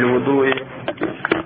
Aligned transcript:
الوضوء 0.00 0.46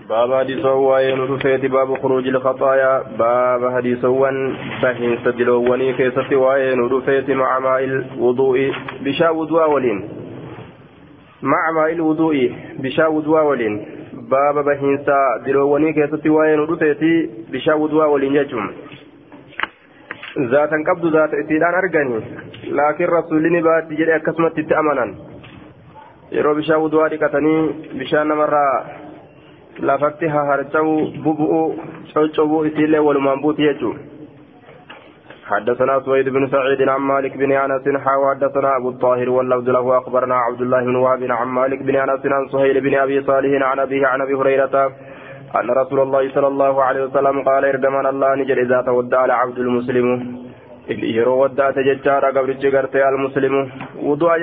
باب 0.09 0.31
حديث 0.35 0.65
وين 0.65 1.21
رفيت 1.21 1.67
باب 1.67 1.89
خروج 2.03 2.27
الخطايا. 2.29 2.93
باب 3.19 3.63
حديث 3.75 4.05
وين 4.05 4.37
بهين 4.83 5.19
سدلوني 5.25 5.93
كيست 5.93 6.33
وين 6.33 6.79
رفيت 6.93 7.31
مع 7.31 7.59
ماء 7.59 7.85
الوضوء. 7.85 8.59
بشا 9.05 9.29
وضوء 9.31 9.71
ولين. 9.71 9.99
مع 11.43 11.63
ماء 11.77 11.93
الوضوء. 11.93 12.37
بشا 12.83 13.07
وضوء 13.07 13.41
ولين. 13.51 13.75
باب 14.31 14.57
بهين 14.65 14.95
سدلوني 15.07 15.93
كيست 15.93 16.27
وين 16.27 16.61
رفيت 16.71 17.03
بشا 17.53 17.75
وضوء 17.75 18.05
ولين 18.13 18.35
يجمع 18.37 18.67
ذاتا 20.53 20.77
قبض 20.89 21.05
ذات 21.17 21.31
اتيدان 21.35 21.75
أرغني. 21.81 22.21
لكن 22.79 23.05
رسولني 23.05 23.61
بات 23.63 23.87
جري 23.99 24.17
أكسمت 24.17 24.53
تتأمنا 24.57 25.34
yeroo 26.31 26.55
bishaan 26.55 26.83
wudu'aa 26.83 27.09
dhiqatanii 27.13 27.61
bishaan 27.99 28.29
namarraa 28.29 28.75
lafatti 29.91 30.33
haharca'uu 30.35 30.97
bubu'uu 31.25 31.67
coccobuu 32.15 32.65
isiillee 32.65 33.07
walumaan 33.09 33.43
buuti 33.43 33.63
jechuudha. 33.69 34.03
حدثنا 35.45 36.01
سويد 36.01 36.29
بن 36.29 36.49
سعيد 36.49 36.89
عن 36.89 37.01
مالك 37.01 37.37
بن 37.37 37.53
انس 37.53 37.89
حاو 38.05 38.31
حدثنا 38.31 38.77
ابو 38.77 38.89
الطاهر 38.89 39.31
واللفظ 39.31 39.69
له 39.71 39.99
اخبرنا 39.99 40.35
عبد 40.35 40.61
الله 40.61 40.81
بن 40.85 40.97
وهب 40.97 41.23
عن 41.31 41.49
مالك 41.49 41.83
بن 41.83 41.97
انس 41.97 42.27
عن 42.27 42.49
سهيل 42.53 42.81
بن 42.81 42.95
ابي 42.95 43.23
صالح 43.23 43.67
عن 43.67 43.79
ابيه 43.79 44.07
عن 44.07 44.21
ابي 44.21 44.35
هريره 44.35 44.93
ان 45.61 45.71
رسول 45.71 46.01
الله 46.01 46.35
صلى 46.35 46.47
الله 46.47 46.83
عليه 46.85 47.05
وسلم 47.05 47.43
قال 47.43 47.65
ارجمان 47.65 48.07
الله 48.07 48.35
نجر 48.35 48.59
اذا 48.63 48.83
تودع 48.83 49.25
العبد 49.25 49.59
المسلم 49.59 50.09
yeroo 50.89 51.39
waddaate 51.39 51.85
jechaadha 51.85 52.33
gabrichi 52.33 52.71
gartee 52.71 53.03
almuslimu 53.03 53.61
wudu'a 54.03 54.37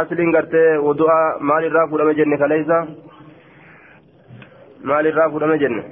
asliin 0.00 0.30
gartee 0.32 0.78
wudu'a 0.78 1.38
maalirraa 1.40 1.86
fuudhame 1.88 2.14
jenne 2.14 2.38
kaleeysa 2.38 2.86
maalirraa 4.84 5.30
fuudhame 5.30 5.58
jenne 5.58 5.82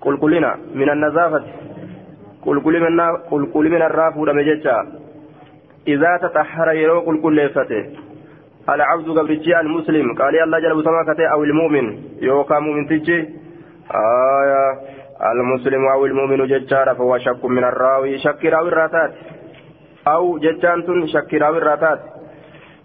qulqullina 0.00 0.56
min 0.74 0.88
annazaafati 0.88 1.50
qulqullina 2.44 3.86
irraa 3.90 4.12
fuudhame 4.12 4.44
jecha 4.44 4.78
idaa 5.86 6.18
taxahara 6.18 6.74
yeroo 6.80 7.04
qulqulleeffate 7.10 7.80
العبد 8.68 9.08
قبرتي 9.18 9.60
المسلم 9.60 10.14
قال 10.14 10.42
الله 10.42 10.58
جل 10.58 10.88
وعلا 10.88 11.32
أو 11.32 11.44
المؤمن 11.44 11.86
يوكا 12.22 12.58
مؤمن 12.58 12.86
تجي 12.88 13.18
آية 13.92 14.93
المسلم 15.22 15.86
أو 15.86 16.06
المؤمن 16.06 16.46
ججار 16.46 16.94
فهو 16.94 17.18
شك 17.18 17.44
من 17.44 17.64
الراوي. 17.64 18.18
شك 18.18 18.44
راوي 18.44 18.68
الراتات. 18.68 19.12
أو 20.08 20.38
ججانتن 20.38 21.06
شك 21.06 21.34
راوي 21.34 21.58
الراتات. 21.58 21.98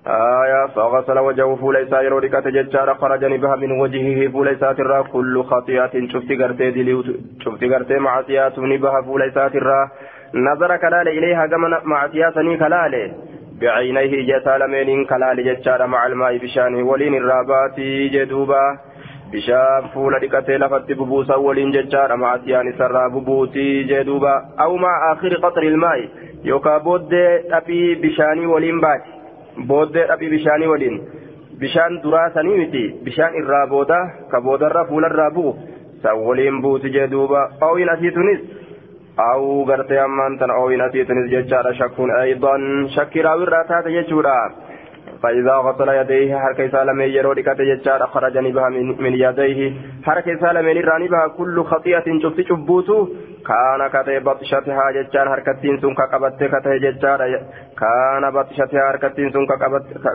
آية 0.08 0.68
فغسل 0.76 1.20
وجهه 1.20 1.56
فوليس 1.56 1.92
يرودك 1.92 2.48
ججار 2.48 2.96
خرج 2.96 3.26
بها 3.26 3.56
من 3.56 3.72
وجهه 3.72 4.32
فوليس 4.32 4.60
ترى 4.60 5.04
كل 5.14 5.44
خطيئة 5.44 6.08
شفت 6.14 6.32
قرتي 6.42 6.72
دلي 6.72 7.04
شفت 7.40 7.64
قرتي 7.64 8.00
معصيات 8.00 8.60
نبها 8.60 9.02
فوليس 9.02 9.34
ترى 9.34 9.90
نظر 10.34 10.78
كلال 10.78 11.08
إليها 11.08 11.48
كما 11.48 11.82
معصيات 11.84 12.34
كلال. 12.34 13.14
بعينيه 13.62 14.14
جسالمين 14.30 15.06
كلال 15.06 15.38
ججار 15.46 15.88
مع 15.88 16.08
الماء 16.08 16.38
بشانه 16.38 16.84
ولين 16.90 17.16
الرابات 17.16 17.80
جدوبا. 18.14 18.89
Bubuusan 20.98 21.44
waliin 21.44 21.72
jechaadha 21.72 22.18
maasiyaan 22.18 22.68
isarraa 22.68 23.10
bubuutii 23.10 23.84
jee 23.90 24.04
duuba 24.06 24.34
awmaa 24.58 25.12
akhiri 25.12 25.42
qaxri 25.42 25.68
ilmaa'i 25.68 26.10
yookaan 26.46 26.84
booddee 26.84 27.44
dhaphii 27.50 27.96
bishaanii 28.04 28.46
waliin 28.54 28.82
baati 28.82 29.10
booddee 29.68 30.08
dhaphii 30.08 30.30
bishaanii 30.30 30.68
waliin 30.74 31.02
bishaan 31.60 32.00
duraa 32.04 32.30
sanii 32.34 32.58
miti 32.58 32.84
bishaan 33.04 33.36
irraa 33.42 33.68
booda 33.68 34.00
ka 34.32 34.42
boodarra 34.42 34.86
fuularraa 34.86 35.32
bu'u 35.38 35.54
san 36.04 36.18
waliin 36.28 36.62
buuti 36.62 36.94
jee 36.96 37.08
duuba 37.12 37.42
ooyin 37.70 37.90
asiitunis 37.90 38.40
awu 39.28 39.66
gartee 39.66 40.00
ammaan 40.00 40.38
tana 40.40 40.54
ooyin 40.64 40.82
asiitunis 40.82 41.32
jechaadha 41.32 41.74
shakkuun 41.82 42.12
aydan 42.22 42.90
shakki 42.96 43.22
raawirraa 43.22 43.64
taate 43.72 43.92
jechuudha. 43.98 44.36
فإذا 45.24 45.56
غسل 45.56 45.90
يديه 45.90 46.38
حركة 46.38 46.68
سالمين 46.68 47.10
يرودي 47.10 47.42
كتا 47.42 47.64
جتشار 47.64 48.08
خرجني 48.08 48.52
بها 48.52 48.70
من, 48.70 49.14
يديه. 49.14 49.74
حركة 50.06 50.36
سالمين 50.42 50.78
راني 50.86 51.08
بها 51.08 51.28
كل 51.38 51.64
خطيئة 51.64 52.08
شفت 52.24 52.42
شبوتو 52.50 53.08
كان 53.48 53.82
كتا 53.94 54.20
بطشتها 54.20 54.92
جتشار 54.96 55.30
حركة 55.30 55.62
سن 55.82 55.94
كقبت 56.00 56.44
كتا 56.44 56.78
جتشار 56.84 57.20
كان 57.82 58.24
بطشتها 58.34 58.82
حركة 58.88 59.18
سن 59.34 59.46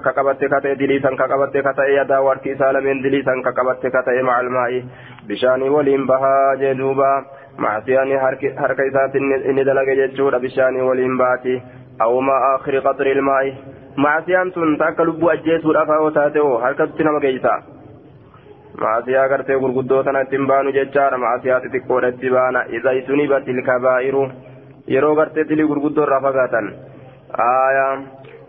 كقبت 0.04 0.44
كتا 0.44 0.72
دليسا 0.72 1.10
كقبت 1.20 1.56
كتا 1.56 1.84
يدا 1.86 2.18
وركي 2.18 2.54
سالمين 2.54 3.02
دليسا 3.02 3.32
كقبت 3.44 3.86
كتا 3.86 4.22
مع 4.22 4.40
الماء. 4.40 4.82
بشاني 5.28 5.68
ولين 5.68 6.06
بها 6.06 6.54
جدوبا 6.60 7.24
معصياني 7.58 8.18
حركة 8.20 8.90
سات 8.94 9.16
إن 9.50 9.56
دلق 9.64 9.88
جتشور 10.00 10.38
بشاني 10.38 10.80
ولين 10.82 11.18
باتي 11.18 11.62
أو 12.02 12.20
ما 12.20 12.56
آخر 12.56 12.78
قطر 12.78 13.06
الماء 13.06 13.54
maasiyaan 13.96 14.50
tun 14.52 14.76
takka 14.78 15.04
lubbuu 15.06 15.28
ajjeesuudhaaf 15.30 15.88
haa 15.88 16.10
taate 16.14 16.38
hoo 16.42 16.58
harkatti 16.58 17.04
nama 17.06 17.20
geeysa 17.24 17.52
maasiyaa 18.84 19.28
gartee 19.28 19.58
gurguddoo 19.64 20.02
tana 20.02 20.22
ittiin 20.26 20.46
baanu 20.50 20.72
jechaadha 20.76 21.18
maasiyaa 21.24 21.60
xixiqqoodha 21.66 22.08
itti 22.14 22.32
baana 22.36 22.64
izaytuni 22.78 23.28
batil 23.32 23.62
kabaa'iru 23.68 24.24
yeroo 24.94 25.14
gartee 25.20 25.44
dilii 25.48 25.68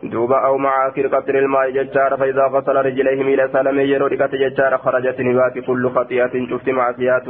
دوبا 0.09 0.45
أو 0.45 0.57
مع 0.57 0.89
كرقة 0.89 1.29
الماء 1.29 1.69
ججار 1.71 2.17
فإذا 2.17 2.43
غسل 2.53 2.75
رجليه 2.75 3.23
ميل 3.23 3.49
سلم 3.53 3.79
يرو 3.79 4.07
دقة 4.07 4.29
ججار 4.43 4.77
خرجت 4.77 5.21
نبات 5.21 5.59
كل 5.67 5.89
خطيئة 5.89 6.33
شفت 6.49 6.69
معصيات 6.69 7.27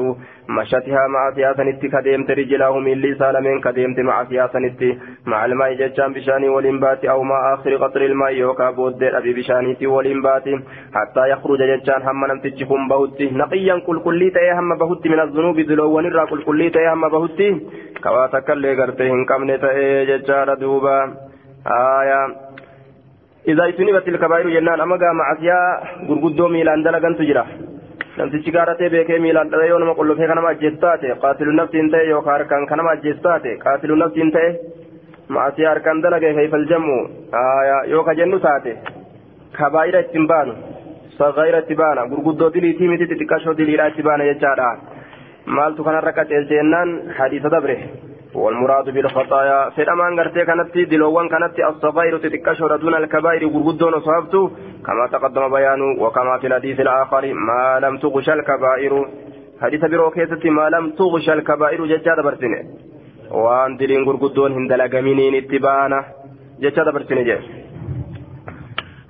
مشتها 0.50 1.08
معصيات 1.08 1.59
نت 1.59 1.85
كديمت 1.85 2.31
رجلاه 2.31 2.80
ميل 2.80 3.16
سلم 3.19 3.46
كديمت 3.66 4.00
معصيات 4.00 4.56
نت 4.56 4.81
مع 5.25 5.46
الماء 5.46 5.74
ججان 5.74 6.14
بشاني 6.14 6.50
ولنبات 6.50 7.06
أو 7.06 7.24
مع 7.24 7.53
آخر 7.53 7.75
قطر 7.75 8.02
الماء 8.02 8.34
يوكا 8.34 8.72
بود 8.72 9.03
أبي 9.03 9.34
بشاني 9.34 9.88
ولنبات 9.88 10.47
حتى 10.96 11.24
يخرج 11.31 11.59
ججان 11.72 12.02
هم 12.02 12.25
نمتجكم 12.25 12.88
بهت 12.88 13.22
نقيا 13.22 13.75
كل 13.88 14.00
كل 14.00 14.22
هم 14.59 14.78
بهت 14.78 15.08
من 15.08 15.19
الذنوب 15.19 15.59
ذلو 15.59 15.97
ونرى 15.97 16.25
كل 16.28 16.44
كل 16.44 16.62
هم 16.91 17.09
بهت 17.09 17.40
كواتك 18.03 18.50
اللي 18.52 18.81
قرتهم 18.81 19.25
كم 19.25 19.52
نتأي 19.52 20.06
ججار 20.06 20.53
دوبا 20.53 21.25
آية 21.68 22.35
إذا 23.48 23.64
اجتنبت 23.68 24.08
الكبائر 24.08 24.50
جنان 24.56 24.80
أما 24.86 24.96
قام 25.02 25.18
عسيا 25.30 25.58
غرغدو 26.10 26.48
ميلان 26.48 26.84
دلقان 26.86 27.16
تجرى 27.20 27.46
namtichi 28.18 28.52
gaaratee 28.56 28.90
beekee 28.94 29.20
miilaan 29.24 29.50
dhala 29.52 29.66
yoo 29.70 29.80
nama 29.80 29.94
qullufee 30.00 30.28
kanama 30.32 30.50
ajjeesu 30.54 30.78
taate 30.84 31.08
qaatilu 31.24 31.52
naftiin 31.60 31.90
ta'e 31.94 32.06
yookaan 32.12 32.36
harkaan 32.38 32.64
kanama 32.70 32.92
ajjeesu 32.96 33.22
taate 33.26 33.52
qaatilu 33.64 33.96
naftiin 34.02 34.30
ta'e 34.36 34.50
maasii 35.36 35.66
harkaan 35.70 36.00
dalagee 36.06 36.32
keeyfal 36.38 36.64
jammu 36.72 36.96
yoo 37.94 38.04
ka 38.08 38.14
jennu 38.20 38.40
taate 38.46 38.72
kabaa'ira 39.58 40.00
ittiin 40.06 40.28
baanu 40.32 40.54
sagaira 41.20 41.60
itti 41.66 41.76
baana 41.82 42.08
gurguddoo 42.14 42.50
diliitii 42.56 42.88
miti 42.94 43.06
xixiqqashoo 43.12 43.58
diliidhaa 43.60 43.90
itti 43.92 44.04
baana 44.10 44.24
jechaadha 44.32 44.70
maaltu 45.58 45.82
kanarra 45.88 46.12
qaceelcheennaan 46.20 46.90
hadiisa 47.20 47.50
dabre 47.56 47.76
والمراد 48.35 48.90
بالخطايا. 48.90 49.69
فدمان 49.69 50.19
غرتي 50.19 50.46
كانت 50.46 50.78
دلوان 50.78 51.29
كانت 51.29 51.59
الصغير 51.59 52.18
تتكشر 52.18 52.75
دون 52.75 52.96
الكبائر 52.96 53.47
غرغدون 53.47 54.00
صحبته 54.00 54.51
كما 54.85 55.07
تقدم 55.12 55.50
بيانه 55.50 56.03
وكما 56.03 56.38
في 56.38 56.47
الحديث 56.47 56.79
الآخر 56.79 57.34
ما 57.34 57.79
لم 57.84 57.97
تغش 57.97 58.29
الكبائر. 58.29 58.94
حديث 59.62 59.85
بروكيتة 59.85 60.50
ما 60.50 60.69
لم 60.69 60.91
تغش 60.91 61.29
الكبائر 61.29 61.85
ججاد 61.85 62.19
برسنه 62.23 62.62
وان 63.31 63.78
دلين 63.78 64.03
غرغدون 64.03 64.52
هندلق 64.52 64.94
منين 64.96 65.35
اتبانا. 65.35 66.06
ججاد 66.59 66.94
برسنه 66.94 67.22
جي. 67.22 67.38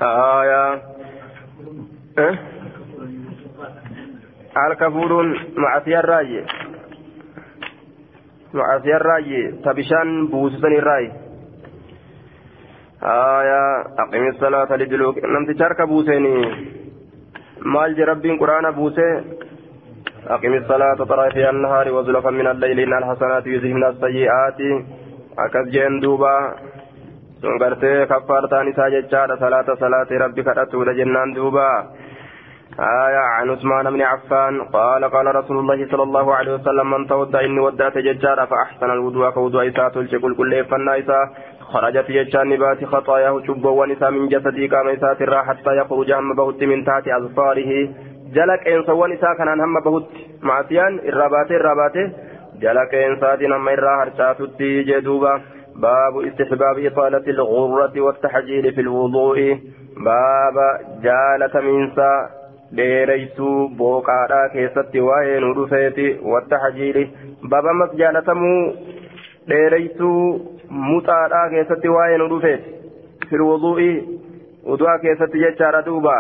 آية. 0.02 0.82
آه 2.18 2.38
الكفور 4.68 5.12
مع 5.58 5.80
سيار 5.86 6.06
معافيا 8.56 8.96
الراي 8.96 9.52
تبشان 9.66 10.28
بوسسن 10.28 10.74
الراي 10.82 11.12
آية 13.04 13.62
أقم 14.04 14.28
الصلاة 14.28 14.76
لدلوك 14.76 15.18
نمت 15.34 15.60
شارك 15.60 15.82
بوسيني 15.82 16.36
مال 17.74 18.08
ربي 18.10 18.32
قرآن 18.42 18.72
بوسي 18.72 19.10
أقم 20.28 20.54
الصلاة 20.54 21.00
طرفي 21.10 21.50
النهار 21.50 21.92
وزلفا 21.96 22.30
من 22.30 22.48
الليل 22.48 22.80
إن 22.80 22.94
الحسنات 22.98 23.48
يذهبن 23.48 23.84
السيئات 23.84 24.60
أكس 25.40 25.68
جين 25.74 26.00
دوبا 26.00 26.36
gartee 27.62 28.08
kaffaartaan 28.08 28.68
isaa 28.68 28.90
jechaadha 28.90 29.38
salaata 29.38 29.76
salaatee 29.76 30.18
rabbi 30.18 30.44
kadhatuudha 30.44 30.94
jennaan 31.00 31.36
duuba. 31.36 31.68
آية 32.80 33.18
عن 33.18 33.50
عثمان 33.50 33.94
بن 33.94 34.02
عفان 34.02 34.62
قال 34.62 35.06
قال 35.06 35.36
رسول 35.36 35.58
الله 35.60 35.88
صلى 35.92 36.04
الله 36.04 36.36
عليه 36.36 36.54
وسلم 36.54 36.92
من 36.92 37.08
تودع 37.08 37.40
إني 37.40 37.60
ودعت 37.60 37.98
ججارا 37.98 38.46
فأحسن 38.46 38.90
الوضوء 38.92 39.30
كوضوء 39.30 39.68
إساءة 39.68 40.00
الشكل 40.00 40.36
كل 40.36 40.66
فنا 40.66 41.00
إساء 41.00 41.30
خرجت 41.62 42.12
ججان 42.12 42.50
نبات 42.50 42.86
خطاياه 42.86 43.42
شب 43.48 43.66
ونساء 43.66 44.12
من 44.12 44.28
جسدي 44.28 44.68
كما 44.68 44.94
إساءة 44.94 45.24
الرا 45.24 45.42
حتى 45.42 45.78
يخرج 45.78 46.12
هم 46.12 46.36
بهت 46.36 46.64
من 46.64 46.86
تحت 46.86 47.08
أظفاره. 47.08 47.90
جلك 48.34 48.68
إن 48.68 48.84
سوى 48.84 49.14
نساء 49.14 49.34
كان 49.38 49.62
هم 49.62 49.80
بهت 49.86 50.08
معسيان 50.42 51.00
الرابات 51.00 51.52
الرابات 51.52 51.96
جلك 52.62 52.96
إن 52.96 53.20
ساتين 53.22 53.54
هم 53.54 53.70
إرا 53.70 54.04
هرشاتت 54.04 54.62
جدوبا 54.62 55.42
باب 55.76 56.14
استحباب 56.28 56.86
إطالة 56.86 57.26
الغرة 57.28 58.02
والتحجيل 58.02 58.74
في 58.74 58.82
الوضوء. 58.82 59.60
باب 60.06 60.58
جالة 61.04 61.62
منسى 61.62 62.14
dheereysuu 62.78 63.70
booqaadhaa 63.80 64.50
keessatti 64.54 65.00
waa'ee 65.08 65.40
nu 65.40 65.54
dhufeeti 65.60 66.08
watta 66.34 66.58
hajiili 66.64 67.04
babamas 67.50 67.92
jaalatamuu 68.02 68.62
dheereysuu 69.50 70.22
muxaadhaa 70.70 71.50
keessatti 71.50 71.90
waa'ee 71.98 72.18
nu 72.24 72.28
dhufeeti 72.34 72.74
fil 73.30 73.42
wuduu'i 73.50 73.92
wudu'a 74.72 74.98
keessatti 75.06 75.40
jechaadha 75.46 75.82
duuba 75.86 76.16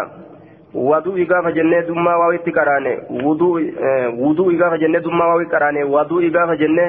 wadu'i 0.89 1.25
gaafa 1.25 1.51
jennee 1.57 1.81
dummaa 1.87 2.17
waawitti 2.21 2.51
qaraane 2.59 2.93
wudu'i 3.23 4.57
gaafa 4.61 4.77
jennee 4.83 5.01
dummaa 5.07 5.27
waawitti 5.27 5.51
qaraane 5.55 5.83
wadu'i 5.95 6.29
gaafa 6.37 6.55
jennee 6.63 6.87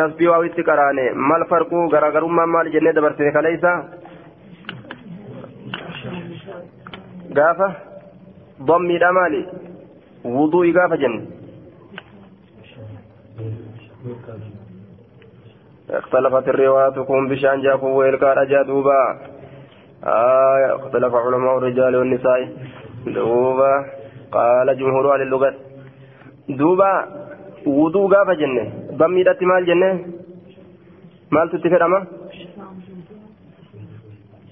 nasbii 0.00 0.26
waawitti 0.32 0.62
qaraane 0.70 1.04
mal 1.32 1.44
farquu 1.50 1.88
garaagarummaan 1.94 2.48
maali 2.54 2.70
jennee 2.76 2.92
dabarsine 2.98 3.32
kaleeysa 3.32 3.74
gaafa 7.40 7.68
ضمي 8.62 8.98
مالي 8.98 9.46
وضوء 10.24 10.72
قافة 10.78 10.96
جن. 10.96 11.26
اختلفت 15.90 16.48
الرواياتكم 16.48 17.28
بشان 17.28 17.62
جاكم 17.62 17.86
ويلقى 17.86 18.34
رجا 18.36 18.62
دوبا 18.62 19.18
آه 20.04 20.76
اختلف 20.76 21.14
علماء 21.14 21.58
الرجال 21.58 21.96
والنساء. 21.96 22.48
دوبا. 23.06 23.72
قال 24.32 24.78
جمهور 24.78 25.14
أهل 25.14 25.22
اللغة. 25.22 25.54
دوبا. 26.48 26.92
وضوء 27.66 28.14
قافة 28.14 28.34
جنة 28.34 28.64
ضمي 28.92 29.24
مال 29.40 29.66
جنة 29.66 30.06
مال 31.30 31.50
تتفرما 31.50 32.06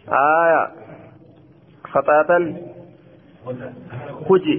آية 0.09 0.71
خطأة. 1.85 2.31
Hujii 4.29 4.58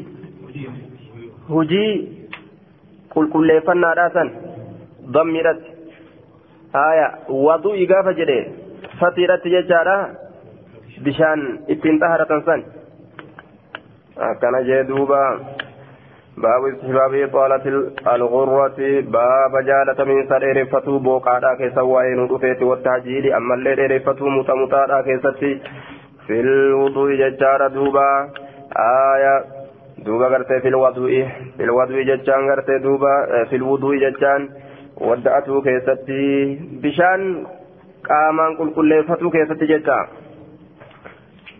hujii 1.49 1.91
qulqulleeffannaadhaa 3.15 4.09
san 4.17 4.29
dammiidhatti 5.17 5.71
haya 6.77 7.07
wadu'i 7.47 7.87
gaafa 7.91 8.13
jedhe 8.19 8.39
fatiidhatti 9.01 9.53
jechaadha 9.55 9.97
bishaan 11.07 11.45
ittiin 11.75 11.99
xaharatan 12.05 12.43
san 12.49 12.65
akkana 14.31 14.65
jee 14.71 14.83
duuba 14.93 15.21
باب 16.43 16.63
استحباب 16.65 17.13
إطالة 17.13 17.65
الغرة 18.15 18.79
باب 19.17 19.53
جالة 19.69 19.99
من 20.05 20.27
سرير 20.29 20.65
فتو 20.65 20.99
بوقادا 20.99 21.53
كيسا 21.59 21.81
وين 21.81 22.19
رفيت 22.31 22.61
والتعجيل 22.61 23.33
أما 23.33 23.55
اللي 23.55 23.73
رفتو 23.73 24.25
متمتادا 24.29 25.01
كيستي 25.01 25.51
في 26.27 26.39
الوضوء 26.39 27.09
ججار 27.21 27.67
دوبا 27.67 28.09
آية 28.77 29.43
دوبا 30.05 30.27
غرتي 30.27 30.59
في 30.59 30.67
الوضوء 30.67 31.27
في 31.57 31.63
الوضوء 31.63 32.01
ججان 32.03 32.49
غرتي 32.49 32.77
دوبا 32.77 33.43
في 33.49 33.55
الوضوء 33.55 33.95
ججان 33.97 34.49
ودعته 34.97 35.61
كيستي 35.61 36.59
بشان 36.83 37.45
قامان 38.09 38.55
قل 38.55 38.73
كل 38.75 39.03
فتو 39.03 39.29
كيستي 39.29 39.65
ججان 39.65 40.05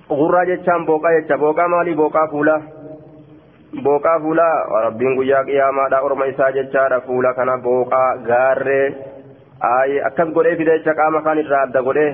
غرا 0.10 0.44
ججان 0.44 0.86
بوقا 0.86 1.10
ججا 1.20 1.36
بوقا 1.36 1.68
مالي 1.68 1.94
بوقا 1.94 2.28
فولا 2.28 2.62
booqaa 3.84 4.20
fuulaa 4.20 4.82
rabbiin 4.84 5.16
guyyaa 5.16 5.44
qiyaamaadha 5.44 6.02
orma 6.02 6.26
isaa 6.26 6.52
jechaadha 6.58 7.00
fuula 7.08 7.34
kana 7.34 7.58
booqaa 7.66 8.18
gaarree 8.28 8.86
aayee 9.70 10.04
akkas 10.10 10.30
godhee 10.38 10.56
fide 10.60 10.78
jecha 10.78 10.94
qaama 11.00 11.22
kaan 11.26 11.42
irraa 11.44 11.64
adda 11.68 11.82
godhee 11.88 12.12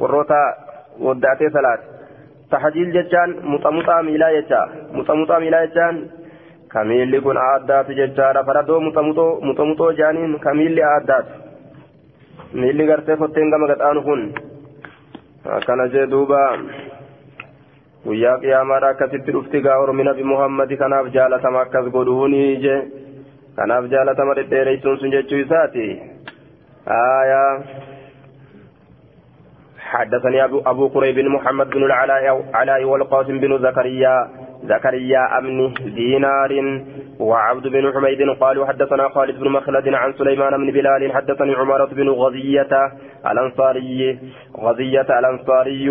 warroota 0.00 0.40
waddaatee 1.06 1.50
salaate 1.56 1.97
tahajiil 2.50 2.92
jechaan 2.96 3.30
muxamuxaa 3.52 4.02
miilaa 4.08 4.32
jecha 4.36 4.60
muxamuxaa 4.98 5.40
miilaa 5.44 5.64
jechaan 5.66 5.96
kamiilli 6.74 7.20
kun 7.26 7.38
aaddaatu 7.46 7.96
jechaadha 8.00 8.44
faradoo 8.48 8.80
muxamuxoo 8.86 9.92
jaaniin 10.00 10.38
kamiilli 10.46 10.82
aaddaatu 10.82 11.32
miilli 12.60 12.86
gartee 12.90 13.16
fotteen 13.22 13.50
gama 13.54 13.66
gaxaanu 13.72 14.02
kun 14.08 14.22
akkana 15.56 15.86
jee 15.94 16.06
duuba 16.14 16.40
guyyaa 18.06 18.38
qiyaamaadha 18.44 18.88
akkasitti 18.94 19.32
dhufti 19.36 19.60
gaa 19.66 19.78
ormi 19.84 20.04
nabi 20.08 20.24
muhammadi 20.32 20.76
kanaaf 20.82 21.12
jaalatama 21.16 21.60
akkas 21.64 21.90
godhuuni 21.96 22.42
je 22.64 22.76
kanaaf 23.56 23.90
jaalatama 23.94 24.36
dhedheereysuun 24.38 24.98
sun 25.00 25.14
jechuu 25.16 25.40
isaati 25.44 25.86
aayaa 27.00 27.52
حدثني 29.88 30.44
أبو, 30.44 30.62
أبو 30.66 30.88
قريب 30.88 31.18
محمد 31.18 31.70
بن 31.70 31.84
العلاء 31.84 32.44
علاء 32.54 32.84
والقاسم 32.84 33.38
بن 33.40 33.58
زكريا 33.58 34.28
زكريا 34.64 35.38
أمن 35.38 35.74
دينار 35.94 36.82
وعبد 37.20 37.66
بن 37.68 37.92
حميد 37.94 38.30
قالوا 38.40 38.66
حدثنا 38.66 39.08
خالد 39.08 39.40
بن 39.40 39.48
مخلد 39.48 39.88
عن 39.88 40.12
سليمان 40.12 40.56
بن 40.56 40.70
بلال 40.72 41.12
حدثني 41.12 41.54
عمارة 41.54 41.86
بن 41.94 42.08
غزية 42.08 42.92
الأنصاري 43.26 44.18
غزية 44.58 45.18
الأنصاري 45.18 45.90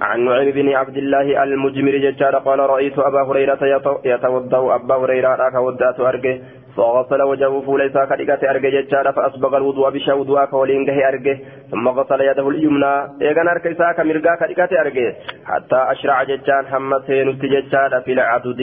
عن 0.00 0.24
نعيم 0.24 0.50
بن 0.50 0.68
عبد 0.72 0.96
الله 0.96 1.42
المجمر 1.42 1.96
ججار 1.96 2.34
قال 2.38 2.58
رأيت 2.58 2.98
أبا 2.98 3.22
هريرة 3.22 3.58
يتوضأ 4.04 4.74
أبا 4.74 4.94
هريرة 4.94 5.50
كودات 5.50 6.00
أرجه. 6.00 6.40
فغسل 6.77 7.21
وجهه 7.21 7.61
فوليس 7.61 7.95
كدقة 8.09 8.41
أرجه 8.51 8.69
ججار 8.75 9.05
فأسبغ 9.17 9.57
الوضوء 9.57 9.89
بشا 9.89 10.13
وضوء 10.13 10.45
كولين 10.45 10.85
جه 10.85 11.07
أرجه 11.07 11.35
ثم 11.71 11.85
غسل 11.87 12.21
يده 12.21 12.49
اليمنى 12.49 12.93
إيغان 13.21 13.47
أرجه 13.47 13.73
ساك 13.79 13.99
مرقا 13.99 14.33
كدقة 14.41 14.81
أرجه 14.81 15.07
حتى 15.45 15.79
أشرع 15.93 16.17
ججان 16.23 16.63
حمى 16.71 16.97
سينت 17.07 17.41
ججار 17.53 17.91
في 18.05 18.11
العدد 18.13 18.61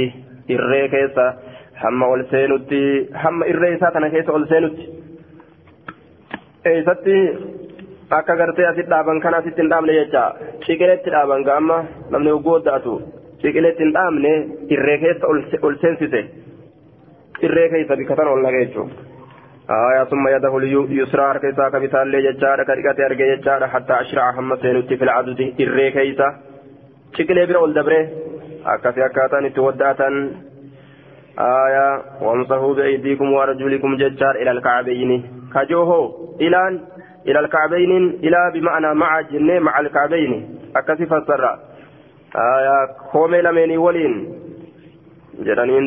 إرّي 0.54 0.82
كيسا 0.92 1.26
حمى 1.82 2.06
والسينت 2.06 2.70
حمى 3.22 3.42
إرّي 3.50 3.70
ساتنا 3.82 4.08
كيسا 4.08 4.32
والسينت 4.32 4.76
eeysatti 6.70 7.16
akka 8.18 8.34
gartee 8.40 8.66
asit 8.70 8.88
dhaaban 8.92 9.20
kana 9.24 9.36
asitti 9.42 9.60
hin 9.62 9.70
dhaabne 9.72 9.92
jecha 9.98 10.22
ciqileetti 10.64 11.12
dhaaban 11.14 11.44
gaama 11.48 11.76
namni 12.14 12.30
hogguu 12.34 12.54
wadda'atu 12.56 12.94
ciqileetti 13.42 13.82
hin 13.84 13.92
dhaabne 13.96 14.32
irree 14.76 14.98
keessa 15.04 15.26
ol 15.68 15.76
seensise 15.82 16.22
irree 17.45 17.69
keessa 17.69 17.95
bikka 17.95 18.15
tan 18.15 18.27
ol 18.27 18.41
naqe 18.41 18.65
jechuudha. 18.65 19.11
آية 19.71 20.03
ثم 20.03 20.27
يده 20.27 20.57
اليسرى 20.57 21.39
كيسا 21.39 21.69
كبتال 21.69 22.07
لي 22.07 22.31
ججارة 22.31 22.63
كريكة 22.63 23.05
أرجع 23.05 23.35
ججارة 23.35 23.67
حتى 23.67 23.93
أشرع 24.01 24.31
هم 24.31 24.55
سينوتي 24.55 24.97
في 24.97 25.03
العدد 25.03 25.39
إري 25.61 25.91
كيسا 25.91 26.35
شكل 27.17 27.47
بر 27.47 27.55
أول 27.55 27.73
دبره 27.73 28.09
أكاسي 28.65 29.05
أكاتان 29.05 29.53
تودعتان 29.53 30.31
آية 31.39 32.01
وامسحوا 32.21 32.73
بأيديكم 32.73 33.33
وأرجلكم 33.33 33.95
ججار 33.97 34.35
إلى 34.35 34.51
الكعبين 34.51 35.11
كجوهو 35.53 36.03
إلى 36.41 36.79
إلى 37.27 37.39
الكعبين 37.39 38.09
إلى 38.09 38.51
بمعنى 38.53 38.93
مع 38.93 39.21
جنة 39.21 39.59
مع 39.59 39.79
الكعبين 39.79 40.59
أكاسي 40.75 41.05
فسر 41.05 41.43
آية 42.35 42.77
كومي 43.11 43.41
لمني 43.41 43.77
ولين 43.77 44.40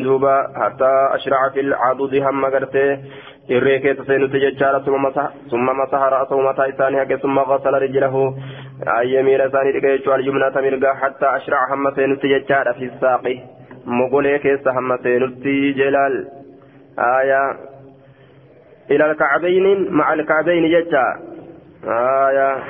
duuba 0.03 0.33
hatta 0.55 1.11
ashraca 1.15 1.53
fi 1.53 1.61
lcadudi 1.61 2.19
hamma 2.19 2.49
gartee 2.49 2.99
irree 3.49 3.79
keessa 3.79 4.05
seenutti 4.05 4.39
jechaadha 4.39 4.83
summa 5.49 5.73
masaha 5.73 6.09
ra'asahu 6.09 6.41
mataa 6.43 6.67
isaanii 6.73 6.99
haqe 7.03 7.17
summa 7.21 7.45
gasala 7.45 7.79
rijlahu 7.79 8.23
ayyee 8.97 9.23
miila 9.23 9.45
isaanii 9.51 9.73
dhiqe 9.77 9.97
jechuu 9.97 10.13
alyumnata 10.17 10.61
mirgaa 10.61 10.95
hatta 11.03 11.31
ashraca 11.37 11.69
hamma 11.69 11.91
seenutti 11.95 12.33
jechaadha 12.33 12.73
fi 12.79 12.89
saaqi 13.03 13.35
mogolee 13.85 14.39
keessa 14.39 14.73
hamma 14.73 14.97
seenutti 15.07 15.73
jelaal 15.79 16.19
aayaa 17.11 17.47
إلى 18.91 19.11
الكعبين 19.11 19.91
مع 19.91 20.13
الكعبين 20.13 20.71
جتا 20.71 21.19
آية 21.83 22.63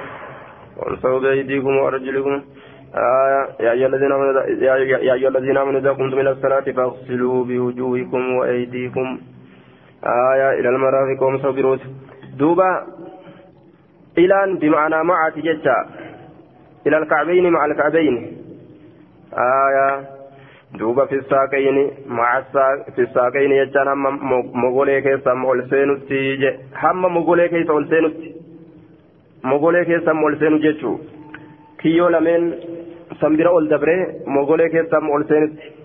وانصروا 0.78 1.20
بأيديكم 1.20 1.78
وأرجلكم 1.78 2.32
آية 2.32 2.46
يا 2.94 3.72
أيها 3.72 3.88
الذين 5.28 5.58
آمنوا 5.58 5.80
إذا 5.80 5.92
قمتم 5.92 6.20
إلى 6.20 6.32
الصلاة 6.32 6.62
فاغسلوا 6.62 7.46
بوجوهكم 7.46 8.36
وأيديكم. 8.36 9.20
آية 10.34 10.60
إلى 10.60 10.70
المرافق 10.70 11.50
برؤوسكم 11.50 11.94
دوبا 12.38 12.84
إلى 14.18 14.58
بمعنى 14.62 15.04
مع 15.04 15.30
تجتا 15.30 15.78
إلى 16.88 16.98
الكعبين 16.98 17.50
مع 17.52 17.66
الكعبين. 17.66 18.38
آية. 19.34 20.16
fissaaqayni 21.10 21.84
maca 22.08 22.64
fissaaqayni 22.96 23.56
jechaan 23.56 23.88
hamma 23.88 24.12
mogolee 24.54 25.02
keessa 25.02 25.34
ol 25.52 25.62
seenutti 25.70 26.38
je 26.42 26.50
hamma 26.74 27.10
mogolee 27.10 27.50
keessa 27.50 27.74
ol 27.74 27.86
seenutti 27.90 28.36
mogolee 29.44 29.86
keessa 29.86 30.12
ol 30.12 30.36
seenu 30.40 30.60
jechuu 30.60 31.00
kiyyoo 31.86 32.12
lameen 32.18 32.46
sanbira 33.22 33.56
ol 33.58 33.72
dabree 33.74 34.04
mogolee 34.38 34.70
keessa 34.76 35.02
ol 35.16 35.26
seenutti 35.32 35.76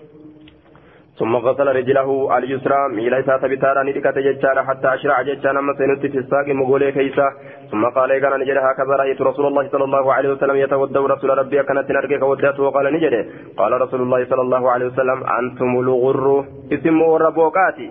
ثم 1.21 1.35
غسل 1.35 1.67
رجله 1.67 2.37
اليسرى 2.37 2.79
ميلا 2.97 3.19
إساءة 3.19 3.47
بتارا 3.47 3.83
ندكت 3.83 4.17
ججارا 4.27 4.61
حتى 4.69 4.87
أشرع 4.93 5.21
ججانا 5.21 5.59
أما 5.59 5.73
سينت 5.77 6.01
في 6.13 6.17
الساق 6.17 6.47
مغولي 6.59 6.91
كيسا 6.91 7.27
ثم 7.71 7.83
قال 7.95 8.11
إيقانا 8.11 8.37
نجد 8.37 8.57
هكذا 8.57 8.93
رأيت 9.01 9.21
رسول 9.21 9.45
الله 9.45 9.65
صلى 9.73 9.83
الله 9.83 10.13
عليه 10.13 10.29
وسلم 10.33 10.55
يتودى 10.55 10.99
رسول 11.13 11.29
ربي 11.37 11.63
كانت 11.63 11.91
نرقك 11.91 12.23
وداته 12.23 12.63
وقال 12.63 12.85
نجد 12.93 13.15
قال 13.59 13.71
رسول 13.81 14.01
الله 14.01 14.25
صلى 14.31 14.41
الله 14.41 14.71
عليه 14.71 14.85
وسلم 14.85 15.19
أنتم 15.39 15.71
الغر 15.83 16.45
اسم 16.75 17.01
وربوكاتي 17.01 17.89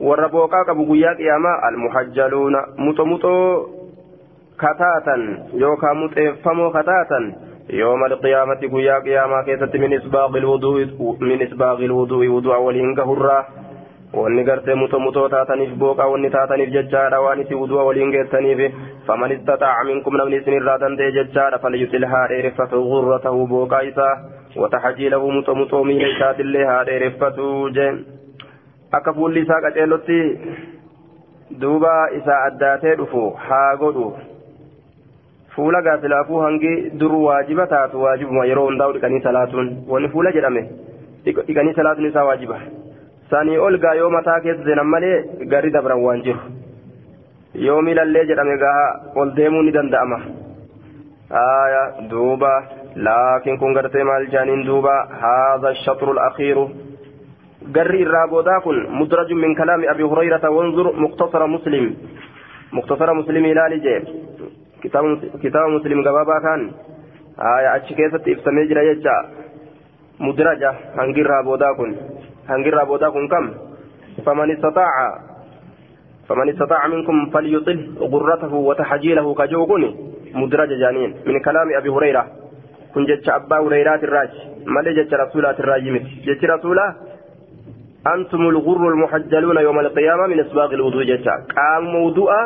وربوكاك 0.00 0.68
بقياك 0.78 1.20
ياما 1.20 1.52
المحجلون 1.68 2.54
متمتو 2.78 3.34
كتاتا 3.58 3.83
kataatan 4.56 5.22
yookaan 5.60 5.96
muxeeffamoo 5.96 6.70
kataatan 6.70 7.34
yoo 7.68 7.90
yooma 7.90 8.06
alqiyaamatti 8.06 8.68
guyyaa 8.68 9.00
qiyaamaa 9.00 9.42
keessatti 9.50 9.78
min 9.78 9.92
isbaaqil 9.98 10.46
wuduu'i 11.98 12.28
wudu'a 12.36 12.58
waliin 12.66 12.94
gahurraa 12.94 13.44
wanni 14.16 14.44
gartee 14.44 14.74
mutoo 14.74 15.00
mutoo 15.00 15.28
taataniif 15.28 15.70
booqaa 15.78 16.06
wanni 16.10 16.30
taataniif 16.30 16.70
jechaadha 16.74 17.20
waan 17.20 17.40
isin 17.44 17.58
wudu'a 17.58 17.84
waliin 17.84 18.12
geessaniif. 18.14 18.74
Faman 19.06 19.32
istataaca 19.36 19.84
minkum 19.84 20.16
namni 20.16 20.36
isin 20.36 20.52
isinirraa 20.52 20.80
danda'e 20.80 21.12
jechaadha 21.16 21.58
falyusil 21.58 22.06
haa 22.12 22.28
dheereffatu 22.28 22.82
gurratahu 22.90 23.46
booqaa 23.54 23.80
isaa. 23.90 24.12
Wataxajiilahu 24.56 25.32
muto 25.38 25.54
mutoo 25.54 25.84
miila 25.84 26.12
isaatillee 26.12 26.64
haa 26.64 26.84
dheereffatu 26.90 27.48
je 27.78 27.88
akka 28.92 29.12
fuulli 29.18 29.42
isaa 29.46 29.60
qaceellotti 29.66 30.20
duuba 31.60 31.96
isaa 32.20 32.44
addaatee 32.52 32.96
dhufu 33.02 33.24
haa 33.48 33.76
godhu. 33.82 34.06
Fuula 35.56 35.82
gaafilaafuu 35.86 36.40
hangi 36.44 36.72
dur 37.00 37.14
waajiba 37.26 37.66
taatu 37.72 38.02
waajibuma 38.04 38.46
yeroo 38.50 38.66
hundaa'u 38.68 38.92
dhiqanii 38.96 39.22
salaatuun 39.26 39.68
wanni 39.92 40.08
fuula 40.14 40.32
jedhame 40.36 40.62
dhiqanii 41.26 41.74
salaatuun 41.80 42.08
isaa 42.10 42.24
waajiba 42.30 42.58
sanii 43.30 43.58
ol 43.66 43.78
gaa 43.84 43.94
yoo 44.00 44.10
mataa 44.16 44.40
keessa 44.46 44.64
seenan 44.68 44.90
malee 44.94 45.16
gari 45.52 45.70
dabran 45.76 46.02
waan 46.06 46.22
jiru 46.22 46.40
yoo 47.66 47.80
miilallee 47.88 48.24
jedhame 48.32 48.56
gaa 48.64 48.80
ol 49.22 49.30
deemuu 49.36 49.62
ni 49.68 49.72
danda'ama 49.78 50.18
aya 51.44 51.82
duuba 52.10 52.52
laakiin 53.06 53.58
kun 53.62 53.74
gartee 53.78 54.04
maal 54.10 54.26
jaaniin 54.34 54.66
duuba 54.66 54.94
haadha 55.22 55.74
shatru 55.84 56.12
alakhiiru 56.16 56.66
garri 57.78 58.00
irraa 58.04 58.26
boodaa 58.34 58.60
kun 58.66 58.78
mudrajun 58.98 59.38
min 59.46 59.54
kalaami 59.60 59.88
abi 59.94 60.02
hurayrata 60.12 60.50
wanzur 60.58 60.92
muktasara 61.04 61.46
muslim 61.56 61.86
muktasara 62.72 63.14
muslim 63.20 63.44
ilaali 63.52 63.80
jee 63.86 63.98
kitaaba 64.84 65.68
muslim 65.76 66.02
gabaabaa 66.02 66.40
kan 66.40 66.60
achi 67.74 67.94
keessatti 67.94 68.30
ibsamee 68.36 68.66
jira 68.66 68.84
jecha. 68.84 69.14
Mudraja 70.18 70.74
hangirraa 70.96 71.42
boodaa 71.42 71.74
kun. 71.74 71.96
Hangirraa 72.48 72.86
boodaa 72.86 73.10
kun 73.10 73.28
kam? 73.28 73.54
Faman 74.24 74.50
istataaca 74.50 75.34
فليطل 77.32 77.78
غرته 78.00 78.54
وتحجيله 78.54 79.34
كجوكني 79.34 79.90
مدرج 80.34 80.68
جانين 80.80 81.10
من 81.26 81.40
كلام 81.40 81.68
أبي 81.76 81.88
هريرة 81.88 82.24
كن 82.94 83.04
جتش 83.04 83.28
أبا 83.28 83.56
هريرة 83.58 84.00
الراج 84.08 84.30
ما 84.66 84.82
جتش 84.82 85.14
رسولات 85.14 85.60
الراج 85.60 85.88
مت 85.88 86.02
جتش 86.26 86.44
رسولة 86.44 86.94
أنتم 88.14 88.40
الغر 88.48 88.88
المحجلون 88.88 89.56
يوم 89.56 89.78
القيامة 89.80 90.26
من 90.26 90.40
إسباغ 90.40 90.74
الوضوء 90.74 91.04
جتش 91.04 91.28
قام 91.28 91.84
موضوعا 91.84 92.44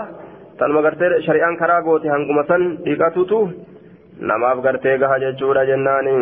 tanuma 0.59 0.83
gartee 0.87 1.11
shari'aan 1.27 1.57
karaa 1.63 1.83
goote 1.89 2.09
hanguma 2.15 2.45
san 2.51 2.63
dhiqatutu 2.87 3.39
namaaf 4.31 4.63
gartee 4.67 4.97
gaha 5.03 5.19
jechuudha 5.25 5.65
jennaani 5.71 6.15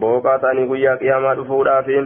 booqaa 0.00 0.38
ta'anii 0.44 0.66
guyyaa 0.72 0.96
qiyaamaa 1.02 1.34
dhufuudhaafi 1.40 1.98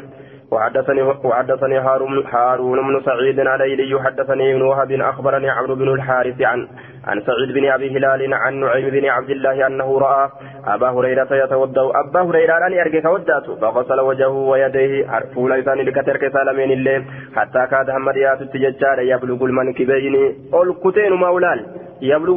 وحدثني 0.50 1.02
وحدثني 1.02 1.78
هارون 1.78 2.26
هارون 2.26 2.78
بن 2.78 3.00
سعيد 3.04 3.40
علي 3.40 4.00
حدثني 4.04 4.54
ابن 4.54 4.62
وهب 4.62 4.92
أخبرني 4.92 5.50
عمرو 5.50 5.74
بن 5.74 5.88
الحارث 5.88 6.42
عن 6.42 6.68
عن 7.06 7.20
سعيد 7.20 7.52
بن 7.54 7.64
أبي 7.68 7.96
هلال 7.96 8.34
عن 8.34 8.60
نعيم 8.60 8.90
بن 8.90 9.04
عبد 9.06 9.30
الله 9.30 9.66
أنه 9.66 9.98
رأى 9.98 10.28
أبا 10.66 10.88
هريرة 10.88 11.28
يتوضأ. 11.30 11.92
أبا 12.00 12.20
هريرة 12.20 12.66
ان 12.66 12.72
يرجع 12.72 13.10
وداته 13.10 13.56
فغسل 13.56 14.00
وجهه 14.00 14.28
ويديه. 14.28 15.06
فول 15.34 15.50
لسان 15.50 15.78
لكتر 15.78 16.16
كسالمين 16.16 16.72
الليل. 16.72 17.04
حتى 17.36 17.66
كاد 17.70 17.90
همريات 17.90 18.42
التججار 18.42 18.98
يبلغ 18.98 19.44
المنكبين. 19.44 20.14
أول 20.54 20.74
كتين 20.84 21.12
مولال. 21.12 21.66
يبلغ 22.02 22.36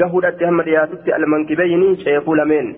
قهودة 0.00 0.48
همريات 0.48 0.88
المنكبين. 1.08 1.96
شيخ 1.96 2.28
لمن. 2.28 2.74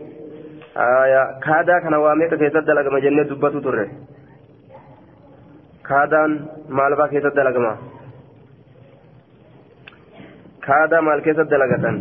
آية 0.77 1.41
كادا 1.45 1.79
كان 1.79 1.95
واميك 1.95 2.35
كيسد 2.35 2.71
لك 2.71 2.93
مجنة 2.93 3.23
دبتو 3.23 3.61
تره 3.61 3.89
kaadaan 5.89 6.33
maal 6.69 6.97
faa 7.01 7.09
keessatti 7.13 7.41
dalagama 7.41 7.73
kaadaa 10.67 11.03
maal 11.09 11.21
keessatti 11.27 11.55
dalagatan 11.55 11.97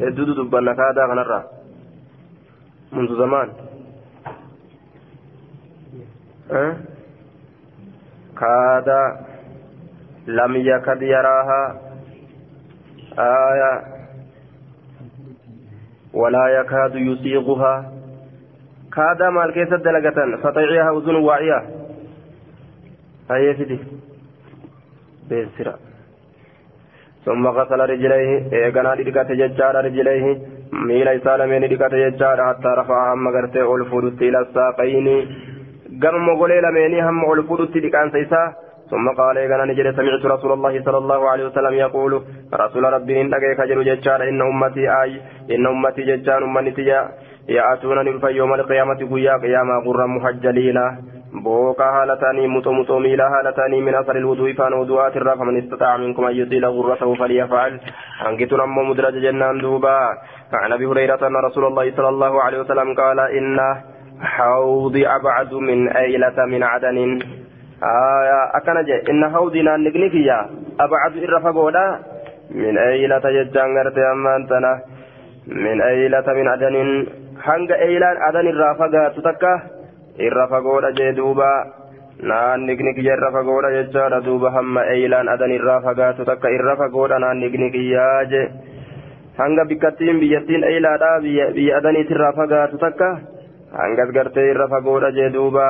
hedduutu 0.00 0.36
dubbanna 0.40 0.74
kaadaa 0.82 1.08
kanarraa 1.12 1.44
mundu 2.90 3.16
zamaan 3.22 3.50
kaadaa 8.42 9.06
lam 10.38 10.52
yakad 10.70 11.02
yaraahaa 11.14 11.66
آية 13.18 13.82
ولا 16.14 16.48
يكاد 16.48 16.94
يسيغها 16.94 17.92
كادا 18.96 19.30
مال 19.30 19.52
كيسة 19.52 19.76
دلقة 19.76 20.36
فطيعها 20.42 20.98
أذن 20.98 21.14
واعية 21.14 21.62
هيا 23.30 23.52
فيدي 23.52 23.78
بيسرا 25.28 25.74
ثم 27.24 27.46
غسل 27.46 27.80
رجليه 27.90 28.30
ايغنا 28.52 28.94
ديكات 28.94 29.30
ججار 29.40 29.74
رجليه. 29.84 30.26
ميلا 30.72 31.18
سالمين 31.24 31.68
ديكات 31.68 31.94
ججار 31.94 32.38
حتى 32.48 32.70
رفع 32.78 33.12
هم 33.12 33.28
غرتي 33.34 33.62
أولفودت 33.62 34.22
إلى 34.22 34.38
الساقين. 34.44 35.08
غم 36.02 36.16
مغولي 36.26 36.60
لميني 36.64 36.98
هم 37.08 37.24
أولفودت 37.24 37.78
ديكان 37.84 38.10
سيسا. 38.10 38.42
ثم 38.90 39.06
قال 39.18 39.38
ايغنا 39.38 39.64
نجري 39.64 39.92
سمعت 39.92 40.24
رسول 40.34 40.52
الله 40.52 40.74
صلى 40.86 40.98
الله 40.98 41.20
عليه 41.30 41.44
وسلم 41.46 41.74
يقول 41.74 42.12
رسول 42.54 42.84
ربي 42.96 43.20
إن 43.20 43.30
دغيك 43.30 43.60
جرو 43.70 43.82
ججار 43.82 44.20
إن 44.28 44.40
أمتي 44.50 44.84
آي 45.02 45.20
إن 45.54 45.66
أمتي 45.66 46.02
ججار 46.10 46.44
امتي 46.44 46.82
ياتون 47.48 47.98
يوم 48.40 48.54
القيامة 48.54 49.00
قيا 49.12 49.34
قياما 49.42 49.76
غرا 49.86 50.06
محجلين 50.06 50.78
بوكا 51.44 51.84
هالتاني 51.84 52.46
متو 52.46 52.72
متو 52.72 52.98
ميلا 52.98 53.26
هالتاني 53.34 53.80
من 53.80 53.94
أثر 53.94 54.16
الوضوء 54.16 54.52
فان 54.52 54.72
وضوءات 54.72 55.16
الرا 55.16 55.34
فمن 55.34 55.58
استطاع 55.58 55.96
منكم 55.96 56.24
أن 56.24 56.36
يطيل 56.36 56.66
غرته 56.66 57.14
فليفعل 57.14 57.80
أنكتنا 58.28 58.64
أمو 58.64 58.82
مدرج 58.82 59.14
جنان 59.24 59.58
دوبا 59.58 59.98
عن 60.52 60.72
أبي 60.72 60.86
هريرة 60.86 61.26
أن 61.26 61.36
رسول 61.36 61.64
الله 61.64 61.92
صلى 61.96 62.08
الله 62.08 62.42
عليه 62.42 62.58
وسلم 62.60 62.94
قال 62.94 63.20
إن 63.20 63.58
حوضي 64.20 65.08
أبعد 65.08 65.54
من 65.54 65.88
أيلة 65.88 66.44
من 66.52 66.62
عدن 66.62 66.98
آية 67.82 68.40
أكنجة 68.58 69.02
إن 69.10 69.22
حوضي 69.34 69.62
نانقنكيا 69.62 70.38
أبعد 70.80 71.12
إرفقودا 71.16 71.98
من 72.50 72.78
أيلة 72.78 73.24
ججان 73.36 73.78
غرتي 73.78 74.02
أمانتنا 74.12 74.80
من 75.46 75.80
أيلة 75.80 76.26
من 76.38 76.48
عدن 76.48 77.06
eilaan 77.46 78.16
adan 78.28 78.46
irraa 78.50 78.74
fagaatu 78.74 79.22
takka? 79.22 79.75
irra 80.18 80.48
fagoodha 80.48 80.92
jee 80.92 81.12
duuba. 81.16 81.50
Naanni 82.22 82.76
kiyya 82.76 83.16
irra 83.16 83.30
fagoodha 83.32 83.70
jechaadha 83.76 84.20
duuba 84.24 84.50
hamma 84.50 84.84
eeylaan 84.94 85.28
adan 85.28 85.52
irraa 85.52 85.80
fagaatu 85.84 86.24
takka 86.24 86.48
irra 86.48 86.76
fagoodha 86.76 87.18
naanni 87.18 87.50
kiyyaa 87.52 88.24
je 88.30 88.42
hanga 89.38 89.64
bikkattiin 89.68 90.20
biyyattiin 90.20 90.64
eeylaadha 90.64 91.20
biyya 91.20 91.76
adaniit 91.78 92.10
irraa 92.10 92.32
fagaatu 92.32 92.78
takka 92.78 93.10
hangas 93.72 94.10
gartee 94.16 94.50
irra 94.50 94.68
fagoodha 94.68 95.12
jee 95.12 95.30
duuba. 95.32 95.68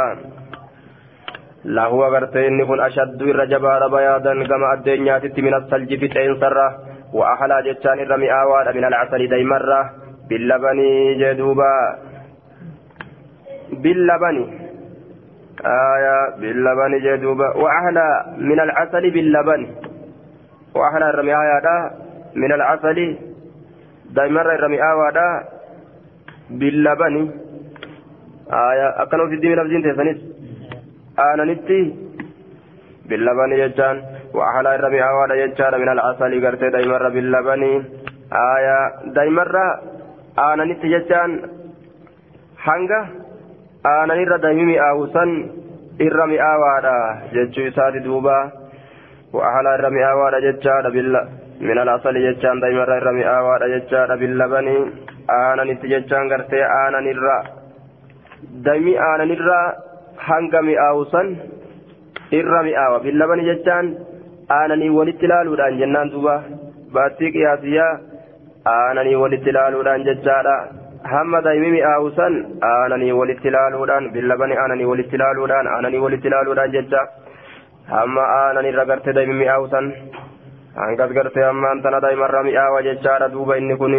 Lahuwa 1.65 2.11
gartee 2.11 2.47
inni 2.47 2.65
kun 2.67 2.81
ashaddu 2.81 3.27
irra 3.27 3.47
jabaadha 3.51 3.89
bayaadan 3.91 4.47
gama 4.47 4.71
addeenyaatitti 4.77 5.43
minas 5.43 5.67
salji 5.71 5.99
fixeensarra. 5.99 6.67
Wa'ahalaa 7.13 7.63
jechaan 7.67 7.99
irra 7.99 8.19
mi'aawaadha 8.19 8.73
minal 8.73 8.95
casalii 9.03 9.29
daa'imarra 9.31 9.81
billabanii 10.29 11.19
jee 11.19 11.35
duubaa. 11.39 12.06
باللبن. 13.73 14.37
آية 15.65 16.37
باللبن 16.41 16.93
جدوبا 17.05 17.49
وأحلى 17.57 18.09
من 18.39 18.61
العسل 18.61 19.11
باللبن. 19.11 19.67
وأحلى 20.75 21.11
الرمي 21.11 21.35
آية 21.35 21.91
من 22.35 22.53
العسل 22.53 23.19
دائما 24.15 24.41
الرمي 24.41 24.79
آية 24.83 25.45
باللبن. 26.51 27.31
آية 28.53 29.03
أكنوا 29.03 29.27
في 29.29 29.35
الدين 29.35 29.55
لفظين 29.55 29.83
تسنيس 29.83 30.19
aananitti 31.17 31.81
billabani 33.09 33.57
jechaan 33.57 33.97
وأحلى 34.37 34.75
الرمي 34.75 35.01
أواد 35.03 35.31
يجار 35.31 35.79
من 35.79 35.89
العسل 35.89 36.47
قرتي 36.47 36.69
دايمر 36.71 37.09
باللبن. 37.09 37.63
آية 38.33 38.79
دايمر 39.17 39.57
أنا 40.39 40.65
نتججان 40.65 41.31
hanga 42.67 43.01
aanan 43.93 44.21
irra 44.25 44.39
dammi 44.45 44.65
mi'aawu 44.73 45.03
san 45.15 45.31
irra 46.07 46.25
mi'aawaadha 46.33 46.95
jechuu 47.35 47.67
isaati 47.71 48.01
duuba. 48.07 48.37
Wa'ahalaa 49.37 49.75
irra 49.79 49.91
mi'aawaadha 49.97 50.41
jechaadha 50.47 50.91
billa. 50.97 51.21
Min 51.69 51.79
alasali 51.83 52.21
jechaan 52.27 52.61
daa'imarra 52.63 52.97
irra 53.01 53.13
mi'aawaadha 53.19 53.67
jechaadha 53.75 54.17
billabanii 54.23 54.81
aananitti 55.39 55.93
jechaan 55.95 56.29
gartee 56.33 56.65
aanan 56.81 57.07
irra 57.13 57.37
dammi 58.67 58.95
aanan 59.09 59.31
irra 59.37 59.61
hanga 60.29 60.61
mi'aawu 60.69 61.03
san 61.13 61.29
irra 62.41 62.61
mi'aawa. 62.69 62.99
Billabanii 63.07 63.49
jechaan 63.53 63.87
aananii 64.59 64.91
walitti 64.99 65.27
laaluudhaan 65.33 65.79
jennaan 65.83 66.13
duuba. 66.15 66.37
Baattii 66.95 67.33
qiyaasiyyaa 67.37 67.93
aananii 68.77 69.17
walitti 69.23 69.53
laaluudhaan 69.59 70.05
jechaadha. 70.11 70.57
hamma 71.13 71.41
daa'imimi 71.47 71.81
aawusan 71.93 72.35
aananii 72.73 73.13
walitti 73.21 73.49
ilaaluudhaan 73.49 74.11
billabani 74.13 74.57
aananii 74.63 74.85
walitti 74.93 75.17
ilaaluudhaan 75.19 75.67
aananii 75.75 75.99
walitti 76.05 76.29
ilaaluudhaan 76.29 76.73
jecha 76.77 77.03
hamma 77.91 78.23
aananii 78.39 78.71
irra 78.75 78.85
gartee 78.93 79.13
daa'imimi 79.19 79.49
aawusan. 79.49 79.93
Hangas 80.77 81.13
gartee 81.19 81.45
hammaan 81.45 81.83
tana 81.83 82.01
daa'imarra 82.05 82.43
mi'aawa 82.49 82.83
jechaadha. 82.89 83.29
Duuba 83.33 83.57
inni 83.57 83.77
kun 83.83 83.95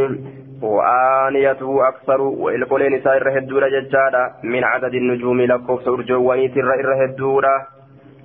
wa'aaniyatu 0.62 1.80
aksaru 1.90 2.50
ilkoleen 2.58 2.94
isaa 3.00 3.16
irra 3.22 3.32
hedduudha 3.38 3.70
jechaadha. 3.76 4.22
Min 4.44 4.64
cadadi 4.74 5.00
nujuumii 5.00 5.48
lakkoofsa 5.54 5.92
urjoowwaniitirra 5.92 6.76
irra 6.84 6.96
hedduudha. 7.04 7.54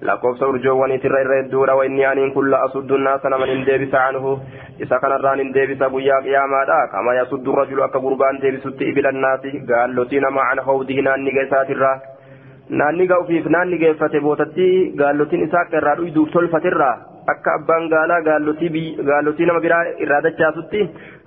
لكوف 0.02 0.38
سورجواني 0.38 0.98
تر 0.98 1.14
إر 1.20 1.40
هدورة 1.40 1.74
وإني 1.74 2.12
أن 2.12 2.30
كل 2.36 2.54
أصد 2.54 2.92
الناس 2.92 3.24
من 3.26 3.48
اندبس 3.56 3.94
عنه 3.94 4.24
إذا 4.82 4.96
كان 5.02 5.12
الران 5.12 5.40
اندبس 5.40 5.80
بيا 5.94 6.16
قياما 6.24 6.60
كما 6.92 7.12
يصد 7.20 7.48
الرجل 7.48 7.80
أكا 7.82 7.98
قربان 7.98 8.34
دبس 8.42 8.64
إبل 8.90 9.06
الناس 9.06 9.40
قال 9.70 9.96
لتين 9.96 10.24
مع 10.36 10.54
حوضه 10.66 10.94
ناني 11.06 11.30
قيسات 11.36 11.70
الراه 11.70 11.98
naanni 12.80 13.06
ga'uufiif 13.10 13.46
naanni 13.52 13.78
geeffate 13.80 14.20
bootatti 14.24 14.66
gaallotiin 15.00 15.42
isaa 15.46 15.62
akka 15.64 15.76
irraa 15.80 15.96
dhuyduuf 15.98 16.30
tolfaterraa 16.34 16.94
akka 17.32 17.54
abbaan 17.58 17.88
gaalaa 17.92 18.20
gaallotii 18.28 19.46
nama 19.50 19.60
biraa 19.64 19.82
irraa 20.04 20.22
dachaasutti 20.26 20.80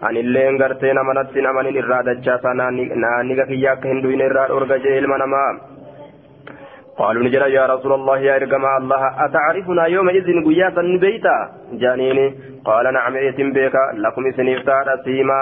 anilleen 0.09 0.57
gartee 0.61 0.93
nama 0.99 1.13
natti 1.17 1.39
hin 1.39 1.49
amanin 1.51 1.79
irraa 1.81 2.01
dachaasa 2.09 2.53
naanni 2.61 3.37
gakiyyaa 3.41 3.75
akka 3.77 3.93
hin 3.93 4.01
dhuyne 4.05 4.25
irraa 4.29 4.47
dhorga 4.53 4.79
jee 4.87 4.97
ilma 5.01 5.17
namaa 5.23 5.49
قالوا 6.97 7.23
نجرى 7.23 7.53
يا 7.53 7.65
رسول 7.65 7.93
الله 7.93 8.17
يا 8.19 8.35
إرقما 8.35 8.77
الله 8.77 9.01
أتعرفنا 9.25 9.85
يومئذ 9.85 10.27
قياسا 10.47 10.83
بيتا 11.03 11.37
جانيني. 11.81 12.27
قال 12.65 12.85
نعم 12.93 13.15
إيتم 13.15 13.49
بك 13.55 13.75
لكم 14.03 14.23
سنفتار 14.37 14.87
سيما. 15.05 15.41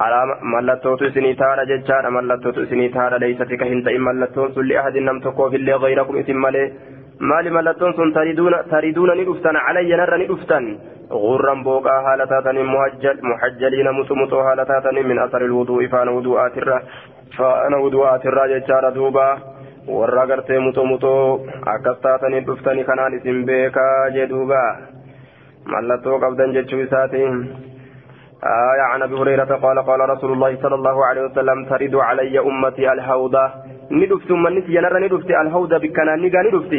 على 0.00 0.20
ملتوت 0.42 1.02
سنيتارا 1.14 1.64
ججارا 1.70 2.10
ملتوت 2.10 2.58
سنيتارا 2.70 3.18
ليست 3.18 3.50
كهنت 3.60 3.86
إن 3.88 4.00
ملتون 4.00 4.48
سن 4.54 4.64
لأحد 4.64 4.96
نم 4.96 5.20
تقو 5.20 5.50
في 5.50 5.56
اللي 5.56 5.74
غيركم 5.74 6.16
إثم 6.18 6.36
مالي 6.44 6.72
مال 7.20 7.46
ملتون 7.52 7.92
سن 7.92 8.12
تريدون 8.16 8.54
تريدون 8.70 9.10
ندفتن 9.18 9.56
علي 9.66 9.92
نر 10.00 10.14
ندفتن 10.22 10.64
غرا 11.12 11.54
بوقا 11.66 11.96
هالتاتن 12.06 12.56
محجل 12.74 13.16
محجلين 13.30 13.88
متمتو 13.98 14.40
هالتاتن 14.46 14.96
من 15.08 15.18
أثر 15.18 15.42
الوضوء 15.44 15.86
فأنا 15.92 16.10
وضوءات 16.16 16.54
الرا 16.58 16.78
فأنا 17.36 17.76
وضوءات 17.84 18.22
الرا 18.26 18.46
ججارا 18.52 18.90
دوبا. 18.90 19.28
Warra 19.88 20.26
gartee 20.26 20.58
mutoo 20.58 20.84
mutoo 20.84 21.46
akkas 21.74 21.98
taatanii 22.06 22.40
dhuftanii 22.46 22.84
kanaan 22.84 23.14
isin 23.14 23.44
beekaa 23.46 24.10
jedhuuba 24.18 24.62
mallattoo 25.72 26.20
qabdan 26.20 26.54
jechuu 26.58 26.80
isaatiin. 26.86 27.36
آية 28.44 28.82
عن 28.82 29.02
أبي 29.02 29.14
هريرة 29.14 29.44
قال 29.44 29.78
قال 29.78 30.00
رسول 30.10 30.32
الله 30.32 30.56
صلى 30.62 30.74
الله 30.74 31.06
عليه 31.06 31.22
وسلم 31.22 31.64
ترد 31.64 31.94
علي 31.94 32.38
أمتي 32.38 32.92
الهودة 32.92 33.50
ندفت 33.90 34.30
من 34.30 34.52
نسي 34.58 34.72
نرى 34.80 35.06
ندفت 35.06 35.30
الهودة 35.30 35.78
بكنا 35.78 36.16
نيجا 36.16 36.42
ندفت 36.42 36.74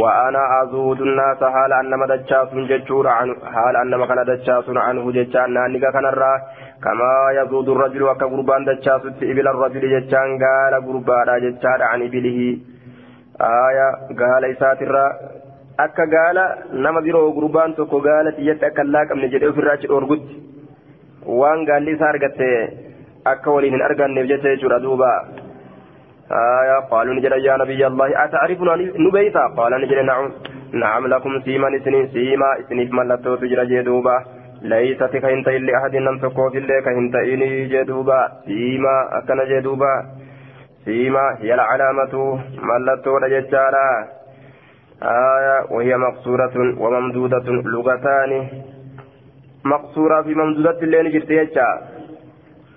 وأنا 0.00 0.42
أزود 0.62 1.00
الناس 1.00 1.40
حال 1.54 1.72
أنما 1.72 2.06
دجاس 2.06 2.48
ججور 2.70 3.08
عنه 3.08 3.34
حال 3.54 3.76
أنما 3.76 4.06
كان 4.06 4.24
دجاس 4.24 4.64
عنه 4.68 5.12
ججان 5.12 5.72
نيجا 5.72 5.90
كان 5.90 6.06
الراه 6.06 6.38
كما 6.83 7.13
يزود 7.39 7.69
الرجل 7.69 8.03
وكقربان 8.03 8.65
دجاس 8.65 9.03
إبل 9.31 9.47
الرجل 9.53 9.83
ججان 9.93 10.29
قال 10.43 10.73
قربان 10.87 11.29
ججان 11.43 11.81
عن 11.81 11.99
إبله 12.07 12.39
آية 13.67 13.87
قال 14.19 14.43
إسات 14.45 14.81
الراه 14.81 15.11
akka 15.77 16.05
gaala 16.05 16.43
nama 16.85 17.01
biroo 17.01 17.33
gurbaan 17.33 17.71
tokko 17.77 17.97
gaala 18.07 18.31
xiyyatti 18.37 18.65
akka 18.67 18.83
laaqamne 18.95 19.29
jedhee 19.33 19.49
ofirraa 19.53 19.73
achi 19.77 19.89
dhoorgutti 19.91 20.35
waan 21.39 21.65
gaalli 21.69 21.95
isaa 21.95 22.11
argatte 22.13 22.49
akka 23.31 23.55
waliin 23.55 23.73
hin 23.75 23.85
arganneef 23.87 24.29
jecha 24.31 24.53
jechuudha 24.53 24.83
duuba 24.83 25.09
آية 26.31 26.79
قالوا 26.91 27.13
نجد 27.13 27.31
يا 27.31 27.57
نبي 27.57 27.87
الله 27.87 28.23
أتعرفنا 28.25 28.75
نبيتا 29.05 29.43
قال 29.57 29.71
نجد 29.81 29.99
نعم 30.11 30.31
نعم 30.73 31.07
لكم 31.07 31.41
سيما 31.45 31.79
سنين 31.85 32.07
سيما 32.07 32.49
سنين 32.69 32.95
ملتو 32.95 33.35
تجرى 33.35 33.65
جدوبا 33.65 34.15
ليست 34.62 35.16
كهنت 35.16 35.48
إلا 35.48 35.78
أحد 35.78 35.92
تكو 36.22 36.50
في 36.50 36.58
اللي 36.58 36.82
كهنت 36.82 37.14
إني 37.14 37.68
جدوبا. 37.68 38.28
سيما 38.44 39.18
أكن 39.18 39.38
جدوبا. 39.50 39.94
سيما 40.84 41.36
هي 41.40 41.54
العلامة. 41.54 42.14
ملتو 42.62 43.18
لججارا 43.18 43.88
آية 45.02 45.56
وهي 45.70 45.96
مقصورة 45.96 46.56
وممدودة. 46.78 47.46
لغتان. 47.74 48.32
مقصورة 49.64 50.22
في 50.22 50.34
ممدودة 50.34 50.78
اللي 50.82 51.02
نجرت 51.02 51.30
يجا. 51.30 51.68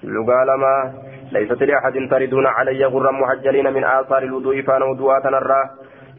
لغة 0.04 0.44
لما 0.44 0.94
ليست 1.32 1.63
لأحد 1.63 1.94
تردون 2.12 2.46
علي 2.48 2.86
غرا 2.86 3.12
محجلين 3.12 3.74
من 3.74 3.84
آثار 3.84 4.24
الوضوء 4.24 4.62
فأنا 4.62 4.86
وضوءات 4.86 5.26
نرى 5.26 5.63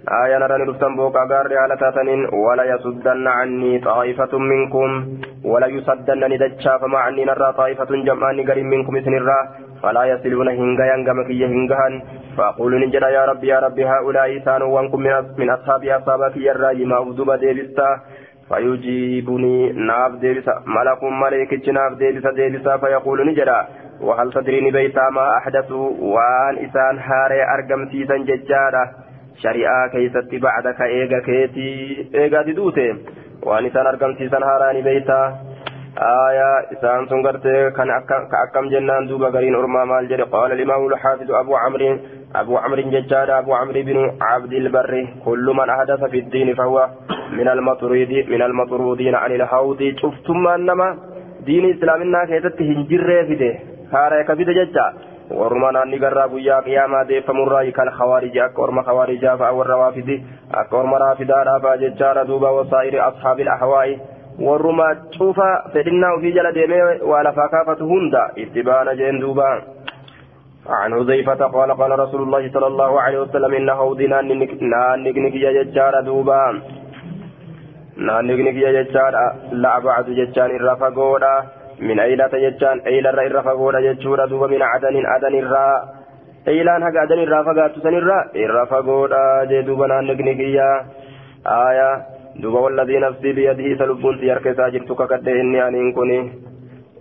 آية 0.09 0.39
نرى 0.39 0.59
نرفتن 0.59 0.97
بوك 0.97 1.17
أغار 1.17 1.59
على 1.59 1.77
تاتنين 1.77 2.21
ولا 2.47 2.65
يصدن 2.65 3.27
عني 3.29 3.79
طائفة 3.79 4.39
منكم 4.39 4.89
ولا 5.45 5.67
يصدن 5.67 6.25
ندجا 6.33 6.79
فما 6.79 6.99
عني 6.99 7.25
نرى 7.25 7.53
طائفة 7.53 7.91
جمعان 8.07 8.51
قريب 8.51 8.65
منكم 8.65 9.01
سنرى 9.01 9.41
فلا 9.83 10.05
يصلون 10.05 10.49
هنغا 10.49 10.85
ينغا 10.93 11.13
مكي 11.13 11.47
هنغهن 11.47 12.03
فأقول 12.37 12.73
نجد 12.81 13.03
يا 13.03 13.25
ربي 13.25 13.47
يا 13.47 13.59
ربي 13.61 13.85
هؤلاء 13.87 14.39
سانوا 14.45 14.69
وانكم 14.75 15.01
من 15.39 15.51
أصحاب 15.51 15.85
أصحابك 15.85 16.37
يرى 16.37 16.85
ما 16.85 16.99
أبدو 16.99 17.35
ديبستا 17.35 17.89
فيجيبني 18.49 19.73
ناف 19.73 20.13
ديبسا 20.23 20.55
ملك 20.67 21.03
ملك 21.23 21.69
ناف 21.69 21.93
ديبسا 21.99 22.31
ديبسا 22.39 22.77
فيقول 22.77 23.27
نجدا 23.29 23.59
وهل 24.01 24.33
تدريني 24.33 24.71
بيتا 24.71 25.11
ما 25.11 25.37
أحدثوا 25.37 25.91
وان 26.15 26.55
إسان 26.65 26.99
هاري 26.99 27.41
أرقم 27.55 27.89
سيسا 27.91 28.17
ججارة. 28.17 28.85
شريعة 29.37 29.89
كيست 29.93 30.35
بعدك 30.35 30.81
إيغا 30.81 31.19
كيتي 31.19 31.71
إيغا 32.15 32.43
ديدوتي 32.43 32.95
وان 33.43 33.67
إسان 33.67 33.87
أرقم 33.87 34.15
سيسا 34.15 34.39
هاراني 34.39 34.83
بيتا 34.83 35.21
آية 35.99 36.51
إسان 36.73 37.07
سنغرت 37.09 37.43
كان 37.77 37.89
كأكم 38.33 38.69
جنان 38.69 39.07
دوبا 39.07 39.29
غرين 39.29 39.55
أرما 39.55 39.85
مال 39.85 40.31
قال 40.31 40.53
الإمام 40.53 40.87
الحافظ 40.87 41.31
أبو 41.31 41.57
عمرو 41.57 41.99
أبو 42.35 42.57
عمرو 42.57 42.83
ججاد 42.83 43.31
أبو 43.31 43.55
عمرو 43.55 43.83
بن 43.83 43.99
عبد 44.21 44.53
البر 44.53 45.07
كل 45.25 45.47
من 45.59 45.71
أحدث 45.71 46.05
في 46.05 46.19
الدين 46.19 46.55
فهو 46.55 46.89
من 47.33 47.49
المطرود 47.49 48.13
من 48.29 48.43
المطرودين 48.43 49.15
عن 49.15 49.33
الحوض 49.33 49.95
شفتم 50.03 50.47
أنما 50.47 50.89
دين 51.47 51.65
إسلامنا 51.75 52.25
كيست 52.25 52.63
هنجر 52.63 53.73
haara 53.93 54.25
ka 54.25 54.37
fide 54.37 54.53
jecha? 54.59 54.85
Garraa 56.01 56.29
guyyaa 56.29 56.63
qiyaamaa 56.63 57.05
deeffamurraa 57.09 57.73
kan 57.73 57.91
khawaariji 57.99 58.41
akka 58.41 58.63
orma 58.63 58.83
khawaarijaa 58.83 59.37
fa'a 59.37 59.53
warra 59.53 59.77
waafidi 59.77 60.23
akka 60.51 60.77
orma 60.77 60.99
raafidaadhaa 60.99 61.61
fa'a 61.61 61.77
jechaadha 61.77 62.25
duuba 62.25 62.53
wasaa'iri 62.53 63.01
ashaabil 63.01 63.49
ahwaa'i 63.49 64.01
warruma 64.39 64.95
cufa 65.19 65.71
fedhinnaa 65.73 66.13
ofii 66.17 66.33
jala 66.33 66.53
deemee 66.53 66.99
waa 67.13 67.23
lafaa 67.23 67.49
kaafatu 67.49 67.87
hunda 67.87 68.31
itti 68.37 68.63
baana 68.63 68.95
jeen 68.95 69.21
duuba 69.21 69.63
عن 70.67 70.95
حذيفة 70.95 71.47
قال 71.47 71.73
قال 71.73 71.99
رسول 71.99 72.23
الله 72.23 72.51
صلى 72.53 72.67
الله 72.67 73.01
عليه 73.01 73.19
وسلم 73.21 73.55
إن 73.55 73.71
هودي 73.71 74.07
نانك 74.07 75.35
يا 75.35 75.53
ججار 75.63 76.01
دوبا 76.01 76.63
نانك 77.97 78.39
يا 78.57 78.83
ججار 78.83 79.15
لا 79.53 79.79
بعد 79.79 80.07
ججان 80.11 80.51
الرفقودا 80.51 81.62
من 81.89 81.97
أيلة 82.07 82.33
جتان 82.45 82.77
أيلة 82.91 83.11
إرى 83.11 83.41
فقولا 83.49 83.79
جتشورا 83.87 84.27
دوبا 84.31 84.47
من 84.53 84.63
عدن 84.73 84.95
عدن 85.13 85.35
الرا 85.43 85.67
أيلان 86.49 86.83
هكا 86.87 87.01
عدن 87.05 87.19
الرا 87.27 87.39
فقات 87.49 87.73
سن 87.85 87.95
الرا 88.01 88.19
إرى 88.43 88.63
فقولا 88.73 89.23
جدوبا 89.51 89.87
نانقنقيا 89.91 90.71
آية 91.69 91.91
دوبا 92.43 92.61
والذي 92.65 92.97
نفسي 93.05 93.31
بيده 93.37 93.69
سلبون 93.81 94.15
سيارك 94.21 94.47
ساجر 94.59 94.83
تككد 94.89 95.29
إني 95.43 95.59
أن 95.69 95.93
كوني 95.97 96.21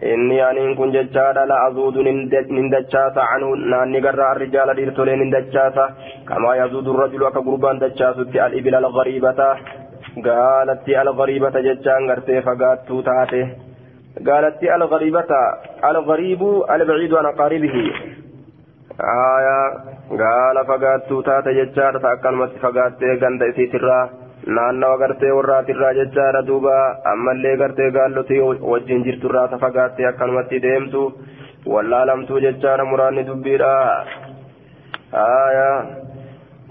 inni 0.09 0.37
aniin 0.41 0.75
kun 0.77 0.91
jechaadha 0.93 1.45
la 1.49 1.57
azuudu 1.65 2.03
nin 2.03 2.69
dachaasa 2.73 3.21
canhu 3.31 3.49
naanni 3.71 4.01
garra 4.05 4.29
arrijaala 4.33 4.73
dhiirtolee 4.77 5.17
nin 5.21 5.33
dachaasa 5.35 5.83
kamaa 6.29 6.55
yazuudu 6.61 6.95
rajulu 7.01 7.27
akka 7.27 7.41
gurbaan 7.47 7.81
dachaasutti 7.83 8.41
al-ibila 8.45 8.79
al-gariibata 8.83 9.49
gaalatti 10.27 10.95
al-gariibata 11.03 11.61
jechaan 11.67 12.07
gartee 12.11 12.41
fagaattuu 12.47 13.01
taate 13.09 13.41
قالت 14.27 14.63
الغريبة 14.63 15.31
الغريب 15.85 16.41
البعيد 16.75 17.13
عن 17.13 17.25
أقاربه 17.25 17.75
آية 19.37 19.61
قال 20.23 20.65
فقاتت 20.67 21.11
تات 21.25 21.47
ججار 21.47 21.99
فأكلمت 21.99 22.51
فقاتت 22.61 23.03
قند 23.23 23.43
إسيت 23.43 23.75
الراه 23.75 24.09
naannawa 24.47 24.97
gartee 24.97 25.31
warraati 25.37 25.71
irraa 25.71 25.93
jechaadha 25.93 26.41
duuba 26.45 26.75
ammallee 27.11 27.57
gartee 27.61 27.89
gaalloti 27.97 28.39
wajjin 28.71 29.03
jirtu 29.07 29.29
irraa 29.29 29.47
tafagaattee 29.51 30.07
akkanumatti 30.09 30.61
deemtu 30.63 31.01
wallaalamtuu 31.73 32.39
jechaadha 32.45 32.85
muraanni 32.91 33.23
dubbiidha 33.27 33.69
aayaa 35.25 35.75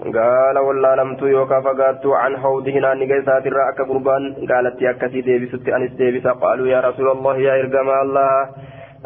gaala 0.09 0.61
wallaalamtuu 0.65 1.27
yookaan 1.29 1.63
fagaattuu 1.63 2.13
an 2.19 2.35
hawdihi 2.43 2.79
naanniga 2.85 3.17
isaatirraa 3.21 3.67
akka 3.71 3.85
gurbaan 3.89 4.23
gaalatti 4.51 4.87
akkasii 4.91 5.25
deebisutti 5.27 5.73
anis 5.77 5.91
deebisa 5.99 6.33
qaaluu 6.43 6.71
yaa 6.71 6.81
rasuulallah 6.87 7.35
yaa 7.41 7.57
ergama 7.63 7.99
allah 8.05 8.31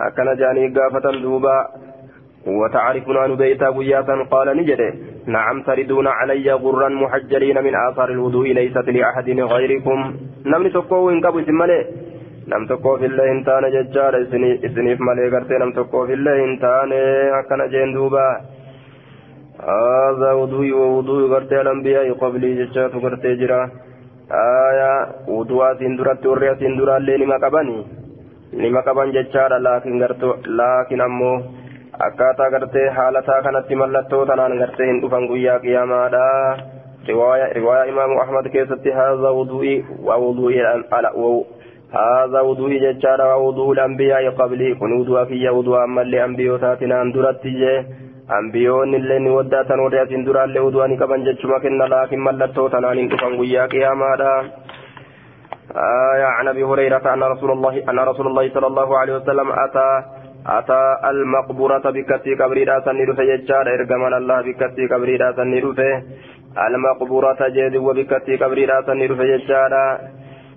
akkana 0.08 0.36
jaanii 0.44 0.70
gaafatan 0.78 1.22
duuba 1.26 1.56
وتعرفنا 2.62 3.28
نبيتا 3.28 3.70
بياتا 3.70 4.16
قال 4.32 4.48
نجد 4.58 4.82
نعم 5.36 5.62
تردون 5.68 6.08
علي 6.08 6.52
غرا 6.52 6.90
محجلين 6.90 7.64
من 7.64 7.76
آثار 7.76 8.10
الوضوء 8.10 8.48
ليست 8.54 8.90
لأحد 8.90 9.30
غيركم 9.54 10.00
نمني 10.46 10.70
تقوى 10.70 11.14
إن 11.14 11.26
قبل 11.26 11.46
سمالي 11.46 11.80
نم 12.52 12.66
تقوى 12.66 13.00
في 13.00 13.06
الله 13.06 13.32
إنتان 13.32 13.64
ججار 13.76 14.14
إسنيف 14.68 15.00
مالي 15.08 15.30
قرتي 15.34 15.58
نم 15.62 15.72
تقوى 15.80 16.08
في 16.08 16.14
الله 16.14 16.36
إنتان 16.50 16.92
أكنا 17.40 17.66
جين 17.74 17.94
دوبا 17.94 18.28
هذا 19.65 20.32
وضوء 20.39 20.71
ووضوء 20.71 21.21
قرتي 21.34 21.62
الأنبياء 21.62 22.13
قبلي 22.21 22.49
ججات 22.60 22.93
قرتي 23.04 23.36
جرا 23.36 23.62
آية 24.69 24.93
وضوء 25.28 25.73
سندرات 25.80 26.25
وريا 26.25 26.54
سندرات 26.62 27.01
لي 27.01 27.17
لما 27.17 27.38
قبني 27.43 27.80
لما 28.54 28.82
قبن 28.88 29.12
ججار 29.15 29.51
لكن 29.67 30.04
قرتو 30.04 30.30
لكن 30.60 31.01
أمو 31.01 31.34
akkaataa 31.99 32.49
gartee 32.51 32.89
haalataa 32.95 33.41
kanatti 33.41 33.75
mallattoo 33.82 34.25
tanaan 34.25 34.58
gartee 34.62 34.88
hin 34.88 34.97
dhufan 35.01 35.28
guyyaa 35.28 35.60
qiyaamaadha 35.60 36.23
riwaayaa 37.08 37.86
imaamu 37.91 38.17
ahmad 38.23 38.49
keessatti 38.56 38.95
haadha 38.97 39.32
wuduu'i 39.38 39.75
waa 40.08 40.17
wuduu'i 40.23 40.60
haadha 41.93 42.43
wuduu'i 42.47 42.80
jechaadha 42.86 43.28
waa 43.30 43.39
wuduu'i 43.45 43.80
ambiyyaa 43.86 44.34
qablii 44.41 44.73
kun 44.82 44.97
wudu'a 44.97 45.25
kiyya 45.32 45.54
wudu'a 45.60 45.84
ammallee 45.84 46.21
ambiyootaatinaan 46.25 47.13
duratti 47.13 47.56
jee 47.62 47.78
ambiyoonni 48.28 48.98
illee 48.98 49.20
ni 49.20 49.30
waddaatan 49.30 49.80
warri 49.80 50.00
asiin 50.00 50.26
duraallee 50.26 50.62
wudu'a 50.68 50.88
ni 50.88 50.98
qaban 50.98 51.26
jechuma 51.26 51.60
kenna 51.60 51.90
laakiin 51.90 52.22
mallattoo 52.28 52.70
tanaan 52.70 52.98
hin 52.98 53.10
dhufan 53.10 53.38
guyyaa 53.38 53.68
qiyaamaadha. 53.68 54.32
آية 55.76 56.24
عن 56.24 56.48
أبي 56.48 56.64
هريرة 56.64 57.14
أن 57.14 57.24
رسول 57.24 57.52
الله 57.52 57.84
أن 57.90 58.00
رسول 58.00 58.28
الله 58.28 58.50
صلى 58.54 58.68
الله 58.68 58.98
عليه 58.98 59.14
وسلم 59.16 59.52
أتى 59.52 59.90
أتى 60.48 60.82
المقبرة 61.12 61.86
بكتي 61.96 62.36
قبري 62.36 62.66
سنير 62.86 63.10
فيجار 63.16 63.66
إرجمان 63.74 64.14
الله 64.14 64.42
بكتي 64.42 64.88
قبري 64.88 65.18
سنير 65.36 65.74
في 65.74 65.90
المقبرة 66.68 67.42
جد 67.56 67.76
وبكتي 67.76 68.36
قبري 68.36 68.68
سنير 68.88 69.16
فيجار 69.16 69.74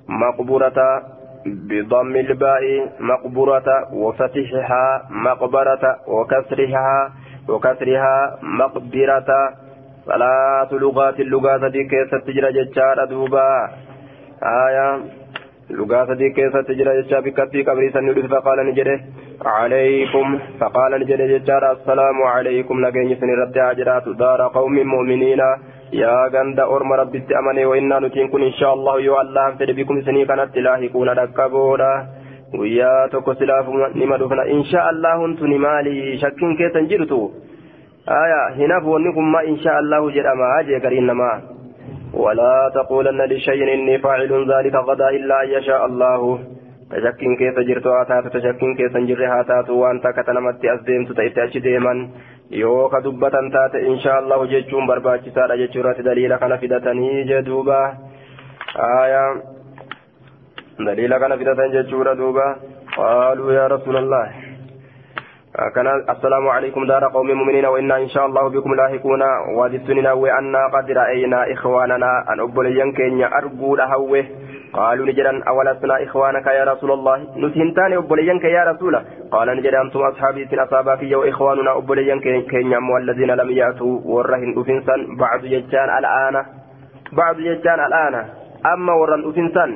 مقبرة 0.08 0.78
بضم 1.68 2.16
الباء 2.16 2.62
مقبرة 3.00 3.68
وفتحها 3.92 4.84
مقبرة 5.10 5.84
وكسرها 6.08 7.12
وكسرها 7.48 8.38
مقبرة. 8.42 9.30
ثلاث 10.06 10.72
لغات 10.72 11.20
اللغات 11.20 11.72
دي 11.72 11.84
كيف 11.84 12.14
تجرى 12.14 12.52
ججار 12.52 13.04
دوبا. 13.04 13.70
آية 14.42 15.00
لغات 15.70 16.10
دي 16.16 16.30
كيف 16.30 16.56
تجرى 16.56 17.02
ججار 17.02 17.20
بكتي 17.20 17.62
قبري 17.62 17.90
سنير 17.90 18.28
فقال 18.28 18.58
نجده 18.66 19.00
عليكم. 19.44 20.38
فقال 20.60 21.00
نجد 21.00 21.20
ججار 21.22 21.72
السلام 21.72 22.22
عليكم. 22.22 22.86
نجيني 22.86 23.14
سن 23.14 23.30
رد 23.42 23.58
عجرات 23.58 24.08
دار 24.08 24.40
قوم 24.54 24.74
مؤمنين. 24.74 25.40
يا 25.92 26.28
غند 26.34 26.60
أرم 26.60 26.92
ربي 26.92 27.22
أمني 27.38 27.64
وإنا 27.64 27.98
نتينكم 27.98 28.42
إن 28.42 28.52
شاء 28.52 28.74
الله 28.74 29.00
يو 29.00 29.20
الله 29.20 29.48
أنفد 29.48 29.70
بكم 29.70 30.00
سني 30.00 30.24
كانت 30.24 30.58
لاهقون 30.58 31.08
ركبونا 31.08 32.06
ويا 32.58 33.06
تكو 33.12 33.32
سلاف 33.32 33.66
نما 33.96 34.16
دفنا 34.16 34.42
إن 34.42 34.64
شاء 34.64 34.90
الله 34.90 35.24
انتني 35.24 35.58
مالي 35.58 36.18
شكين 36.18 36.56
كيسا 36.56 36.80
جرتو. 36.80 37.30
آية 38.08 38.42
هنا 38.58 38.80
فونكم 38.80 39.32
ما 39.32 39.40
إن 39.48 39.56
شاء 39.56 39.78
الله 39.78 40.10
جرما. 40.10 40.60
أجي 40.60 40.80
كرينما. 40.80 41.32
ولا 42.14 42.70
تقولن 42.74 43.20
لشيء 43.22 43.74
إني 43.74 43.98
فاعل 43.98 44.32
ذلك 44.52 44.74
غدا 44.74 45.08
إلا 45.08 45.42
أن 45.42 45.48
يشاء 45.48 45.86
الله. 45.86 46.38
Keessa 48.76 48.98
hin 48.98 49.06
jirre 49.10 49.26
haa 49.26 49.44
taatu 49.44 49.80
waan 49.80 50.00
takka 50.00 50.24
ta 50.24 50.32
namatti 50.32 50.68
as 50.74 50.80
deemtu 50.86 51.14
ta'etti 51.14 51.40
achi 51.40 51.60
deeman 51.60 52.02
yoo 52.50 52.88
ka 52.88 53.00
dubbatan 53.04 53.50
taate 53.50 53.78
insha 53.92 54.16
allahu 54.22 54.48
jechuun 54.54 54.86
barbaachisaadha 54.86 55.60
jechuu 55.62 55.80
irratti 55.84 56.02
daliila 56.10 56.38
kana 56.44 56.58
fidatanii 56.64 57.24
jee 57.30 57.42
duuba 57.50 57.78
aayaa 58.88 59.30
daliila 60.90 61.18
kana 61.20 61.36
fidatan 61.38 61.72
jechuudha 61.72 62.14
duuba 62.14 62.46
qaaluu 62.96 63.52
yaa 63.52 63.68
rasuulallah 63.76 64.26
كان 65.74 65.86
السلام 66.10 66.48
عليكم 66.48 66.86
دار 66.86 67.04
قوم 67.04 67.26
مؤمنين 67.26 67.66
وإنا 67.66 67.96
إن 67.98 68.08
شاء 68.08 68.26
الله 68.26 68.48
بكم 68.48 68.74
لاحقون 68.74 69.22
وادتننا 69.58 70.12
وأنا 70.12 70.66
قد 70.74 70.90
رأينا 70.90 71.52
إخواننا 71.52 72.32
أن 72.32 72.40
أبليا 72.40 72.92
كينيا 72.96 73.38
أرجو 73.38 73.76
لهوه 73.76 74.24
قالوا 74.72 75.06
نجدا 75.06 75.32
أولسنا 75.48 76.04
إخوانك 76.04 76.46
يا 76.46 76.64
رسول 76.64 76.90
الله. 76.92 77.16
نتهنتان 77.36 77.92
أبليا 77.92 78.34
يا 78.56 78.64
رسول. 78.70 78.94
قال 79.32 79.48
نجدا 79.56 79.82
أنتم 79.82 80.00
أصحابي 80.00 80.46
سن 80.50 80.58
أصابك 80.58 81.02
يا 81.02 81.28
إخواننا 81.30 81.76
أبليا 81.78 82.16
كينيا 82.50 82.80
والذين 82.92 83.30
لم 83.30 83.50
يأتوا 83.50 84.00
ورهن 84.04 84.50
أفنسا 84.58 84.96
بعد 85.18 85.44
يجان 85.44 85.88
الآن. 85.98 86.44
بعد 87.12 87.38
يجان 87.38 87.80
الآن. 87.88 88.14
أما 88.66 88.92
ورن 88.92 89.28
أفنسا 89.28 89.66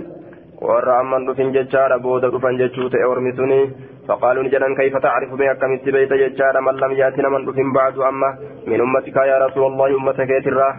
ورى 0.62 1.00
أما 1.00 1.33
أفن 1.33 1.52
ججار 1.52 1.98
بودا 1.98 2.37
أفن 2.37 2.57
ججوت 2.57 2.94
أورمسني 2.94 3.61
فقالوا 4.09 4.42
نجدا 4.42 4.74
كيف 4.74 4.96
تعرف 4.96 5.31
بها 5.35 5.55
كم 5.55 5.76
بيت 5.96 6.12
ججار 6.12 6.61
من 6.61 6.74
لم 6.83 6.92
يأتنا 6.92 7.28
من 7.28 7.48
أفن 7.48 7.72
بعد 7.72 7.98
أما. 7.98 8.31
من 8.66 8.81
أمتك 8.81 9.16
يا 9.16 9.46
رسول 9.46 9.66
الله 9.72 9.88
أمتك 9.98 10.31
يتراه 10.31 10.74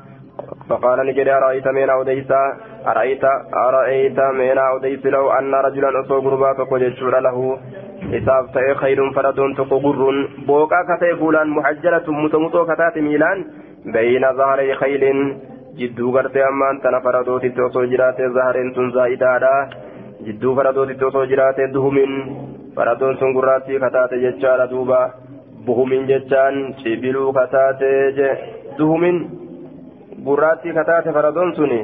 فقال 0.69 0.97
نجد 1.07 1.27
أرأيت 1.27 1.67
من 1.67 1.89
أوديس 1.89 2.31
أرأيت 2.87 3.23
أرأيت 3.67 4.19
من 4.19 4.57
أوديس 4.57 5.05
لو 5.05 5.31
أن 5.31 5.53
رجلا 5.55 5.99
أصو 5.99 6.17
غربا 6.19 6.53
فقججور 6.53 7.19
له. 7.19 7.37
إساف 8.17 8.45
تأي 8.53 8.75
خير 8.75 8.99
فردون 9.15 9.55
تقغر 9.55 9.99
بوكا 10.47 10.79
كتأي 10.87 11.15
فولان 11.15 11.47
محجلة 11.47 12.05
متمتو 12.07 12.65
كتات 12.65 12.97
ميلان. 12.97 13.37
بين 13.85 14.23
ظهري 14.37 14.73
خيل. 14.73 15.03
جدو 15.79 16.11
غرتي 16.15 16.43
أمان 16.47 16.81
تنا 16.83 16.99
فردوتي 16.99 17.49
توصو 17.49 17.85
جراتي 17.85 18.27
ظهرين 18.27 18.73
تنزائدادا 18.73 19.69
جدو 20.25 20.55
فردوتي 20.55 20.93
توصو 20.93 21.23
جراتي 21.25 21.65
دهمين. 21.75 22.11
فردون 22.75 23.15
سنغراتي 23.15 23.79
كتات 23.79 24.13
ججال 24.13 24.69
دوبا. 24.71 25.01
بهمين 25.67 26.03
ججان 26.07 26.55
شبلو 26.81 27.31
كتات 27.31 27.81
دهمين. 28.79 29.17
gurraattii 30.25 30.73
kataate 30.73 31.11
faradoon 31.15 31.49
suni 31.55 31.79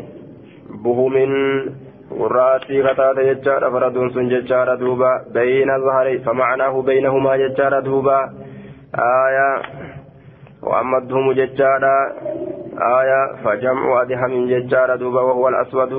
gurraattii 2.17 2.81
kataate 2.83 3.25
jechaadha 3.25 3.71
faradoon 3.71 4.09
sun 4.13 4.29
jechaadha 4.29 4.77
duuba 4.77 5.09
bayna 5.33 5.79
zahari 5.79 6.19
famacnaahu 6.19 6.83
baynahumaa 6.83 7.37
jechaadha 7.37 7.81
duuba 7.81 8.17
aya 8.93 9.47
وأما 10.63 10.97
الدهم 10.97 11.31
ججارا 11.31 11.95
آية 12.99 13.21
فجمع 13.43 14.01
أدهم 14.01 14.47
ججارا 14.47 14.95
دوبا 14.95 15.21
وهو 15.21 15.47
الأسود. 15.49 15.93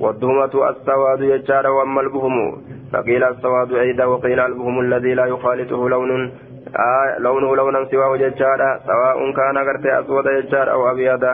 والدهمة 0.00 0.70
السواد 0.70 1.20
ججارا 1.22 1.68
وأما 1.68 2.00
البهم. 2.00 2.62
فقيل 2.92 3.24
السواد 3.24 3.72
أيضا 3.72 4.04
وقيل 4.04 4.40
البهم 4.40 4.80
الذي 4.80 5.14
لا 5.14 5.26
يخالطه 5.26 5.88
لون. 5.88 6.32
آه 6.76 7.18
لونه 7.18 7.56
لونا 7.56 7.84
سواه 7.84 8.16
ججارا 8.16 8.80
سواء 8.86 9.32
كان 9.32 9.56
غرت 9.66 9.86
أسود 9.86 10.24
ججارا 10.28 10.72
أو 10.72 10.90
أبيض 10.90 11.24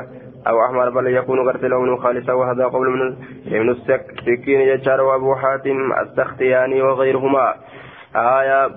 أو 0.49 0.65
أحمر 0.65 0.91
بل 0.91 1.07
يكون 1.07 1.49
غرت 1.49 1.65
لونه 1.65 1.97
خالصا 1.97 2.33
وهذا 2.33 2.65
قول 2.65 2.91
من 2.91 3.17
ابن 3.47 3.71
السكين 3.71 4.77
ججارا 4.77 5.03
وأبو 5.03 5.35
حاتم 5.35 5.93
السختياني 5.93 6.83
وغيرهما 6.83 7.55
آية 8.17 8.71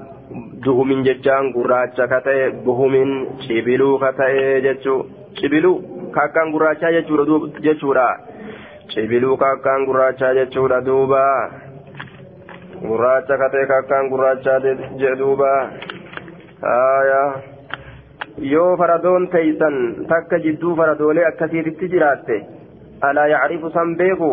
jechaan 1.06 1.54
gurraacha 1.54 2.06
ka 2.08 2.20
ta'e 2.22 2.50
buhumin 2.66 3.40
cibiluu 3.42 3.98
ka 3.98 4.12
ta'e 4.14 4.62
jechuu 4.62 5.06
cibiluu 5.40 5.82
kaakkaan 6.14 6.52
gurraachaa 6.54 6.92
jechuudha 6.92 8.08
cibiluu 8.94 9.38
kaakkaan 9.38 9.86
gurraachaa 9.86 10.34
jechuudha 10.34 10.86
duuba 10.86 11.24
gurraacha 12.88 13.38
katee 13.38 13.66
kakkaan 13.66 14.10
gurraachaa 14.10 14.60
jedhuuba 15.02 15.52
haaya 16.62 17.22
yoo 18.42 18.78
faradoon 18.78 19.28
teeysan 19.36 19.76
takka 20.14 20.40
jidduu 20.46 20.76
faradoolee 20.76 21.26
akkasiititti 21.32 21.92
jiraatte 21.94 22.36
alaa 23.10 23.28
yacrifu 23.36 23.72
san 23.78 23.96
beeku? 24.02 24.32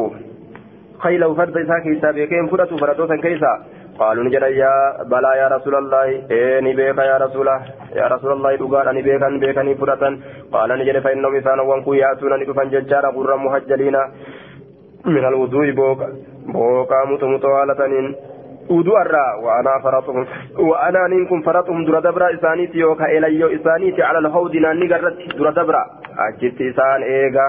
خيله 1.05 1.35
فرد 1.35 1.57
إساء 1.57 1.79
كيسا 1.85 2.11
بيكين 2.11 2.47
فرطوا 2.47 2.79
فرطوا 2.79 3.16
كيسا 3.25 3.53
قالوا 3.99 4.25
نجد 4.25 4.42
يا 4.62 4.73
بلا 5.11 5.33
يا 5.42 5.47
رسول 5.49 5.75
الله 5.75 6.05
إيه 6.31 6.61
نبيك 6.61 6.99
يا 6.99 7.16
رسول 7.25 7.49
يا 8.01 8.07
رسول 8.14 8.33
الله 8.33 8.51
دقال 8.57 8.87
نبيك 8.99 9.23
نبيك 9.23 9.59
نفرطا 9.59 10.11
قال 10.53 10.71
نجد 10.81 10.97
فإنهم 11.05 11.35
إسانا 11.37 11.62
وانكو 11.62 11.92
يأتون 11.95 12.33
ندفن 12.40 12.69
ججارا 12.75 13.09
قرى 13.16 13.37
مهجلين 13.45 13.97
من 15.14 15.25
الوضوء 15.31 15.66
بوكا 15.71 16.09
بوكا 16.55 16.99
متمطوالة 17.12 17.81
uduu 18.68 18.96
irraa 19.00 19.37
wa'anaa 19.44 19.81
faratuhum 19.83 20.26
wa'anaa 20.70 21.26
kun 21.29 21.42
faratuhum 21.42 21.85
dura 21.87 22.00
dabra 22.09 22.31
isaaniiti 22.38 22.81
yookaan 22.81 23.14
elayyoo 23.18 23.50
isaaniiti 23.59 24.02
alal 24.02 24.31
hawdi 24.38 24.61
naanni 24.61 24.88
garratti 24.88 25.37
dura 25.38 25.52
dabra 25.61 25.85
achitti 26.26 26.68
isaan 26.72 27.02
eega 27.02 27.46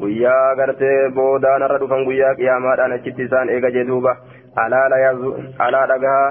guyyaa 0.00 0.54
gartee 0.56 1.10
boodaan 1.18 1.66
irra 1.68 1.78
dhufan 1.84 2.08
guyyaa 2.08 2.34
qiyaamaadhaan 2.40 2.96
achitti 2.98 3.28
isaan 3.28 3.54
eega 3.56 3.70
jedhuuba 3.78 4.16
alaa 4.64 5.86
dhagaa 5.92 6.24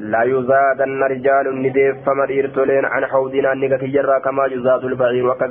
لا 0.00 0.22
يزادن 0.22 1.02
رجال 1.02 1.62
نديفم 1.62 2.24
ديرتولين 2.24 2.84
عن 2.84 3.06
حوضنا 3.06 3.54
نيغا 3.54 3.76
كيرا 3.76 4.18
كما 4.18 4.46
يزاد 4.46 4.84
البعير 4.84 5.26
وكا 5.26 5.46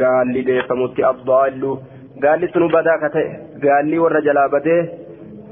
قال 0.00 0.28
لديفمت 0.34 0.98
الضال 0.98 1.78
قال 2.22 2.40
لي 2.40 2.46
سنو 2.48 2.68
بدا 2.68 2.94
قال 3.64 3.86
لي 3.90 3.98
ورجل 3.98 4.38
بده 4.52 4.88